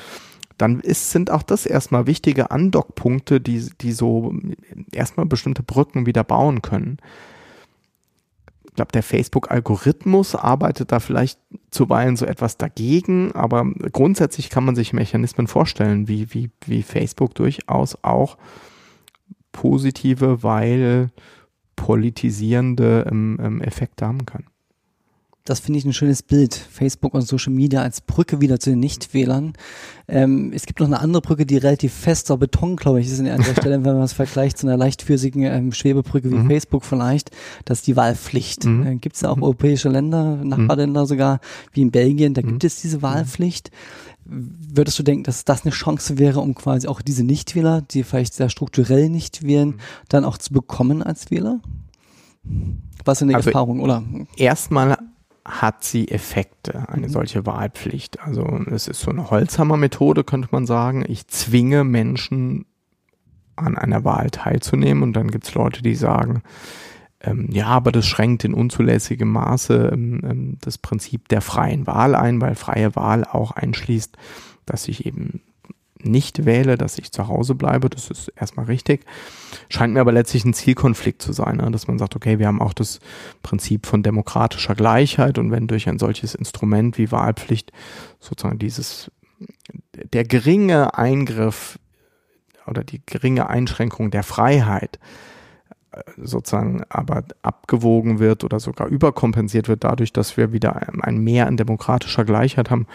dann 0.58 0.80
ist, 0.80 1.12
sind 1.12 1.32
auch 1.32 1.44
das 1.44 1.66
erstmal 1.66 2.08
wichtige 2.08 2.52
Andockpunkte, 2.52 3.42
die, 3.42 3.70
die 3.82 3.92
so 3.92 4.34
erstmal 4.92 5.26
bestimmte 5.26 5.64
Brücken 5.64 6.06
wieder 6.06 6.24
bauen 6.24 6.62
können. 6.62 6.98
Ich 8.66 8.76
glaube, 8.76 8.92
der 8.92 9.04
Facebook-Algorithmus 9.04 10.34
arbeitet 10.34 10.92
da 10.92 11.00
vielleicht 11.00 11.40
zuweilen 11.70 12.16
so 12.16 12.26
etwas 12.26 12.58
dagegen, 12.58 13.32
aber 13.34 13.66
grundsätzlich 13.92 14.50
kann 14.50 14.66
man 14.66 14.76
sich 14.76 14.94
Mechanismen 14.94 15.46
vorstellen, 15.46 16.08
wie, 16.08 16.34
wie, 16.34 16.50
wie 16.66 16.82
Facebook 16.82 17.36
durchaus 17.36 17.98
auch 18.04 18.38
positive, 19.52 20.42
weil 20.42 21.12
politisierende 21.76 23.06
ähm, 23.10 23.40
ähm, 23.42 23.62
Effekte 23.62 24.08
haben 24.08 24.26
kann. 24.26 24.46
Das 25.46 25.60
finde 25.60 25.78
ich 25.80 25.84
ein 25.84 25.92
schönes 25.92 26.24
Bild. 26.24 26.56
Facebook 26.56 27.14
und 27.14 27.24
Social 27.24 27.52
Media 27.52 27.82
als 27.82 28.00
Brücke 28.00 28.40
wieder 28.40 28.62
zu 28.62 28.70
den 28.70 28.80
Nichtwählern. 28.80 29.54
Ähm, 30.08 30.54
es 30.56 30.66
gibt 30.66 30.80
noch 30.80 30.88
eine 30.88 31.02
andere 31.02 31.22
Brücke, 31.22 31.46
die 31.46 31.58
relativ 31.58 31.94
fester 31.94 32.38
Beton, 32.38 32.78
glaube 32.78 33.02
ich, 33.02 33.08
ist 33.08 33.20
an 33.20 33.26
der 33.26 33.44
Stelle, 33.60 33.84
wenn 33.84 33.96
man 33.96 34.04
es 34.04 34.14
vergleicht 34.14 34.58
zu 34.58 34.68
einer 34.68 34.78
leichtfüßigen 34.78 35.44
ähm, 35.44 35.72
Schwebebrücke 35.74 36.32
wie 36.32 36.36
mhm. 36.36 36.48
Facebook 36.48 36.86
vielleicht. 36.86 37.32
Das 37.66 37.80
ist 37.80 37.88
die 37.88 37.98
Wahlpflicht. 37.98 38.64
Mhm. 38.64 38.88
Äh, 38.88 38.96
gibt 38.96 39.18
es 39.18 39.22
ja 39.22 39.32
auch 39.32 39.36
mhm. 39.36 39.44
europäische 39.44 39.90
Länder, 39.90 40.38
Nachbarländer 40.38 41.02
mhm. 41.02 41.08
sogar, 41.08 41.42
wie 41.74 41.82
in 41.82 41.92
Belgien, 41.92 42.34
da 42.34 42.42
mhm. 42.42 42.48
gibt 42.48 42.64
es 42.64 42.82
diese 42.82 43.02
Wahlpflicht. 43.02 43.70
Würdest 44.24 44.98
du 44.98 45.04
denken, 45.04 45.26
dass 45.26 45.44
das 45.44 45.64
eine 45.64 45.72
Chance 45.72 46.18
wäre, 46.20 46.40
um 46.40 46.56
quasi 46.56 46.88
auch 46.88 47.02
diese 47.02 47.26
Nichtwähler, 47.26 47.82
die 47.82 48.04
vielleicht 48.04 48.34
sehr 48.34 48.48
strukturell 48.48 49.10
nicht 49.10 49.44
wählen, 49.44 49.70
mhm. 49.72 49.80
dann 50.08 50.24
auch 50.24 50.38
zu 50.38 50.54
bekommen 50.54 51.04
als 51.04 51.32
Wähler? 51.32 51.60
Was 53.04 53.18
ist 53.18 53.24
eine 53.24 53.36
also 53.36 53.50
Erfahrung, 53.50 53.82
oder? 53.82 54.04
Erstmal 54.38 54.98
hat 55.46 55.84
sie 55.84 56.08
Effekte, 56.10 56.88
eine 56.90 57.08
mhm. 57.08 57.12
solche 57.12 57.46
Wahlpflicht. 57.46 58.22
Also 58.22 58.46
es 58.72 58.88
ist 58.88 59.02
so 59.02 59.12
eine 59.12 59.30
Holzhammer-Methode, 59.30 60.24
könnte 60.24 60.50
man 60.52 60.66
sagen. 60.66 61.04
Ich 61.08 61.28
zwinge 61.28 61.84
Menschen 61.84 62.66
an 63.56 63.78
einer 63.78 64.04
Wahl 64.04 64.30
teilzunehmen 64.30 65.04
und 65.04 65.14
dann 65.14 65.30
gibt 65.30 65.46
es 65.46 65.54
Leute, 65.54 65.84
die 65.84 65.96
sagen, 65.96 66.44
ähm, 67.22 67.50
ja, 67.52 67.68
aber 67.68 67.92
das 67.92 68.06
schränkt 68.06 68.44
in 68.44 68.54
unzulässigem 68.54 69.30
Maße 69.30 69.92
ähm, 69.94 70.22
ähm, 70.24 70.58
das 70.62 70.78
Prinzip 70.78 71.30
der 71.30 71.42
freien 71.42 71.88
Wahl 71.88 72.16
ein, 72.16 72.42
weil 72.42 72.56
freie 72.56 72.96
Wahl 72.96 73.24
auch 73.24 73.52
einschließt, 73.52 74.18
dass 74.66 74.88
ich 74.88 75.06
eben 75.06 75.42
nicht 76.06 76.46
wähle, 76.46 76.78
dass 76.78 76.98
ich 76.98 77.12
zu 77.12 77.28
Hause 77.28 77.56
bleibe. 77.56 77.90
Das 77.90 78.10
ist 78.10 78.30
erstmal 78.36 78.66
richtig. 78.66 79.06
Scheint 79.70 79.94
mir 79.94 80.02
aber 80.02 80.12
letztlich 80.12 80.46
ein 80.46 80.54
Zielkonflikt 80.54 81.22
zu 81.22 81.34
sein, 81.34 81.58
ne? 81.58 81.70
dass 81.72 81.88
man 81.88 81.98
sagt, 81.98 82.16
okay, 82.16 82.40
wir 82.40 82.48
haben 82.48 82.62
auch 82.62 82.74
das 82.74 83.00
Prinzip 83.42 83.86
von 83.86 84.04
demokratischer 84.04 84.76
Gleichheit 84.76 85.38
und 85.38 85.52
wenn 85.52 85.68
durch 85.68 85.88
ein 85.88 86.00
solches 86.00 86.36
Instrument 86.36 86.98
wie 86.98 87.12
Wahlpflicht 87.12 87.72
sozusagen 88.20 88.60
dieses, 88.60 89.12
der 89.94 90.24
geringe 90.24 90.98
Eingriff 90.98 91.80
oder 92.68 92.84
die 92.84 93.02
geringe 93.06 93.50
Einschränkung 93.50 94.12
der 94.12 94.24
Freiheit 94.24 95.00
äh, 95.92 96.02
sozusagen 96.18 96.84
aber 96.90 97.24
abgewogen 97.42 98.20
wird 98.20 98.44
oder 98.44 98.60
sogar 98.60 98.88
überkompensiert 98.88 99.68
wird 99.68 99.84
dadurch, 99.84 100.14
dass 100.14 100.38
wir 100.38 100.52
wieder 100.52 100.88
ein 101.02 101.18
Mehr 101.20 101.48
an 101.48 101.58
demokratischer 101.58 102.26
Gleichheit 102.26 102.70
haben, 102.70 102.88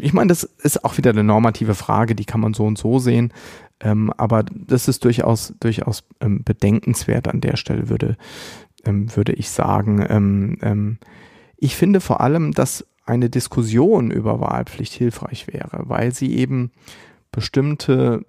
ich 0.00 0.12
meine, 0.12 0.28
das 0.28 0.44
ist 0.44 0.84
auch 0.84 0.96
wieder 0.96 1.10
eine 1.10 1.24
normative 1.24 1.74
Frage, 1.74 2.14
die 2.14 2.24
kann 2.24 2.40
man 2.40 2.54
so 2.54 2.64
und 2.64 2.78
so 2.78 2.98
sehen. 2.98 3.32
Ähm, 3.80 4.12
aber 4.16 4.42
das 4.42 4.88
ist 4.88 5.04
durchaus, 5.04 5.54
durchaus 5.60 6.04
ähm, 6.20 6.42
bedenkenswert 6.44 7.28
an 7.28 7.40
der 7.40 7.56
Stelle, 7.56 7.88
würde, 7.88 8.16
ähm, 8.84 9.14
würde 9.16 9.32
ich 9.32 9.50
sagen. 9.50 10.04
Ähm, 10.08 10.58
ähm, 10.62 10.98
ich 11.56 11.76
finde 11.76 12.00
vor 12.00 12.20
allem, 12.20 12.52
dass 12.52 12.86
eine 13.06 13.30
Diskussion 13.30 14.10
über 14.10 14.40
Wahlpflicht 14.40 14.92
hilfreich 14.92 15.46
wäre, 15.46 15.84
weil 15.84 16.12
sie 16.12 16.36
eben 16.36 16.70
bestimmte 17.32 18.24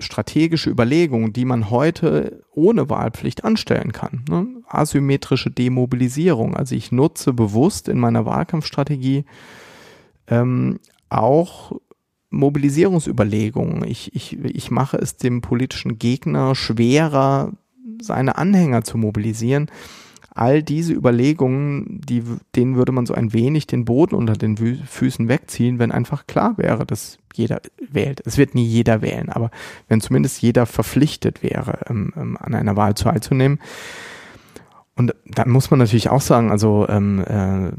strategische 0.00 0.70
Überlegungen, 0.70 1.32
die 1.32 1.44
man 1.44 1.70
heute 1.70 2.44
ohne 2.52 2.90
Wahlpflicht 2.90 3.44
anstellen 3.44 3.92
kann. 3.92 4.24
Ne? 4.28 4.46
Asymmetrische 4.66 5.50
Demobilisierung. 5.50 6.56
Also 6.56 6.74
ich 6.74 6.92
nutze 6.92 7.32
bewusst 7.32 7.88
in 7.88 7.98
meiner 7.98 8.26
Wahlkampfstrategie 8.26 9.24
ähm, 10.28 10.80
auch 11.08 11.72
Mobilisierungsüberlegungen. 12.30 13.84
Ich, 13.86 14.14
ich, 14.14 14.38
ich 14.38 14.70
mache 14.70 14.96
es 14.96 15.16
dem 15.16 15.40
politischen 15.40 15.98
Gegner 15.98 16.54
schwerer, 16.54 17.52
seine 18.00 18.38
Anhänger 18.38 18.82
zu 18.82 18.96
mobilisieren, 18.96 19.70
all 20.34 20.62
diese 20.62 20.92
Überlegungen, 20.92 22.00
die, 22.00 22.22
denen 22.54 22.76
würde 22.76 22.92
man 22.92 23.06
so 23.06 23.14
ein 23.14 23.32
wenig 23.32 23.66
den 23.66 23.84
Boden 23.84 24.14
unter 24.14 24.34
den 24.34 24.56
Füßen 24.56 25.28
wegziehen, 25.28 25.78
wenn 25.78 25.92
einfach 25.92 26.26
klar 26.26 26.56
wäre, 26.56 26.86
dass 26.86 27.18
jeder 27.34 27.60
wählt. 27.78 28.22
Es 28.24 28.38
wird 28.38 28.54
nie 28.54 28.64
jeder 28.64 29.02
wählen, 29.02 29.28
aber 29.28 29.50
wenn 29.88 30.00
zumindest 30.00 30.40
jeder 30.40 30.66
verpflichtet 30.66 31.42
wäre, 31.42 31.80
ähm, 31.88 32.12
ähm, 32.16 32.36
an 32.40 32.54
einer 32.54 32.76
Wahl 32.76 32.94
teilzunehmen, 32.94 33.58
und 35.00 35.14
dann 35.24 35.48
muss 35.48 35.70
man 35.70 35.78
natürlich 35.78 36.10
auch 36.10 36.20
sagen, 36.20 36.50
also 36.50 36.86
ähm, 36.86 37.24
äh, 37.24 37.72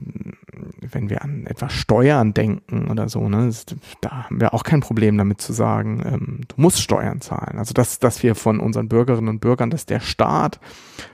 wenn 0.91 1.11
wir 1.11 1.21
an 1.21 1.45
etwas 1.45 1.71
Steuern 1.71 2.33
denken 2.33 2.89
oder 2.89 3.09
so, 3.09 3.29
ne, 3.29 3.47
ist, 3.47 3.75
da 4.01 4.23
haben 4.23 4.41
wir 4.41 4.55
auch 4.55 4.63
kein 4.63 4.79
Problem 4.79 5.19
damit 5.19 5.39
zu 5.39 5.53
sagen, 5.53 6.01
ähm, 6.03 6.39
du 6.47 6.55
musst 6.57 6.81
Steuern 6.81 7.21
zahlen. 7.21 7.59
Also 7.59 7.75
dass, 7.75 7.99
dass 7.99 8.23
wir 8.23 8.33
von 8.33 8.59
unseren 8.59 8.89
Bürgerinnen 8.89 9.27
und 9.27 9.39
Bürgern, 9.39 9.69
dass 9.69 9.85
der 9.85 9.99
Staat 9.99 10.59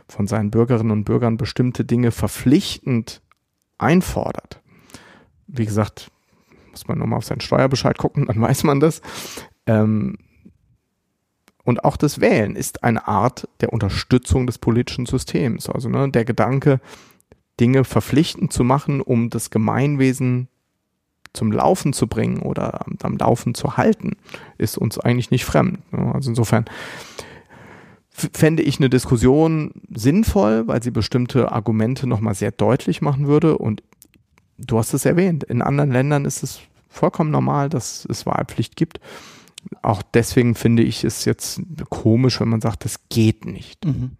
von 0.07 0.27
seinen 0.27 0.49
Bürgerinnen 0.49 0.91
und 0.91 1.03
Bürgern 1.03 1.35
bestimmte 1.35 1.83
Dinge 1.83 2.11
verpflichtend 2.11 3.21
einfordert. 3.77 4.61
Wie 5.47 5.65
gesagt, 5.65 6.09
muss 6.71 6.87
man 6.87 6.99
nur 6.99 7.07
mal 7.07 7.17
auf 7.17 7.25
seinen 7.25 7.41
Steuerbescheid 7.41 7.97
gucken, 7.97 8.27
dann 8.27 8.39
weiß 8.41 8.63
man 8.63 8.79
das. 8.79 9.01
Ähm, 9.65 10.19
und 11.67 11.83
auch 11.83 11.97
das 11.97 12.21
Wählen 12.21 12.55
ist 12.55 12.85
eine 12.85 13.09
Art 13.09 13.49
der 13.59 13.73
Unterstützung 13.73 14.47
des 14.47 14.57
politischen 14.57 15.05
Systems. 15.05 15.69
Also 15.69 15.89
ne, 15.89 16.09
der 16.09 16.23
Gedanke, 16.23 16.79
Dinge 17.59 17.83
verpflichtend 17.83 18.53
zu 18.53 18.63
machen, 18.63 19.01
um 19.01 19.29
das 19.29 19.49
Gemeinwesen 19.49 20.47
zum 21.33 21.51
Laufen 21.51 21.91
zu 21.91 22.07
bringen 22.07 22.39
oder 22.39 22.85
am 23.03 23.17
Laufen 23.17 23.53
zu 23.53 23.75
halten, 23.75 24.15
ist 24.57 24.77
uns 24.77 24.97
eigentlich 24.97 25.29
nicht 25.29 25.43
fremd. 25.43 25.79
Ne. 25.91 26.15
Also 26.15 26.29
insofern 26.29 26.63
fände 28.11 28.63
ich 28.63 28.79
eine 28.79 28.89
Diskussion 28.89 29.73
sinnvoll, 29.93 30.69
weil 30.69 30.81
sie 30.81 30.91
bestimmte 30.91 31.51
Argumente 31.51 32.07
nochmal 32.07 32.33
sehr 32.33 32.51
deutlich 32.51 33.01
machen 33.01 33.27
würde. 33.27 33.57
Und 33.57 33.83
du 34.57 34.77
hast 34.77 34.93
es 34.93 35.03
erwähnt, 35.03 35.43
in 35.43 35.61
anderen 35.61 35.91
Ländern 35.91 36.23
ist 36.23 36.43
es 36.43 36.61
vollkommen 36.87 37.31
normal, 37.31 37.67
dass 37.67 38.07
es 38.09 38.25
Wahlpflicht 38.25 38.77
gibt 38.77 39.01
auch 39.81 40.01
deswegen 40.01 40.55
finde 40.55 40.83
ich 40.83 41.03
es 41.03 41.25
jetzt 41.25 41.61
komisch, 41.89 42.39
wenn 42.39 42.49
man 42.49 42.61
sagt, 42.61 42.85
das 42.85 43.09
geht 43.09 43.45
nicht. 43.45 43.85
Mhm. 43.85 44.11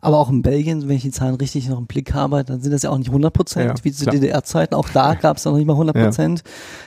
Aber 0.00 0.18
auch 0.18 0.30
in 0.30 0.42
Belgien, 0.42 0.88
wenn 0.88 0.96
ich 0.96 1.02
die 1.02 1.10
Zahlen 1.10 1.34
richtig 1.34 1.68
noch 1.68 1.78
im 1.78 1.86
Blick 1.86 2.14
habe, 2.14 2.44
dann 2.44 2.60
sind 2.60 2.72
das 2.72 2.82
ja 2.82 2.90
auch 2.90 2.98
nicht 2.98 3.08
100 3.08 3.32
Prozent, 3.32 3.78
ja, 3.78 3.84
wie 3.84 3.92
zu 3.92 4.06
DDR-Zeiten. 4.06 4.74
Auch 4.74 4.88
da 4.88 5.14
gab 5.14 5.36
es 5.38 5.44
noch 5.44 5.56
nicht 5.56 5.66
mal 5.66 5.72
100 5.72 5.96
Prozent. 5.96 6.42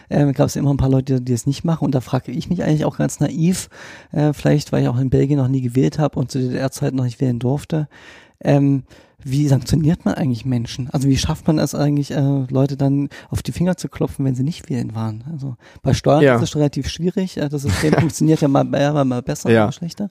Ja. 0.09 0.19
Ähm, 0.19 0.33
gab 0.33 0.47
es 0.47 0.55
immer 0.55 0.73
ein 0.73 0.77
paar 0.77 0.89
Leute, 0.89 1.19
die 1.21 1.33
es 1.33 1.45
nicht 1.45 1.63
machen. 1.63 1.85
Und 1.85 1.95
da 1.95 2.01
frage 2.01 2.31
ich 2.31 2.49
mich 2.49 2.63
eigentlich 2.63 2.85
auch 2.85 2.97
ganz 2.97 3.19
naiv, 3.19 3.69
äh, 4.11 4.31
vielleicht 4.33 4.71
weil 4.71 4.83
ich 4.83 4.89
auch 4.89 4.97
in 4.97 5.09
Belgien 5.09 5.37
noch 5.37 5.47
nie 5.47 5.61
gewählt 5.61 5.99
habe 5.99 6.17
und 6.17 6.31
zu 6.31 6.39
DDR-Zeiten 6.39 6.95
noch 6.95 7.03
nicht 7.03 7.19
wählen 7.19 7.39
durfte. 7.39 7.89
Ähm, 8.41 8.83
wie 9.23 9.47
sanktioniert 9.47 10.05
man 10.05 10.13
eigentlich 10.13 10.45
Menschen? 10.45 10.89
Also 10.91 11.07
wie 11.07 11.17
schafft 11.17 11.47
man 11.47 11.59
es 11.59 11.75
eigentlich, 11.75 12.11
äh, 12.11 12.45
Leute 12.49 12.77
dann 12.77 13.09
auf 13.29 13.41
die 13.41 13.51
Finger 13.51 13.75
zu 13.75 13.89
klopfen, 13.89 14.25
wenn 14.25 14.35
sie 14.35 14.43
nicht 14.43 14.69
wählen 14.69 14.95
waren? 14.95 15.23
Also 15.31 15.57
bei 15.81 15.93
Steuern 15.93 16.21
ja. 16.21 16.35
ist 16.35 16.43
es 16.43 16.55
relativ 16.55 16.89
schwierig. 16.89 17.37
Äh, 17.37 17.49
das 17.49 17.63
System 17.63 17.93
funktioniert 17.99 18.41
ja 18.41 18.47
mal, 18.47 18.63
mal, 18.63 19.05
mal 19.05 19.21
besser, 19.21 19.51
ja. 19.51 19.65
mal 19.65 19.71
schlechter. 19.71 20.09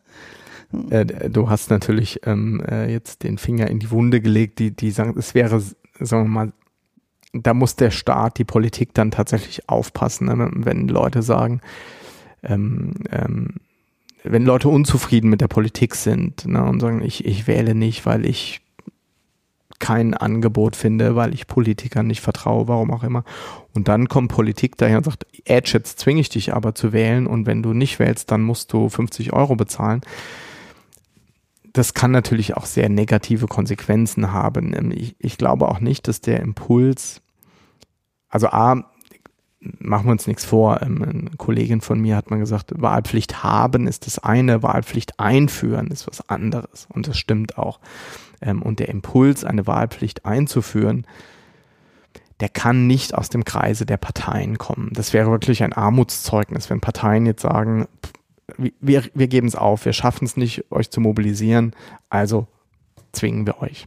Hm. 0.70 0.92
Äh, 0.92 1.30
du 1.30 1.48
hast 1.48 1.70
natürlich 1.70 2.20
ähm, 2.26 2.62
äh, 2.68 2.90
jetzt 2.92 3.22
den 3.22 3.38
Finger 3.38 3.68
in 3.68 3.78
die 3.78 3.90
Wunde 3.90 4.20
gelegt, 4.20 4.58
die, 4.58 4.74
die 4.74 4.90
sagen, 4.90 5.14
es 5.16 5.34
wäre, 5.34 5.60
sagen 5.60 6.24
wir 6.24 6.28
mal, 6.28 6.52
da 7.32 7.54
muss 7.54 7.76
der 7.76 7.90
Staat, 7.90 8.38
die 8.38 8.44
Politik 8.44 8.94
dann 8.94 9.10
tatsächlich 9.10 9.68
aufpassen, 9.68 10.26
ne? 10.26 10.50
wenn 10.52 10.88
Leute 10.88 11.22
sagen, 11.22 11.60
ähm, 12.42 12.94
ähm, 13.10 13.54
wenn 14.24 14.44
Leute 14.44 14.68
unzufrieden 14.68 15.30
mit 15.30 15.40
der 15.40 15.48
Politik 15.48 15.94
sind 15.94 16.46
ne, 16.46 16.62
und 16.64 16.80
sagen, 16.80 17.02
ich, 17.02 17.24
ich 17.24 17.46
wähle 17.46 17.74
nicht, 17.74 18.04
weil 18.06 18.26
ich 18.26 18.60
kein 19.78 20.14
Angebot 20.14 20.76
finde, 20.76 21.16
weil 21.16 21.34
ich 21.34 21.46
Politikern 21.46 22.06
nicht 22.06 22.20
vertraue, 22.20 22.68
warum 22.68 22.90
auch 22.90 23.04
immer. 23.04 23.24
Und 23.74 23.88
dann 23.88 24.08
kommt 24.08 24.32
Politik 24.32 24.76
daher 24.76 24.98
und 24.98 25.04
sagt, 25.04 25.26
Edge, 25.44 25.72
jetzt 25.74 25.98
zwinge 26.00 26.20
ich 26.20 26.28
dich 26.28 26.54
aber 26.54 26.74
zu 26.74 26.92
wählen 26.92 27.26
und 27.26 27.46
wenn 27.46 27.62
du 27.62 27.72
nicht 27.72 27.98
wählst, 27.98 28.30
dann 28.30 28.42
musst 28.42 28.72
du 28.72 28.88
50 28.88 29.32
Euro 29.32 29.56
bezahlen. 29.56 30.00
das 31.72 31.94
kann 31.94 32.10
natürlich 32.10 32.56
auch 32.56 32.66
sehr 32.66 32.88
negative 32.88 33.46
Konsequenzen 33.46 34.32
haben. 34.32 34.90
Ich, 34.92 35.14
ich 35.18 35.38
glaube 35.38 35.68
auch 35.68 35.80
nicht, 35.80 36.08
dass 36.08 36.20
der 36.20 36.40
Impuls, 36.40 37.20
also 38.28 38.48
A, 38.48 38.90
machen 39.60 40.06
wir 40.06 40.12
uns 40.12 40.26
nichts 40.26 40.44
vor. 40.44 40.82
Ähm, 40.82 41.02
eine 41.02 41.30
Kollegin 41.36 41.80
von 41.80 42.00
mir 42.00 42.16
hat 42.16 42.30
mal 42.30 42.38
gesagt, 42.38 42.72
Wahlpflicht 42.76 43.42
haben 43.42 43.86
ist 43.86 44.06
das 44.06 44.18
eine, 44.18 44.62
Wahlpflicht 44.62 45.18
einführen 45.18 45.88
ist 45.88 46.06
was 46.06 46.28
anderes. 46.28 46.86
Und 46.92 47.08
das 47.08 47.18
stimmt 47.18 47.58
auch. 47.58 47.80
Ähm, 48.40 48.62
und 48.62 48.78
der 48.78 48.88
Impuls, 48.88 49.44
eine 49.44 49.66
Wahlpflicht 49.66 50.24
einzuführen, 50.24 51.06
der 52.40 52.48
kann 52.48 52.86
nicht 52.86 53.14
aus 53.14 53.30
dem 53.30 53.44
Kreise 53.44 53.84
der 53.84 53.96
Parteien 53.96 54.58
kommen. 54.58 54.90
Das 54.92 55.12
wäre 55.12 55.30
wirklich 55.30 55.64
ein 55.64 55.72
Armutszeugnis, 55.72 56.70
wenn 56.70 56.80
Parteien 56.80 57.26
jetzt 57.26 57.42
sagen, 57.42 57.88
wir, 58.56 59.04
wir 59.12 59.28
geben 59.28 59.48
es 59.48 59.56
auf, 59.56 59.84
wir 59.84 59.92
schaffen 59.92 60.24
es 60.24 60.36
nicht, 60.36 60.64
euch 60.70 60.90
zu 60.90 61.00
mobilisieren, 61.00 61.74
also 62.08 62.46
zwingen 63.12 63.44
wir 63.44 63.60
euch. 63.60 63.86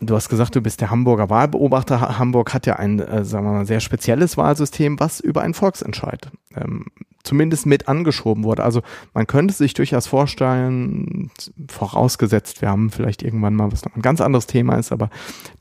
Du 0.00 0.14
hast 0.14 0.28
gesagt, 0.28 0.56
du 0.56 0.60
bist 0.60 0.80
der 0.80 0.90
Hamburger 0.90 1.30
Wahlbeobachter. 1.30 2.18
Hamburg 2.18 2.52
hat 2.52 2.66
ja 2.66 2.76
ein, 2.76 2.98
äh, 2.98 3.24
sagen 3.24 3.46
wir 3.46 3.52
mal, 3.52 3.66
sehr 3.66 3.80
spezielles 3.80 4.36
Wahlsystem, 4.36 4.98
was 5.00 5.20
über 5.20 5.42
einen 5.42 5.54
Volksentscheid 5.54 6.30
ähm, 6.56 6.86
zumindest 7.22 7.64
mit 7.66 7.88
angeschoben 7.88 8.44
wurde. 8.44 8.62
Also 8.62 8.82
man 9.14 9.26
könnte 9.26 9.54
sich 9.54 9.74
durchaus 9.74 10.06
vorstellen, 10.06 11.30
vorausgesetzt, 11.68 12.60
wir 12.60 12.68
haben 12.68 12.90
vielleicht 12.90 13.22
irgendwann 13.22 13.54
mal, 13.54 13.72
was 13.72 13.84
noch 13.84 13.96
ein 13.96 14.02
ganz 14.02 14.20
anderes 14.20 14.46
Thema 14.46 14.76
ist, 14.76 14.92
aber 14.92 15.10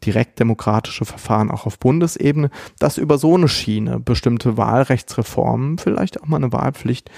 direkt 0.05 0.39
demokratische 0.39 1.05
Verfahren 1.05 1.49
auch 1.49 1.65
auf 1.65 1.79
Bundesebene, 1.79 2.49
dass 2.79 2.97
über 2.97 3.17
so 3.17 3.35
eine 3.35 3.47
Schiene 3.47 3.99
bestimmte 3.99 4.57
Wahlrechtsreformen, 4.57 5.77
vielleicht 5.77 6.21
auch 6.21 6.27
mal 6.27 6.37
eine 6.37 6.51
Wahlpflicht 6.51 7.09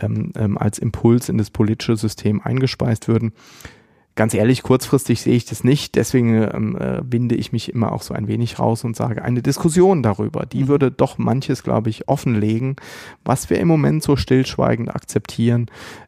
ähm, 0.00 0.32
ähm, 0.36 0.58
als 0.58 0.78
Impuls 0.80 1.28
in 1.28 1.38
das 1.38 1.50
politische 1.50 1.96
System 1.96 2.40
eingespeist 2.42 3.06
würden 3.06 3.32
ganz 4.16 4.34
ehrlich, 4.34 4.62
kurzfristig 4.62 5.20
sehe 5.20 5.34
ich 5.34 5.44
das 5.44 5.64
nicht. 5.64 5.96
Deswegen 5.96 6.34
ähm, 6.34 6.78
äh, 6.78 7.02
binde 7.02 7.34
ich 7.34 7.52
mich 7.52 7.72
immer 7.72 7.92
auch 7.92 8.02
so 8.02 8.14
ein 8.14 8.28
wenig 8.28 8.58
raus 8.58 8.84
und 8.84 8.96
sage, 8.96 9.22
eine 9.22 9.42
Diskussion 9.42 10.02
darüber, 10.02 10.46
die 10.46 10.64
mhm. 10.64 10.68
würde 10.68 10.90
doch 10.90 11.18
manches, 11.18 11.62
glaube 11.62 11.90
ich, 11.90 12.08
offenlegen, 12.08 12.76
was 13.24 13.50
wir 13.50 13.58
im 13.58 13.68
Moment 13.68 14.02
so 14.02 14.16
stillschweigend 14.16 14.94
akzeptieren, 14.94 15.66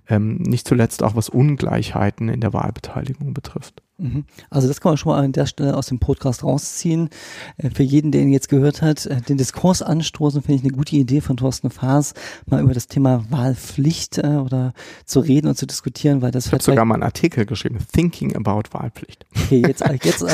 ähm, 0.08 0.36
nicht 0.38 0.66
zuletzt 0.66 1.02
auch 1.02 1.16
was 1.16 1.28
Ungleichheiten 1.28 2.28
in 2.28 2.40
der 2.40 2.52
Wahlbeteiligung 2.52 3.34
betrifft. 3.34 3.82
Mhm. 3.98 4.24
Also 4.50 4.68
das 4.68 4.80
kann 4.80 4.90
man 4.90 4.96
schon 4.98 5.12
mal 5.12 5.24
an 5.24 5.32
der 5.32 5.46
Stelle 5.46 5.74
aus 5.74 5.86
dem 5.86 5.98
Podcast 5.98 6.44
rausziehen. 6.44 7.08
Äh, 7.56 7.70
für 7.70 7.82
jeden, 7.82 8.12
der 8.12 8.20
ihn 8.22 8.32
jetzt 8.32 8.48
gehört 8.48 8.82
hat, 8.82 9.06
äh, 9.06 9.22
den 9.22 9.38
Diskurs 9.38 9.80
anstoßen, 9.80 10.42
finde 10.42 10.56
ich 10.56 10.64
eine 10.64 10.76
gute 10.76 10.96
Idee 10.96 11.22
von 11.22 11.38
Thorsten 11.38 11.70
Faas, 11.70 12.12
mal 12.46 12.62
über 12.62 12.74
das 12.74 12.88
Thema 12.88 13.24
Wahlpflicht 13.30 14.18
äh, 14.18 14.38
oder 14.44 14.74
zu 15.06 15.20
reden 15.20 15.48
und 15.48 15.56
zu 15.56 15.66
diskutieren, 15.66 16.20
weil 16.20 16.30
das 16.30 16.46
Ich 16.46 16.52
habe 16.52 16.62
sogar 16.62 16.84
mal 16.84 16.94
einen 16.94 17.04
Artikel 17.04 17.46
geschrieben, 17.46 17.78
Thinking 17.92 18.36
about 18.36 18.64
Wahlpflicht. 18.72 19.24
Okay, 19.34 19.62
jetzt, 19.66 19.82
jetzt, 20.04 20.24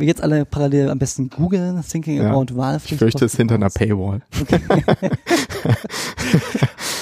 jetzt 0.00 0.22
alle 0.22 0.44
parallel 0.44 0.90
am 0.90 0.98
besten 0.98 1.30
googeln, 1.30 1.82
Thinking 1.88 2.18
ja, 2.18 2.30
about 2.30 2.54
Wahlpflicht. 2.56 2.92
Ich 2.92 2.98
fürchte 2.98 3.24
es 3.24 3.36
hinter 3.36 3.54
einer 3.54 3.70
Paywall. 3.70 4.20
Okay. 4.38 4.60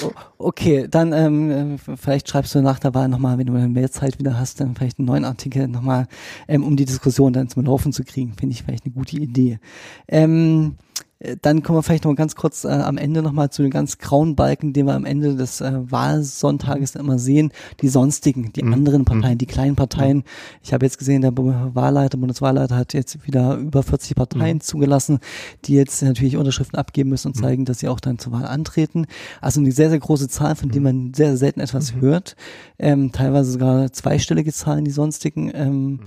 Okay, 0.39 0.87
dann 0.87 1.13
ähm, 1.13 1.79
vielleicht 1.79 2.29
schreibst 2.29 2.53
du 2.53 2.61
nach 2.61 2.77
der 2.77 2.93
Wahl 2.93 3.07
nochmal, 3.07 3.39
wenn 3.39 3.47
du 3.47 3.53
mehr 3.53 3.91
Zeit 3.91 4.19
wieder 4.19 4.39
hast, 4.39 4.61
dann 4.61 4.75
vielleicht 4.75 4.99
einen 4.99 5.07
neuen 5.07 5.25
Artikel 5.25 5.67
nochmal, 5.67 6.07
ähm, 6.47 6.63
um 6.63 6.77
die 6.77 6.85
Diskussion 6.85 7.33
dann 7.33 7.49
zum 7.49 7.65
Laufen 7.65 7.91
zu 7.91 8.03
kriegen. 8.03 8.33
Finde 8.33 8.53
ich 8.53 8.61
vielleicht 8.61 8.85
eine 8.85 8.93
gute 8.93 9.17
Idee. 9.17 9.59
Ähm, 10.07 10.75
äh, 10.99 11.06
dann 11.41 11.63
kommen 11.63 11.79
wir 11.79 11.83
vielleicht 11.83 12.05
noch 12.05 12.15
ganz 12.15 12.35
kurz 12.35 12.63
äh, 12.63 12.67
am 12.67 12.97
Ende 12.97 13.23
nochmal 13.23 13.49
zu 13.49 13.63
den 13.63 13.71
ganz 13.71 13.97
grauen 13.97 14.35
Balken, 14.35 14.73
den 14.73 14.85
wir 14.85 14.93
am 14.93 15.05
Ende 15.05 15.35
des 15.35 15.61
äh, 15.61 15.71
Wahlsonntages 15.91 16.95
immer 16.95 17.17
sehen. 17.17 17.51
Die 17.81 17.87
sonstigen, 17.87 18.53
die 18.53 18.63
mhm. 18.63 18.73
anderen 18.73 19.05
Parteien, 19.05 19.33
mhm. 19.33 19.37
die 19.39 19.47
kleinen 19.47 19.75
Parteien. 19.75 20.23
Ich 20.61 20.73
habe 20.73 20.85
jetzt 20.85 20.99
gesehen, 20.99 21.23
der 21.23 21.35
Wahlleiter, 21.35 22.19
Bundeswahlleiter 22.19 22.75
hat 22.75 22.93
jetzt 22.93 23.25
wieder 23.25 23.55
über 23.55 23.81
40 23.81 24.15
Parteien 24.15 24.57
mhm. 24.57 24.61
zugelassen, 24.61 25.19
die 25.65 25.73
jetzt 25.73 26.03
natürlich 26.03 26.37
Unterschriften 26.37 26.77
abgeben 26.77 27.09
müssen 27.09 27.29
und 27.29 27.37
mhm. 27.37 27.41
zeigen, 27.41 27.65
dass 27.65 27.79
sie 27.79 27.87
auch 27.87 27.99
dann 27.99 28.19
zur 28.19 28.33
Wahl 28.33 28.45
antreten. 28.45 29.07
Also 29.41 29.59
eine 29.59 29.71
sehr, 29.71 29.89
sehr 29.89 29.99
große 29.99 30.27
Zahl, 30.27 30.55
von 30.55 30.69
der 30.69 30.81
mhm. 30.81 30.83
man 30.83 31.13
sehr 31.15 31.35
selten 31.35 31.61
etwas 31.61 31.95
mhm. 31.95 32.01
hört. 32.01 32.35
Ähm, 32.77 33.11
teilweise 33.11 33.51
sogar 33.51 33.91
zweistellige 33.91 34.53
Zahlen, 34.53 34.85
die 34.85 34.91
sonstigen. 34.91 35.51
Ähm, 35.55 35.99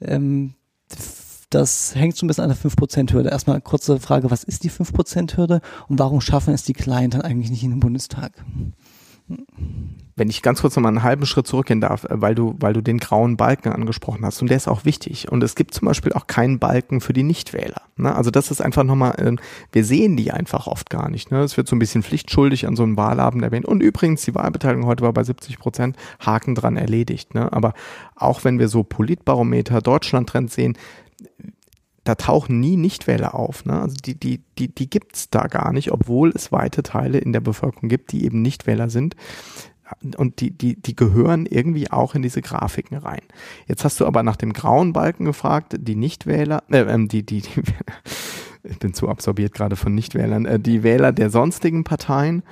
ähm, 0.00 0.54
das 1.54 1.94
hängt 1.94 2.16
so 2.16 2.24
ein 2.24 2.28
bisschen 2.28 2.44
an 2.44 2.50
der 2.50 2.58
5%-Hürde. 2.58 3.28
Erstmal 3.28 3.60
kurze 3.60 4.00
Frage, 4.00 4.30
was 4.30 4.44
ist 4.44 4.64
die 4.64 4.70
5%-Hürde 4.70 5.60
und 5.88 5.98
warum 5.98 6.20
schaffen 6.20 6.52
es 6.52 6.64
die 6.64 6.72
Kleinen 6.72 7.10
dann 7.10 7.22
eigentlich 7.22 7.50
nicht 7.50 7.62
in 7.62 7.70
den 7.70 7.80
Bundestag? 7.80 8.32
Wenn 10.16 10.28
ich 10.28 10.42
ganz 10.42 10.60
kurz 10.60 10.76
noch 10.76 10.82
mal 10.82 10.90
einen 10.90 11.02
halben 11.02 11.24
Schritt 11.24 11.46
zurückgehen 11.46 11.80
darf, 11.80 12.04
äh, 12.04 12.20
weil 12.20 12.34
du, 12.34 12.54
weil 12.60 12.72
du 12.74 12.82
den 12.82 12.98
grauen 12.98 13.36
Balken 13.36 13.70
angesprochen 13.70 14.24
hast 14.24 14.42
und 14.42 14.48
der 14.48 14.58
ist 14.58 14.68
auch 14.68 14.84
wichtig. 14.84 15.32
Und 15.32 15.42
es 15.42 15.54
gibt 15.54 15.74
zum 15.74 15.86
Beispiel 15.86 16.12
auch 16.12 16.26
keinen 16.26 16.58
Balken 16.58 17.00
für 17.00 17.14
die 17.14 17.22
Nichtwähler. 17.22 17.82
Ne? 17.96 18.14
Also 18.14 18.30
das 18.30 18.50
ist 18.50 18.60
einfach 18.60 18.84
nochmal, 18.84 19.14
äh, 19.18 19.36
wir 19.72 19.84
sehen 19.84 20.16
die 20.16 20.30
einfach 20.30 20.66
oft 20.66 20.90
gar 20.90 21.08
nicht. 21.08 21.30
Ne? 21.30 21.42
Es 21.42 21.56
wird 21.56 21.68
so 21.68 21.74
ein 21.74 21.78
bisschen 21.78 22.02
pflichtschuldig 22.02 22.66
an 22.66 22.76
so 22.76 22.82
einem 22.82 22.96
Wahlabend 22.98 23.42
erwähnt. 23.42 23.64
Und 23.64 23.82
übrigens, 23.82 24.22
die 24.22 24.34
Wahlbeteiligung 24.34 24.86
heute 24.86 25.02
war 25.02 25.12
bei 25.12 25.24
70 25.24 25.58
Prozent, 25.58 25.96
Haken 26.20 26.54
dran 26.54 26.76
erledigt. 26.76 27.34
Ne? 27.34 27.50
Aber 27.52 27.72
auch 28.14 28.44
wenn 28.44 28.58
wir 28.58 28.68
so 28.68 28.82
Politbarometer, 28.84 29.80
Deutschland-Trends 29.80 30.54
sehen, 30.54 30.76
da 32.04 32.14
tauchen 32.14 32.60
nie 32.60 32.76
Nichtwähler 32.76 33.34
auf. 33.34 33.64
Ne? 33.64 33.80
Also 33.80 33.96
die, 33.96 34.14
die, 34.14 34.42
die, 34.58 34.72
die 34.72 34.88
gibt's 34.88 35.30
da 35.30 35.46
gar 35.46 35.72
nicht, 35.72 35.90
obwohl 35.90 36.30
es 36.30 36.52
weite 36.52 36.82
Teile 36.82 37.18
in 37.18 37.32
der 37.32 37.40
Bevölkerung 37.40 37.88
gibt, 37.88 38.12
die 38.12 38.24
eben 38.24 38.42
Nichtwähler 38.42 38.90
sind. 38.90 39.16
Und 40.16 40.40
die, 40.40 40.50
die, 40.50 40.80
die 40.80 40.96
gehören 40.96 41.46
irgendwie 41.46 41.90
auch 41.90 42.14
in 42.14 42.22
diese 42.22 42.42
Grafiken 42.42 42.96
rein. 42.96 43.20
Jetzt 43.66 43.84
hast 43.84 44.00
du 44.00 44.06
aber 44.06 44.22
nach 44.22 44.36
dem 44.36 44.52
grauen 44.52 44.92
Balken 44.92 45.24
gefragt, 45.24 45.76
die 45.78 45.96
Nichtwähler, 45.96 46.62
äh, 46.70 46.80
ähm, 46.80 47.08
die, 47.08 47.24
die, 47.24 47.42
die 47.42 47.62
ich 48.64 48.78
bin 48.78 48.94
zu 48.94 49.08
absorbiert 49.08 49.54
gerade 49.54 49.76
von 49.76 49.94
Nichtwählern, 49.94 50.46
äh, 50.46 50.58
die 50.58 50.82
Wähler 50.82 51.12
der 51.12 51.30
sonstigen 51.30 51.84
Parteien. 51.84 52.42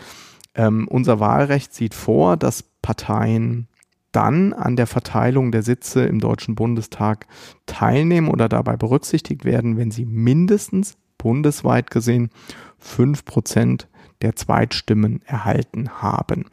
Ähm, 0.55 0.86
unser 0.88 1.20
Wahlrecht 1.20 1.74
sieht 1.74 1.94
vor, 1.94 2.36
dass 2.36 2.64
Parteien 2.82 3.68
dann 4.12 4.52
an 4.52 4.76
der 4.76 4.86
Verteilung 4.86 5.52
der 5.52 5.62
Sitze 5.62 6.04
im 6.04 6.20
Deutschen 6.20 6.54
Bundestag 6.54 7.26
teilnehmen 7.66 8.28
oder 8.28 8.48
dabei 8.48 8.76
berücksichtigt 8.76 9.44
werden, 9.44 9.76
wenn 9.76 9.90
sie 9.90 10.04
mindestens 10.04 10.96
bundesweit 11.18 11.90
gesehen 11.90 12.30
fünf 12.78 13.24
Prozent 13.24 13.88
der 14.22 14.36
Zweitstimmen 14.36 15.22
erhalten 15.24 16.02
haben. 16.02 16.46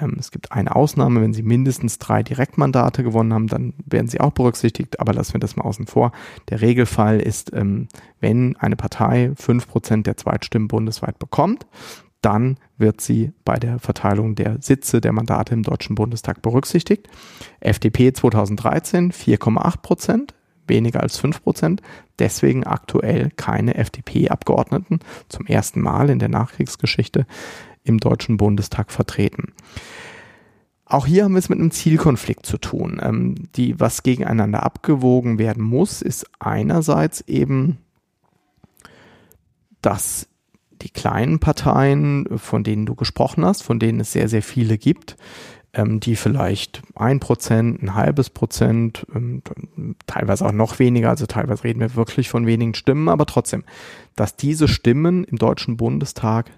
Ähm, 0.00 0.16
es 0.18 0.30
gibt 0.30 0.52
eine 0.52 0.74
Ausnahme, 0.74 1.20
wenn 1.20 1.32
sie 1.32 1.42
mindestens 1.42 1.98
drei 1.98 2.22
Direktmandate 2.22 3.02
gewonnen 3.02 3.32
haben, 3.32 3.46
dann 3.46 3.74
werden 3.86 4.08
sie 4.08 4.20
auch 4.20 4.32
berücksichtigt, 4.32 5.00
aber 5.00 5.12
lassen 5.14 5.34
wir 5.34 5.40
das 5.40 5.56
mal 5.56 5.64
außen 5.64 5.86
vor. 5.86 6.12
Der 6.48 6.60
Regelfall 6.60 7.20
ist, 7.20 7.52
ähm, 7.54 7.88
wenn 8.20 8.56
eine 8.56 8.76
Partei 8.76 9.32
fünf 9.36 9.68
Prozent 9.68 10.06
der 10.06 10.16
Zweitstimmen 10.16 10.68
bundesweit 10.68 11.18
bekommt, 11.18 11.66
dann 12.20 12.58
wird 12.76 13.00
sie 13.00 13.32
bei 13.44 13.56
der 13.56 13.78
Verteilung 13.78 14.34
der 14.34 14.60
Sitze 14.60 15.00
der 15.00 15.12
Mandate 15.12 15.54
im 15.54 15.62
Deutschen 15.62 15.94
Bundestag 15.94 16.42
berücksichtigt. 16.42 17.08
FDP 17.60 18.12
2013 18.12 19.12
4,8 19.12 19.76
Prozent, 19.82 20.34
weniger 20.66 21.02
als 21.02 21.18
5 21.18 21.42
Prozent, 21.42 21.82
deswegen 22.18 22.64
aktuell 22.64 23.30
keine 23.36 23.74
FDP-Abgeordneten 23.76 25.00
zum 25.28 25.46
ersten 25.46 25.80
Mal 25.80 26.10
in 26.10 26.18
der 26.18 26.28
Nachkriegsgeschichte 26.28 27.26
im 27.84 27.98
Deutschen 27.98 28.36
Bundestag 28.36 28.90
vertreten. 28.90 29.52
Auch 30.86 31.06
hier 31.06 31.24
haben 31.24 31.32
wir 31.32 31.38
es 31.38 31.48
mit 31.48 31.58
einem 31.58 31.70
Zielkonflikt 31.70 32.44
zu 32.44 32.58
tun. 32.58 33.00
Ähm, 33.02 33.34
die, 33.56 33.78
was 33.80 34.02
gegeneinander 34.02 34.62
abgewogen 34.62 35.38
werden 35.38 35.62
muss, 35.62 36.02
ist 36.02 36.26
einerseits 36.38 37.22
eben, 37.22 37.78
dass 39.80 40.28
die 40.82 40.90
kleinen 40.90 41.38
Parteien, 41.38 42.26
von 42.38 42.64
denen 42.64 42.86
du 42.86 42.94
gesprochen 42.94 43.44
hast, 43.44 43.62
von 43.62 43.78
denen 43.78 44.00
es 44.00 44.12
sehr, 44.12 44.28
sehr 44.28 44.42
viele 44.42 44.78
gibt, 44.78 45.16
ähm, 45.72 46.00
die 46.00 46.16
vielleicht 46.16 46.82
ein 46.94 47.20
Prozent, 47.20 47.82
ein 47.82 47.94
halbes 47.94 48.30
Prozent, 48.30 49.06
ähm, 49.14 49.42
teilweise 50.06 50.46
auch 50.46 50.52
noch 50.52 50.78
weniger, 50.78 51.10
also 51.10 51.26
teilweise 51.26 51.64
reden 51.64 51.80
wir 51.80 51.94
wirklich 51.96 52.28
von 52.28 52.46
wenigen 52.46 52.74
Stimmen, 52.74 53.08
aber 53.08 53.26
trotzdem, 53.26 53.64
dass 54.16 54.36
diese 54.36 54.68
Stimmen 54.68 55.24
im 55.24 55.38
Deutschen 55.38 55.76
Bundestag 55.76 56.50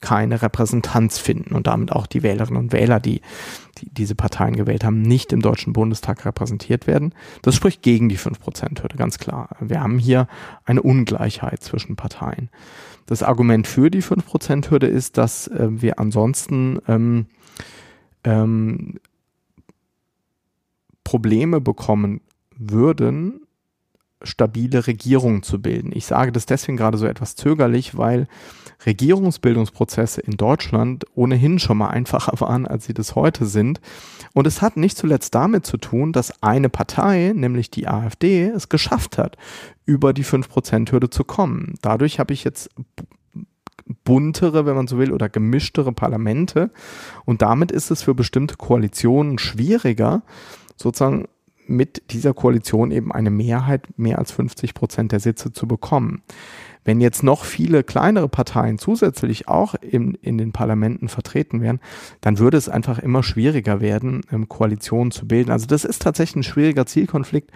keine 0.00 0.40
Repräsentanz 0.40 1.18
finden 1.18 1.54
und 1.54 1.66
damit 1.66 1.92
auch 1.92 2.06
die 2.06 2.22
Wählerinnen 2.22 2.58
und 2.58 2.72
Wähler, 2.72 3.00
die, 3.00 3.20
die 3.78 3.90
diese 3.92 4.14
Parteien 4.14 4.56
gewählt 4.56 4.82
haben, 4.82 5.02
nicht 5.02 5.32
im 5.32 5.42
Deutschen 5.42 5.74
Bundestag 5.74 6.24
repräsentiert 6.24 6.86
werden. 6.86 7.14
Das 7.42 7.54
spricht 7.54 7.82
gegen 7.82 8.08
die 8.08 8.18
5%-Hürde, 8.18 8.96
ganz 8.96 9.18
klar. 9.18 9.50
Wir 9.60 9.80
haben 9.80 9.98
hier 9.98 10.26
eine 10.64 10.82
Ungleichheit 10.82 11.62
zwischen 11.62 11.96
Parteien. 11.96 12.48
Das 13.06 13.22
Argument 13.22 13.66
für 13.66 13.90
die 13.90 14.02
5%-Hürde 14.02 14.86
ist, 14.86 15.18
dass 15.18 15.48
äh, 15.48 15.68
wir 15.70 15.98
ansonsten 15.98 16.78
ähm, 16.86 17.26
ähm, 18.24 18.98
Probleme 21.04 21.60
bekommen 21.60 22.20
würden, 22.56 23.40
stabile 24.22 24.86
Regierungen 24.86 25.42
zu 25.42 25.60
bilden. 25.60 25.92
Ich 25.94 26.06
sage 26.06 26.32
das 26.32 26.46
deswegen 26.46 26.76
gerade 26.76 26.98
so 26.98 27.06
etwas 27.06 27.36
zögerlich, 27.36 27.96
weil 27.96 28.28
Regierungsbildungsprozesse 28.84 30.20
in 30.20 30.36
Deutschland 30.36 31.04
ohnehin 31.14 31.58
schon 31.58 31.78
mal 31.78 31.88
einfacher 31.88 32.32
waren, 32.40 32.66
als 32.66 32.86
sie 32.86 32.94
das 32.94 33.14
heute 33.14 33.46
sind. 33.46 33.80
Und 34.34 34.46
es 34.46 34.62
hat 34.62 34.76
nicht 34.76 34.96
zuletzt 34.96 35.34
damit 35.34 35.66
zu 35.66 35.76
tun, 35.76 36.12
dass 36.12 36.42
eine 36.42 36.68
Partei, 36.68 37.32
nämlich 37.34 37.70
die 37.70 37.88
AfD, 37.88 38.48
es 38.48 38.68
geschafft 38.68 39.18
hat, 39.18 39.36
über 39.84 40.12
die 40.12 40.24
5%-Hürde 40.24 41.10
zu 41.10 41.24
kommen. 41.24 41.74
Dadurch 41.82 42.18
habe 42.18 42.32
ich 42.32 42.44
jetzt 42.44 42.70
buntere, 44.04 44.66
wenn 44.66 44.76
man 44.76 44.86
so 44.86 44.98
will, 44.98 45.12
oder 45.12 45.28
gemischtere 45.28 45.92
Parlamente. 45.92 46.70
Und 47.24 47.42
damit 47.42 47.72
ist 47.72 47.90
es 47.90 48.02
für 48.02 48.14
bestimmte 48.14 48.56
Koalitionen 48.56 49.38
schwieriger, 49.38 50.22
sozusagen 50.76 51.26
mit 51.70 52.10
dieser 52.12 52.34
Koalition 52.34 52.90
eben 52.90 53.12
eine 53.12 53.30
Mehrheit, 53.30 53.86
mehr 53.96 54.18
als 54.18 54.32
50 54.32 54.74
Prozent 54.74 55.12
der 55.12 55.20
Sitze 55.20 55.52
zu 55.52 55.66
bekommen. 55.66 56.22
Wenn 56.84 57.00
jetzt 57.00 57.22
noch 57.22 57.44
viele 57.44 57.84
kleinere 57.84 58.28
Parteien 58.28 58.78
zusätzlich 58.78 59.48
auch 59.48 59.74
in, 59.74 60.14
in 60.14 60.38
den 60.38 60.52
Parlamenten 60.52 61.08
vertreten 61.08 61.60
wären, 61.60 61.78
dann 62.20 62.38
würde 62.38 62.56
es 62.56 62.68
einfach 62.68 62.98
immer 62.98 63.22
schwieriger 63.22 63.80
werden, 63.80 64.22
ähm, 64.32 64.48
Koalitionen 64.48 65.10
zu 65.10 65.28
bilden. 65.28 65.50
Also 65.50 65.66
das 65.66 65.84
ist 65.84 66.02
tatsächlich 66.02 66.36
ein 66.36 66.42
schwieriger 66.42 66.86
Zielkonflikt. 66.86 67.50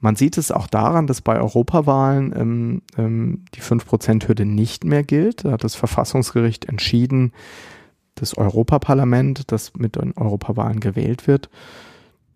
Man 0.00 0.16
sieht 0.16 0.36
es 0.36 0.52
auch 0.52 0.66
daran, 0.66 1.06
dass 1.06 1.22
bei 1.22 1.40
Europawahlen 1.40 2.34
ähm, 2.36 2.82
ähm, 2.98 3.44
die 3.54 3.62
5%-Hürde 3.62 4.44
nicht 4.44 4.84
mehr 4.84 5.02
gilt. 5.02 5.44
Da 5.44 5.52
hat 5.52 5.64
das 5.64 5.74
Verfassungsgericht 5.74 6.66
entschieden, 6.66 7.32
das 8.14 8.36
Europaparlament, 8.36 9.50
das 9.50 9.72
mit 9.74 9.96
den 9.96 10.12
Europawahlen 10.12 10.80
gewählt 10.80 11.26
wird, 11.26 11.48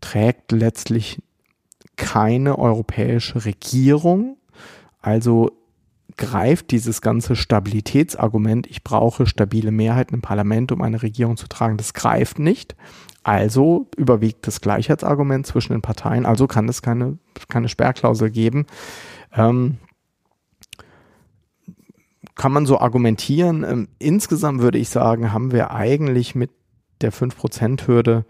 trägt 0.01 0.53
letztlich 0.53 1.21
keine 1.97 2.59
europäische 2.59 3.45
Regierung. 3.45 4.37
Also 5.01 5.51
greift 6.17 6.71
dieses 6.71 7.01
ganze 7.01 7.37
Stabilitätsargument, 7.37 8.67
ich 8.67 8.83
brauche 8.83 9.27
stabile 9.27 9.71
Mehrheiten 9.71 10.15
im 10.15 10.21
Parlament, 10.23 10.73
um 10.73 10.83
eine 10.83 11.03
Regierung 11.03 11.37
zu 11.37 11.49
tragen, 11.49 11.77
das 11.77 11.95
greift 11.95 12.39
nicht. 12.39 12.75
Also 13.23 13.89
überwiegt 13.97 14.47
das 14.47 14.61
Gleichheitsargument 14.61 15.47
zwischen 15.47 15.73
den 15.73 15.83
Parteien, 15.83 16.27
also 16.27 16.47
kann 16.47 16.69
es 16.69 16.83
keine, 16.83 17.19
keine 17.49 17.69
Sperrklausel 17.69 18.31
geben. 18.31 18.67
Ähm, 19.35 19.79
kann 22.35 22.53
man 22.53 22.67
so 22.67 22.79
argumentieren. 22.79 23.65
Ähm, 23.65 23.89
insgesamt 23.99 24.61
würde 24.61 24.79
ich 24.79 24.89
sagen, 24.89 25.33
haben 25.33 25.53
wir 25.53 25.73
eigentlich 25.73 26.35
mit 26.35 26.51
der 27.01 27.13
5%-Hürde 27.13 28.25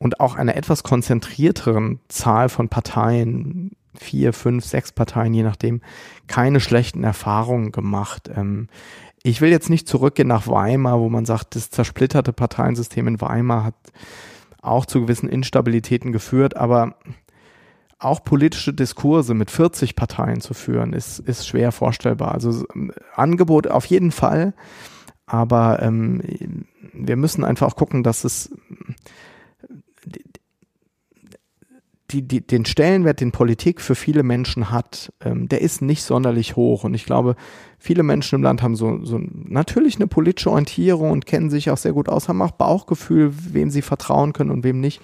und 0.00 0.18
auch 0.18 0.34
einer 0.34 0.56
etwas 0.56 0.82
konzentrierteren 0.82 2.00
Zahl 2.08 2.48
von 2.48 2.68
Parteien 2.68 3.76
vier, 3.94 4.32
fünf, 4.32 4.64
sechs 4.64 4.92
Parteien, 4.92 5.34
je 5.34 5.42
nachdem, 5.42 5.82
keine 6.26 6.60
schlechten 6.60 7.04
Erfahrungen 7.04 7.70
gemacht. 7.70 8.30
Ähm, 8.34 8.68
ich 9.22 9.40
will 9.40 9.50
jetzt 9.50 9.68
nicht 9.68 9.86
zurückgehen 9.86 10.28
nach 10.28 10.48
Weimar, 10.48 11.00
wo 11.00 11.08
man 11.08 11.26
sagt, 11.26 11.54
das 11.54 11.70
zersplitterte 11.70 12.32
Parteiensystem 12.32 13.06
in 13.06 13.20
Weimar 13.20 13.64
hat 13.64 13.74
auch 14.62 14.86
zu 14.86 15.02
gewissen 15.02 15.28
Instabilitäten 15.28 16.12
geführt, 16.12 16.56
aber 16.56 16.96
auch 17.98 18.24
politische 18.24 18.72
Diskurse 18.72 19.34
mit 19.34 19.50
40 19.50 19.96
Parteien 19.96 20.40
zu 20.40 20.54
führen, 20.54 20.94
ist, 20.94 21.18
ist 21.18 21.46
schwer 21.46 21.70
vorstellbar. 21.72 22.32
Also 22.32 22.64
Angebot 23.14 23.66
auf 23.66 23.84
jeden 23.84 24.10
Fall, 24.10 24.54
aber 25.26 25.82
ähm, 25.82 26.22
wir 26.94 27.16
müssen 27.16 27.44
einfach 27.44 27.76
gucken, 27.76 28.02
dass 28.02 28.24
es 28.24 28.50
die, 32.10 32.22
die, 32.22 32.46
den 32.46 32.64
Stellenwert, 32.64 33.20
den 33.20 33.32
Politik 33.32 33.80
für 33.80 33.94
viele 33.94 34.22
Menschen 34.22 34.70
hat, 34.70 35.12
ähm, 35.20 35.48
der 35.48 35.60
ist 35.60 35.82
nicht 35.82 36.02
sonderlich 36.02 36.56
hoch. 36.56 36.84
Und 36.84 36.94
ich 36.94 37.04
glaube, 37.04 37.36
viele 37.78 38.02
Menschen 38.02 38.36
im 38.36 38.42
Land 38.42 38.62
haben 38.62 38.76
so, 38.76 39.04
so 39.04 39.20
natürlich 39.32 39.96
eine 39.96 40.06
politische 40.06 40.50
Orientierung 40.50 41.10
und 41.10 41.26
kennen 41.26 41.50
sich 41.50 41.70
auch 41.70 41.76
sehr 41.76 41.92
gut 41.92 42.08
aus, 42.08 42.28
haben 42.28 42.42
auch 42.42 42.52
Bauchgefühl, 42.52 43.32
wem 43.52 43.70
sie 43.70 43.82
vertrauen 43.82 44.32
können 44.32 44.50
und 44.50 44.64
wem 44.64 44.80
nicht. 44.80 45.00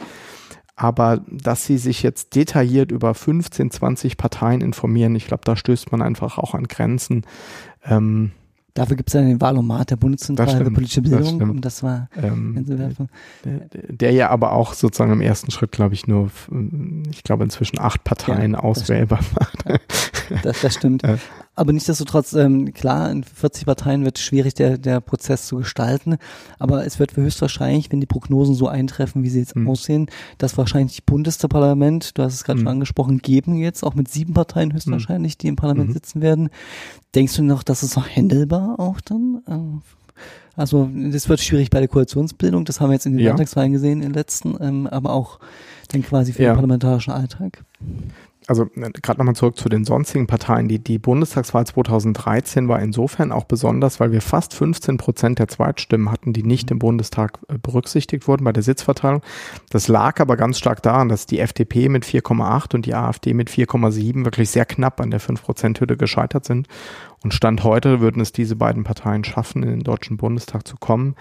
Aber 0.74 1.22
dass 1.28 1.64
sie 1.64 1.78
sich 1.78 2.02
jetzt 2.02 2.34
detailliert 2.34 2.92
über 2.92 3.14
15, 3.14 3.70
20 3.70 4.18
Parteien 4.18 4.60
informieren, 4.60 5.16
ich 5.16 5.26
glaube, 5.26 5.42
da 5.44 5.56
stößt 5.56 5.90
man 5.90 6.02
einfach 6.02 6.36
auch 6.36 6.54
an 6.54 6.68
Grenzen. 6.68 7.24
Ähm, 7.84 8.32
Dafür 8.76 8.96
gibt 8.96 9.08
es 9.08 9.14
ja 9.14 9.22
den 9.22 9.40
Wahlomat 9.40 9.90
der 9.90 9.96
Bundeszentrale 9.96 10.64
für 10.64 10.70
politische 10.70 11.00
Bildung, 11.00 11.38
das 11.38 11.48
um 11.48 11.60
das 11.62 11.82
mal 11.82 12.08
ähm, 12.22 12.64
der, 13.42 13.60
der, 13.88 14.12
ja 14.12 14.28
aber 14.28 14.52
auch 14.52 14.74
sozusagen 14.74 15.12
im 15.12 15.22
ersten 15.22 15.50
Schritt, 15.50 15.72
glaube 15.72 15.94
ich, 15.94 16.06
nur, 16.06 16.30
ich 17.10 17.22
glaube, 17.22 17.44
inzwischen 17.44 17.78
acht 17.78 18.04
Parteien 18.04 18.52
ja, 18.52 18.58
auswählbar 18.58 19.20
macht. 19.34 19.80
Das, 20.42 20.60
das 20.60 20.74
stimmt. 20.74 21.02
Aber 21.56 21.72
nichtsdestotrotz, 21.72 22.34
ähm, 22.34 22.74
klar, 22.74 23.10
in 23.10 23.24
40 23.24 23.64
Parteien 23.64 24.04
wird 24.04 24.18
es 24.18 24.24
schwierig, 24.24 24.52
der, 24.54 24.76
der 24.76 25.00
Prozess 25.00 25.46
zu 25.46 25.56
gestalten. 25.56 26.18
Aber 26.58 26.84
es 26.84 26.98
wird 26.98 27.16
höchstwahrscheinlich, 27.16 27.90
wenn 27.90 28.00
die 28.00 28.06
Prognosen 28.06 28.54
so 28.54 28.68
eintreffen, 28.68 29.22
wie 29.22 29.30
sie 29.30 29.40
jetzt 29.40 29.56
mhm. 29.56 29.68
aussehen, 29.68 30.06
dass 30.36 30.58
wahrscheinlich 30.58 30.96
das 30.96 31.06
Bundesparlament, 31.06 32.16
du 32.18 32.22
hast 32.22 32.34
es 32.34 32.44
gerade 32.44 32.58
mhm. 32.58 32.64
schon 32.64 32.72
angesprochen, 32.72 33.18
geben 33.18 33.56
jetzt, 33.56 33.84
auch 33.84 33.94
mit 33.94 34.08
sieben 34.08 34.34
Parteien 34.34 34.74
höchstwahrscheinlich, 34.74 35.38
die 35.38 35.48
im 35.48 35.56
Parlament 35.56 35.88
mhm. 35.88 35.94
sitzen 35.94 36.20
werden. 36.20 36.50
Denkst 37.14 37.34
du 37.36 37.42
noch, 37.42 37.62
dass 37.62 37.82
es 37.82 37.96
noch 37.96 38.06
händelbar 38.06 38.78
auch 38.78 39.00
dann? 39.00 39.42
Äh, 39.48 40.20
also 40.56 40.90
das 40.94 41.28
wird 41.28 41.40
schwierig 41.40 41.70
bei 41.70 41.80
der 41.80 41.88
Koalitionsbildung, 41.88 42.66
das 42.66 42.80
haben 42.80 42.90
wir 42.90 42.94
jetzt 42.94 43.06
in 43.06 43.12
den 43.12 43.20
ja. 43.20 43.28
Landtagswahlen 43.28 43.72
gesehen, 43.72 44.00
in 44.02 44.08
den 44.08 44.14
letzten, 44.14 44.56
ähm, 44.60 44.86
aber 44.86 45.12
auch 45.12 45.38
dann 45.88 46.02
quasi 46.02 46.32
für 46.32 46.42
ja. 46.42 46.50
den 46.50 46.56
parlamentarischen 46.56 47.12
Alltag 47.12 47.64
also 48.46 48.64
äh, 48.76 48.90
gerade 49.02 49.18
nochmal 49.18 49.34
zurück 49.34 49.56
zu 49.56 49.68
den 49.68 49.84
sonstigen 49.84 50.26
Parteien. 50.26 50.68
Die, 50.68 50.78
die 50.78 50.98
Bundestagswahl 50.98 51.66
2013 51.66 52.68
war 52.68 52.80
insofern 52.80 53.32
auch 53.32 53.44
besonders, 53.44 54.00
weil 54.00 54.12
wir 54.12 54.20
fast 54.20 54.54
15 54.54 54.96
Prozent 54.96 55.38
der 55.38 55.48
Zweitstimmen 55.48 56.10
hatten, 56.10 56.32
die 56.32 56.42
nicht 56.42 56.70
im 56.70 56.78
Bundestag 56.78 57.38
äh, 57.48 57.58
berücksichtigt 57.58 58.28
wurden 58.28 58.44
bei 58.44 58.52
der 58.52 58.62
Sitzverteilung. 58.62 59.22
Das 59.70 59.88
lag 59.88 60.20
aber 60.20 60.36
ganz 60.36 60.58
stark 60.58 60.82
daran, 60.82 61.08
dass 61.08 61.26
die 61.26 61.40
FDP 61.40 61.88
mit 61.88 62.04
4,8 62.04 62.74
und 62.74 62.86
die 62.86 62.94
AfD 62.94 63.34
mit 63.34 63.50
4,7 63.50 64.24
wirklich 64.24 64.50
sehr 64.50 64.64
knapp 64.64 65.00
an 65.00 65.10
der 65.10 65.20
5-Prozent-Hürde 65.20 65.96
gescheitert 65.96 66.44
sind. 66.44 66.68
Und 67.22 67.34
Stand 67.34 67.64
heute 67.64 68.00
würden 68.00 68.22
es 68.22 68.30
diese 68.30 68.54
beiden 68.54 68.84
Parteien 68.84 69.24
schaffen, 69.24 69.62
in 69.62 69.70
den 69.70 69.82
Deutschen 69.82 70.16
Bundestag 70.16 70.68
zu 70.68 70.76
kommen, 70.76 71.16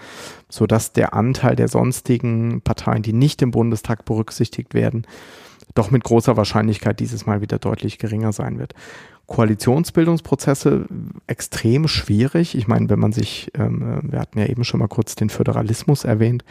sodass 0.48 0.92
der 0.92 1.14
Anteil 1.14 1.56
der 1.56 1.68
sonstigen 1.68 2.60
Parteien, 2.60 3.02
die 3.02 3.12
nicht 3.12 3.42
im 3.42 3.50
Bundestag 3.50 4.04
berücksichtigt 4.04 4.74
werden, 4.74 5.06
doch 5.74 5.90
mit 5.90 6.04
großer 6.04 6.36
Wahrscheinlichkeit 6.36 7.00
dieses 7.00 7.26
Mal 7.26 7.40
wieder 7.40 7.58
deutlich 7.58 7.98
geringer 7.98 8.32
sein 8.32 8.58
wird. 8.58 8.74
Koalitionsbildungsprozesse 9.26 10.86
extrem 11.26 11.88
schwierig. 11.88 12.56
Ich 12.56 12.68
meine, 12.68 12.88
wenn 12.88 13.00
man 13.00 13.12
sich, 13.12 13.50
ähm, 13.54 14.00
wir 14.02 14.20
hatten 14.20 14.38
ja 14.38 14.46
eben 14.46 14.64
schon 14.64 14.80
mal 14.80 14.88
kurz 14.88 15.16
den 15.16 15.30
Föderalismus 15.30 16.04
erwähnt, 16.04 16.44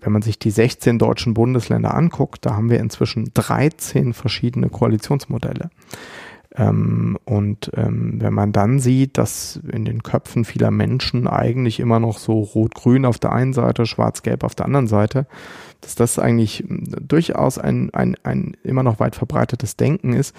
wenn 0.00 0.12
man 0.12 0.22
sich 0.22 0.38
die 0.38 0.50
16 0.50 0.98
deutschen 0.98 1.34
Bundesländer 1.34 1.94
anguckt, 1.94 2.46
da 2.46 2.54
haben 2.54 2.70
wir 2.70 2.78
inzwischen 2.78 3.30
13 3.34 4.12
verschiedene 4.12 4.68
Koalitionsmodelle. 4.68 5.70
Ähm, 6.56 7.18
und 7.24 7.70
ähm, 7.74 8.20
wenn 8.20 8.34
man 8.34 8.52
dann 8.52 8.78
sieht, 8.80 9.18
dass 9.18 9.60
in 9.70 9.84
den 9.84 10.02
Köpfen 10.02 10.44
vieler 10.44 10.70
Menschen 10.70 11.26
eigentlich 11.26 11.80
immer 11.80 12.00
noch 12.00 12.18
so 12.18 12.40
rot-grün 12.40 13.04
auf 13.04 13.18
der 13.18 13.32
einen 13.32 13.52
Seite, 13.52 13.86
schwarz-gelb 13.86 14.44
auf 14.44 14.54
der 14.54 14.66
anderen 14.66 14.86
Seite, 14.86 15.26
dass 15.80 15.94
das 15.94 16.18
eigentlich 16.18 16.64
hm, 16.66 16.86
durchaus 17.00 17.58
ein, 17.58 17.90
ein, 17.94 18.16
ein 18.22 18.56
immer 18.62 18.82
noch 18.82 19.00
weit 19.00 19.16
verbreitetes 19.16 19.76
Denken 19.76 20.12
ist, 20.12 20.34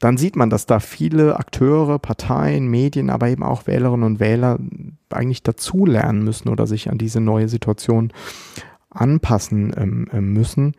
dann 0.00 0.16
sieht 0.16 0.34
man, 0.34 0.50
dass 0.50 0.66
da 0.66 0.80
viele 0.80 1.38
Akteure, 1.38 2.00
Parteien, 2.00 2.66
Medien, 2.66 3.08
aber 3.08 3.28
eben 3.28 3.44
auch 3.44 3.68
Wählerinnen 3.68 4.04
und 4.04 4.18
Wähler 4.18 4.58
eigentlich 5.10 5.44
dazulernen 5.44 6.24
müssen 6.24 6.48
oder 6.48 6.66
sich 6.66 6.90
an 6.90 6.98
diese 6.98 7.20
neue 7.20 7.48
Situation 7.48 8.12
anpassen 8.90 9.72
ähm, 9.76 10.08
ähm 10.12 10.32
müssen. 10.32 10.74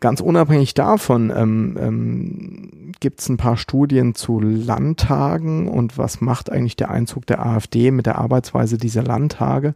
Ganz 0.00 0.20
unabhängig 0.20 0.72
davon 0.72 1.30
ähm, 1.36 1.76
ähm, 1.78 2.92
gibt 2.98 3.20
es 3.20 3.28
ein 3.28 3.36
paar 3.36 3.58
Studien 3.58 4.14
zu 4.14 4.40
Landtagen 4.40 5.68
und 5.68 5.98
was 5.98 6.22
macht 6.22 6.50
eigentlich 6.50 6.76
der 6.76 6.90
Einzug 6.90 7.26
der 7.26 7.44
AfD 7.44 7.90
mit 7.90 8.06
der 8.06 8.18
Arbeitsweise 8.18 8.78
dieser 8.78 9.02
Landtage, 9.02 9.74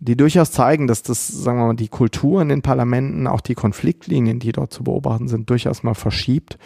die 0.00 0.16
durchaus 0.16 0.50
zeigen, 0.50 0.86
dass 0.86 1.02
das, 1.02 1.28
sagen 1.28 1.58
wir 1.58 1.66
mal, 1.66 1.76
die 1.76 1.88
Kultur 1.88 2.42
in 2.42 2.48
den 2.48 2.62
Parlamenten, 2.62 3.26
auch 3.26 3.40
die 3.40 3.54
Konfliktlinien, 3.54 4.38
die 4.38 4.52
dort 4.52 4.72
zu 4.72 4.84
beobachten 4.84 5.28
sind, 5.28 5.48
durchaus 5.50 5.82
mal 5.82 5.94
verschiebt. 5.94 6.58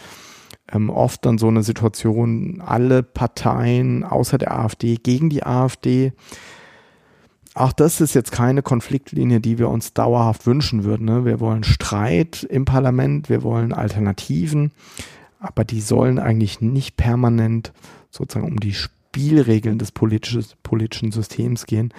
Ähm, 0.72 0.88
oft 0.88 1.26
dann 1.26 1.36
so 1.36 1.48
eine 1.48 1.62
Situation, 1.62 2.62
alle 2.64 3.02
Parteien 3.02 4.04
außer 4.04 4.38
der 4.38 4.58
AfD 4.58 4.96
gegen 4.96 5.28
die 5.28 5.44
AfD 5.44 6.12
auch 7.54 7.72
das 7.72 8.00
ist 8.00 8.14
jetzt 8.14 8.32
keine 8.32 8.62
Konfliktlinie, 8.62 9.40
die 9.40 9.58
wir 9.58 9.68
uns 9.68 9.94
dauerhaft 9.94 10.46
wünschen 10.46 10.82
würden. 10.82 11.06
Ne? 11.06 11.24
Wir 11.24 11.38
wollen 11.38 11.62
Streit 11.62 12.42
im 12.42 12.64
Parlament, 12.64 13.28
wir 13.28 13.44
wollen 13.44 13.72
Alternativen, 13.72 14.72
aber 15.38 15.64
die 15.64 15.80
sollen 15.80 16.18
eigentlich 16.18 16.60
nicht 16.60 16.96
permanent 16.96 17.72
sozusagen 18.10 18.48
um 18.48 18.58
die 18.58 18.74
Spielregeln 19.14 19.78
des 19.78 19.92
politischen 19.92 21.12
Systems 21.12 21.66
gehen. 21.66 21.94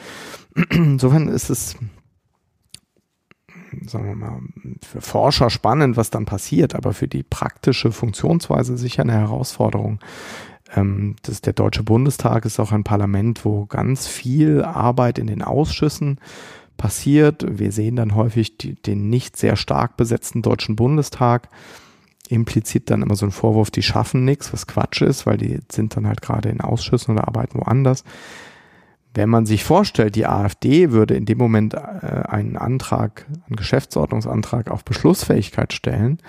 Insofern 0.69 1.29
ist 1.29 1.49
es, 1.49 1.77
sagen 3.85 4.05
wir 4.05 4.15
mal, 4.15 4.41
für 4.85 4.99
Forscher 4.99 5.49
spannend, 5.49 5.95
was 5.95 6.09
dann 6.09 6.25
passiert, 6.25 6.75
aber 6.75 6.93
für 6.93 7.07
die 7.07 7.23
praktische 7.23 7.93
Funktionsweise 7.93 8.77
sicher 8.77 9.03
eine 9.03 9.13
Herausforderung. 9.13 9.99
Ähm, 10.75 11.15
das, 11.21 11.39
der 11.39 11.53
Deutsche 11.53 11.83
Bundestag 11.83 12.43
ist 12.43 12.59
auch 12.59 12.73
ein 12.73 12.83
Parlament, 12.83 13.45
wo 13.45 13.65
ganz 13.65 14.07
viel 14.07 14.61
Arbeit 14.61 15.17
in 15.17 15.27
den 15.27 15.41
Ausschüssen 15.41 16.19
passiert. 16.75 17.45
Wir 17.47 17.71
sehen 17.71 17.95
dann 17.95 18.13
häufig 18.15 18.57
die, 18.57 18.75
den 18.75 19.09
nicht 19.09 19.37
sehr 19.37 19.55
stark 19.55 19.95
besetzten 19.95 20.41
Deutschen 20.41 20.75
Bundestag. 20.75 21.47
Implizit 22.27 22.89
dann 22.89 23.01
immer 23.01 23.15
so 23.15 23.25
ein 23.25 23.31
Vorwurf, 23.31 23.71
die 23.71 23.83
schaffen 23.83 24.25
nichts, 24.25 24.53
was 24.53 24.67
Quatsch 24.67 25.01
ist, 25.01 25.25
weil 25.25 25.37
die 25.37 25.59
sind 25.71 25.95
dann 25.95 26.07
halt 26.07 26.21
gerade 26.21 26.49
in 26.49 26.61
Ausschüssen 26.61 27.13
oder 27.13 27.27
arbeiten 27.27 27.59
woanders. 27.59 28.03
Wenn 29.13 29.29
man 29.29 29.45
sich 29.45 29.63
vorstellt, 29.63 30.15
die 30.15 30.25
AfD 30.25 30.91
würde 30.91 31.15
in 31.15 31.25
dem 31.25 31.37
Moment 31.37 31.73
äh, 31.73 31.77
einen 32.27 32.57
Antrag, 32.57 33.25
einen 33.47 33.55
Geschäftsordnungsantrag 33.55 34.69
auf 34.69 34.83
Beschlussfähigkeit 34.83 35.71
stellen, 35.71 36.19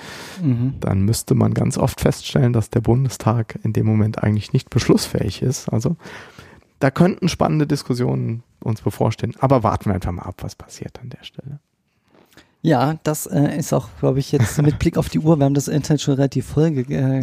mhm. 0.40 0.74
dann 0.78 1.02
müsste 1.02 1.34
man 1.34 1.52
ganz 1.52 1.78
oft 1.78 2.00
feststellen, 2.00 2.52
dass 2.52 2.70
der 2.70 2.80
Bundestag 2.82 3.58
in 3.64 3.72
dem 3.72 3.86
Moment 3.86 4.22
eigentlich 4.22 4.52
nicht 4.52 4.70
beschlussfähig 4.70 5.42
ist. 5.42 5.68
Also 5.68 5.96
da 6.78 6.92
könnten 6.92 7.28
spannende 7.28 7.66
Diskussionen 7.66 8.44
uns 8.60 8.82
bevorstehen. 8.82 9.34
Aber 9.40 9.64
warten 9.64 9.86
wir 9.86 9.94
einfach 9.94 10.12
mal 10.12 10.22
ab, 10.22 10.36
was 10.42 10.54
passiert 10.54 11.00
an 11.00 11.10
der 11.10 11.24
Stelle. 11.24 11.58
Ja, 12.66 12.96
das 13.04 13.26
äh, 13.26 13.56
ist 13.56 13.72
auch, 13.72 13.90
glaube 14.00 14.18
ich, 14.18 14.32
jetzt 14.32 14.60
mit 14.60 14.80
Blick 14.80 14.98
auf 14.98 15.08
die 15.08 15.20
Uhr. 15.20 15.38
Wir 15.38 15.44
haben 15.44 15.54
das 15.54 15.68
Internet 15.68 16.00
schon 16.00 16.14
relativ 16.14 16.46
voll 16.46 16.76
äh, 16.76 17.20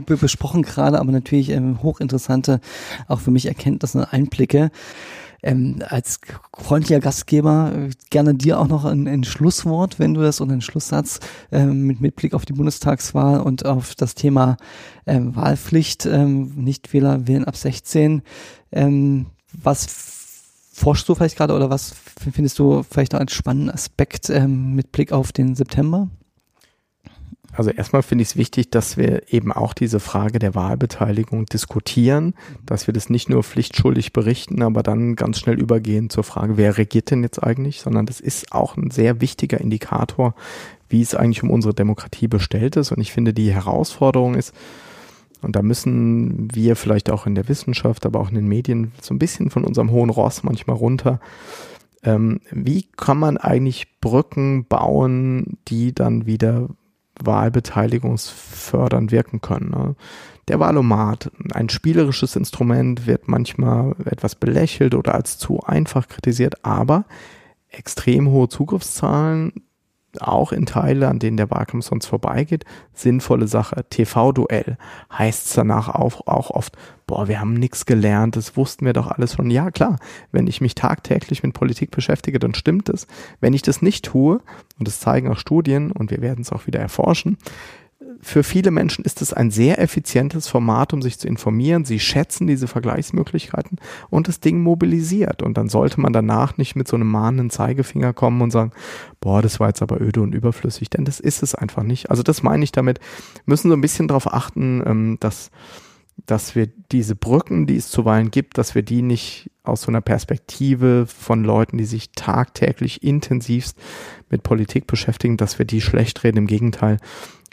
besprochen 0.06 0.62
gerade, 0.62 0.98
aber 0.98 1.12
natürlich 1.12 1.50
ähm, 1.50 1.82
hochinteressante, 1.82 2.60
auch 3.06 3.20
für 3.20 3.30
mich 3.30 3.44
Erkenntnisse 3.44 3.98
und 3.98 4.04
Einblicke. 4.04 4.70
Ähm, 5.42 5.82
als 5.86 6.18
freundlicher 6.56 7.00
Gastgeber 7.00 7.72
äh, 7.76 7.90
gerne 8.08 8.32
dir 8.32 8.58
auch 8.58 8.68
noch 8.68 8.86
ein, 8.86 9.06
ein, 9.06 9.24
Schlusswort, 9.24 9.98
wenn 9.98 10.14
du 10.14 10.22
das 10.22 10.40
und 10.40 10.50
einen 10.50 10.62
Schlusssatz 10.62 11.20
ähm, 11.52 11.82
mit, 11.82 12.00
mit 12.00 12.16
Blick 12.16 12.32
auf 12.32 12.46
die 12.46 12.54
Bundestagswahl 12.54 13.40
und 13.40 13.66
auf 13.66 13.94
das 13.96 14.14
Thema 14.14 14.56
ähm, 15.06 15.36
Wahlpflicht, 15.36 16.06
ähm, 16.06 16.54
Nichtwähler 16.54 17.28
wählen 17.28 17.44
ab 17.44 17.56
16. 17.56 18.22
Ähm, 18.72 19.26
was 19.52 20.15
forschst 20.76 21.08
du 21.08 21.14
vielleicht 21.14 21.36
gerade 21.36 21.54
oder 21.54 21.70
was 21.70 21.94
findest 22.32 22.58
du 22.58 22.82
vielleicht 22.82 23.12
noch 23.14 23.20
als 23.20 23.32
spannenden 23.32 23.70
Aspekt 23.70 24.28
ähm, 24.28 24.74
mit 24.74 24.92
Blick 24.92 25.10
auf 25.10 25.32
den 25.32 25.54
September? 25.54 26.08
Also 27.52 27.70
erstmal 27.70 28.02
finde 28.02 28.20
ich 28.20 28.28
es 28.28 28.36
wichtig, 28.36 28.70
dass 28.70 28.98
wir 28.98 29.32
eben 29.32 29.50
auch 29.50 29.72
diese 29.72 29.98
Frage 29.98 30.38
der 30.38 30.54
Wahlbeteiligung 30.54 31.46
diskutieren, 31.46 32.34
dass 32.66 32.86
wir 32.86 32.92
das 32.92 33.08
nicht 33.08 33.30
nur 33.30 33.42
pflichtschuldig 33.42 34.12
berichten, 34.12 34.60
aber 34.60 34.82
dann 34.82 35.16
ganz 35.16 35.38
schnell 35.38 35.58
übergehen 35.58 36.10
zur 36.10 36.24
Frage, 36.24 36.58
wer 36.58 36.76
regiert 36.76 37.10
denn 37.10 37.22
jetzt 37.22 37.42
eigentlich, 37.42 37.80
sondern 37.80 38.04
das 38.04 38.20
ist 38.20 38.52
auch 38.52 38.76
ein 38.76 38.90
sehr 38.90 39.22
wichtiger 39.22 39.58
Indikator, 39.58 40.34
wie 40.90 41.00
es 41.00 41.14
eigentlich 41.14 41.42
um 41.42 41.50
unsere 41.50 41.72
Demokratie 41.72 42.28
bestellt 42.28 42.76
ist. 42.76 42.92
Und 42.92 43.00
ich 43.00 43.12
finde, 43.12 43.32
die 43.32 43.54
Herausforderung 43.54 44.34
ist, 44.34 44.52
und 45.42 45.56
da 45.56 45.62
müssen 45.62 46.48
wir 46.54 46.76
vielleicht 46.76 47.10
auch 47.10 47.26
in 47.26 47.34
der 47.34 47.48
Wissenschaft, 47.48 48.06
aber 48.06 48.20
auch 48.20 48.28
in 48.28 48.34
den 48.34 48.48
Medien 48.48 48.92
so 49.00 49.14
ein 49.14 49.18
bisschen 49.18 49.50
von 49.50 49.64
unserem 49.64 49.90
hohen 49.90 50.10
Ross 50.10 50.42
manchmal 50.42 50.76
runter. 50.76 51.20
Ähm, 52.02 52.40
wie 52.50 52.86
kann 52.96 53.18
man 53.18 53.36
eigentlich 53.36 54.00
Brücken 54.00 54.66
bauen, 54.66 55.58
die 55.68 55.94
dann 55.94 56.26
wieder 56.26 56.68
wahlbeteiligungsfördernd 57.22 59.12
wirken 59.12 59.40
können? 59.40 59.70
Ne? 59.70 59.96
Der 60.48 60.60
Wahlomat, 60.60 61.30
ein 61.52 61.68
spielerisches 61.68 62.36
Instrument, 62.36 63.06
wird 63.06 63.26
manchmal 63.26 63.96
etwas 64.04 64.36
belächelt 64.36 64.94
oder 64.94 65.14
als 65.14 65.38
zu 65.38 65.60
einfach 65.60 66.08
kritisiert, 66.08 66.64
aber 66.64 67.04
extrem 67.68 68.28
hohe 68.28 68.48
Zugriffszahlen 68.48 69.52
auch 70.22 70.52
in 70.52 70.66
Teile, 70.66 71.08
an 71.08 71.18
denen 71.18 71.36
der 71.36 71.50
Wahlkampf 71.50 71.84
sonst 71.84 72.06
vorbeigeht, 72.06 72.64
sinnvolle 72.92 73.48
Sache. 73.48 73.84
TV-Duell 73.90 74.76
heißt 75.12 75.46
es 75.46 75.52
danach 75.54 75.88
auch, 75.88 76.26
auch 76.26 76.50
oft, 76.50 76.76
boah, 77.06 77.28
wir 77.28 77.40
haben 77.40 77.54
nichts 77.54 77.86
gelernt, 77.86 78.36
das 78.36 78.56
wussten 78.56 78.84
wir 78.86 78.92
doch 78.92 79.06
alles 79.08 79.34
schon. 79.34 79.50
Ja, 79.50 79.70
klar, 79.70 79.98
wenn 80.32 80.46
ich 80.46 80.60
mich 80.60 80.74
tagtäglich 80.74 81.42
mit 81.42 81.54
Politik 81.54 81.90
beschäftige, 81.90 82.38
dann 82.38 82.54
stimmt 82.54 82.88
es. 82.88 83.06
Wenn 83.40 83.54
ich 83.54 83.62
das 83.62 83.82
nicht 83.82 84.04
tue, 84.04 84.40
und 84.78 84.88
das 84.88 85.00
zeigen 85.00 85.30
auch 85.30 85.38
Studien, 85.38 85.92
und 85.92 86.10
wir 86.10 86.20
werden 86.20 86.42
es 86.42 86.52
auch 86.52 86.66
wieder 86.66 86.80
erforschen, 86.80 87.38
für 88.20 88.42
viele 88.42 88.70
Menschen 88.70 89.04
ist 89.04 89.22
es 89.22 89.32
ein 89.32 89.50
sehr 89.50 89.80
effizientes 89.80 90.48
Format, 90.48 90.92
um 90.92 91.02
sich 91.02 91.18
zu 91.18 91.28
informieren. 91.28 91.84
Sie 91.84 92.00
schätzen 92.00 92.46
diese 92.46 92.66
Vergleichsmöglichkeiten 92.66 93.78
und 94.10 94.28
das 94.28 94.40
Ding 94.40 94.62
mobilisiert. 94.62 95.42
Und 95.42 95.56
dann 95.56 95.68
sollte 95.68 96.00
man 96.00 96.12
danach 96.12 96.56
nicht 96.56 96.76
mit 96.76 96.88
so 96.88 96.96
einem 96.96 97.08
mahnenden 97.08 97.50
Zeigefinger 97.50 98.12
kommen 98.12 98.42
und 98.42 98.50
sagen, 98.50 98.72
boah, 99.20 99.42
das 99.42 99.60
war 99.60 99.68
jetzt 99.68 99.82
aber 99.82 100.00
öde 100.00 100.20
und 100.20 100.34
überflüssig, 100.34 100.90
denn 100.90 101.04
das 101.04 101.20
ist 101.20 101.42
es 101.42 101.54
einfach 101.54 101.82
nicht. 101.82 102.10
Also 102.10 102.22
das 102.22 102.42
meine 102.42 102.64
ich 102.64 102.72
damit, 102.72 103.00
müssen 103.44 103.68
so 103.68 103.76
ein 103.76 103.80
bisschen 103.80 104.08
darauf 104.08 104.32
achten, 104.32 104.82
ähm, 104.86 105.16
dass, 105.20 105.50
dass 106.26 106.54
wir 106.54 106.68
diese 106.92 107.16
Brücken, 107.16 107.66
die 107.66 107.76
es 107.76 107.88
zuweilen 107.88 108.30
gibt, 108.30 108.58
dass 108.58 108.74
wir 108.74 108.82
die 108.82 109.02
nicht 109.02 109.50
aus 109.62 109.82
so 109.82 109.88
einer 109.88 110.00
Perspektive 110.00 111.06
von 111.06 111.44
Leuten, 111.44 111.78
die 111.78 111.84
sich 111.84 112.12
tagtäglich 112.12 113.02
intensivst 113.02 113.76
mit 114.30 114.42
Politik 114.42 114.86
beschäftigen, 114.86 115.36
dass 115.36 115.58
wir 115.58 115.66
die 115.66 115.80
schlecht 115.80 116.24
reden. 116.24 116.38
Im 116.38 116.46
Gegenteil, 116.46 116.98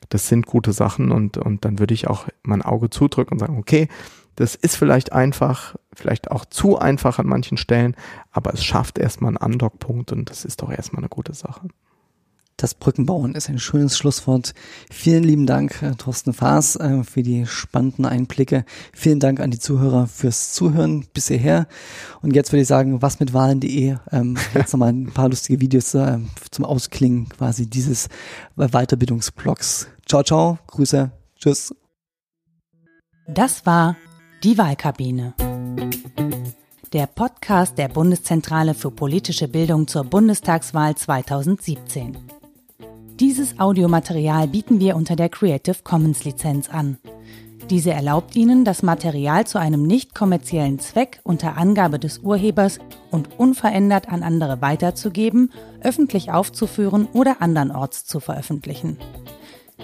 das 0.10 0.28
sind 0.28 0.46
gute 0.46 0.74
Sachen 0.74 1.12
und, 1.12 1.38
und 1.38 1.66
dann 1.66 1.80
würde 1.80 1.94
ich 1.94 2.08
auch 2.08 2.28
mein 2.44 2.62
Auge 2.62 2.90
zudrücken 2.90 3.34
und 3.34 3.40
sagen, 3.40 3.58
okay, 3.58 3.88
das 4.36 4.56
ist 4.56 4.76
vielleicht 4.76 5.14
einfach, 5.14 5.76
vielleicht 5.94 6.32
auch 6.32 6.46
zu 6.46 6.78
einfach 6.80 7.20
an 7.20 7.28
manchen 7.28 7.58
Stellen, 7.58 7.96
aber 8.32 8.54
es 8.54 8.64
schafft 8.64 8.98
erstmal 8.98 9.30
einen 9.30 9.38
Andockpunkt 9.38 10.12
und 10.12 10.30
das 10.30 10.46
ist 10.46 10.62
doch 10.62 10.72
erstmal 10.72 11.02
eine 11.02 11.10
gute 11.10 11.34
Sache. 11.34 11.68
Das 12.58 12.76
Brückenbauen 12.76 13.34
ist 13.34 13.50
ein 13.50 13.58
schönes 13.58 13.98
Schlusswort. 13.98 14.54
Vielen 14.92 15.24
lieben 15.24 15.48
Dank, 15.48 15.84
Thorsten 15.98 16.34
Faas, 16.34 16.76
äh, 16.76 17.04
für 17.04 17.24
die 17.24 17.48
spannenden 17.48 18.06
Einblicke. 18.06 18.64
Vielen 18.94 19.20
Dank 19.20 19.40
an 19.40 19.50
die 19.50 19.60
Zuhörer 19.60 20.06
fürs 20.06 20.54
Zuhören 20.54 21.06
bis 21.14 21.28
hierher. 21.28 21.68
Und 22.22 22.36
jetzt 22.36 22.52
würde 22.52 22.62
ich 22.62 22.68
sagen, 22.68 23.02
was 23.02 23.20
mit 23.20 23.34
Wahlen.de. 23.34 23.98
Ähm, 24.12 24.38
jetzt 24.54 24.72
nochmal 24.72 24.94
ein 24.94 25.12
paar 25.12 25.30
lustige 25.30 25.60
Videos 25.62 25.94
äh, 25.96 26.20
zum 26.52 26.64
Ausklingen 26.64 27.28
quasi 27.30 27.68
dieses 27.68 28.08
Weiterbildungsblogs. 28.56 29.88
Ciao, 30.08 30.22
ciao, 30.22 30.60
Grüße, 30.68 31.12
tschüss. 31.40 31.74
Das 33.28 33.66
war 33.66 33.96
die 34.44 34.58
Wahlkabine. 34.58 35.34
Der 36.92 37.08
Podcast 37.08 37.78
der 37.78 37.88
Bundeszentrale 37.88 38.74
für 38.74 38.92
politische 38.92 39.48
Bildung 39.48 39.88
zur 39.88 40.04
Bundestagswahl 40.04 40.96
2017. 40.96 42.18
Dieses 43.20 43.60
Audiomaterial 43.60 44.48
bieten 44.48 44.80
wir 44.80 44.96
unter 44.96 45.16
der 45.16 45.30
Creative 45.30 45.78
Commons 45.84 46.26
Lizenz 46.26 46.70
an. 46.70 46.98
Diese 47.70 47.92
erlaubt 47.92 48.36
Ihnen, 48.36 48.66
das 48.66 48.84
Material 48.84 49.48
zu 49.48 49.58
einem 49.58 49.84
nicht 49.84 50.14
kommerziellen 50.14 50.80
Zweck 50.80 51.22
unter 51.24 51.58
Angabe 51.58 51.98
des 51.98 52.20
Urhebers 52.20 52.80
und 53.10 53.40
unverändert 53.40 54.10
an 54.10 54.22
andere 54.22 54.62
weiterzugeben, 54.62 55.52
öffentlich 55.82 56.32
aufzuführen 56.32 57.08
oder 57.14 57.42
andernorts 57.42 58.04
zu 58.06 58.20
veröffentlichen. 58.20 58.98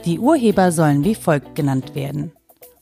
Die 0.05 0.19
Urheber 0.19 0.71
sollen 0.71 1.03
wie 1.03 1.15
folgt 1.15 1.55
genannt 1.55 1.95
werden. 1.95 2.31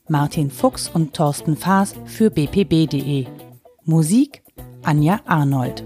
Martin 0.07 0.51
Fuchs 0.51 0.89
und 0.89 1.13
Thorsten 1.13 1.57
Faas 1.57 1.95
für 2.05 2.29
bpb.de. 2.29 3.25
Musik 3.83 4.41
Anja 4.83 5.19
Arnold. 5.25 5.83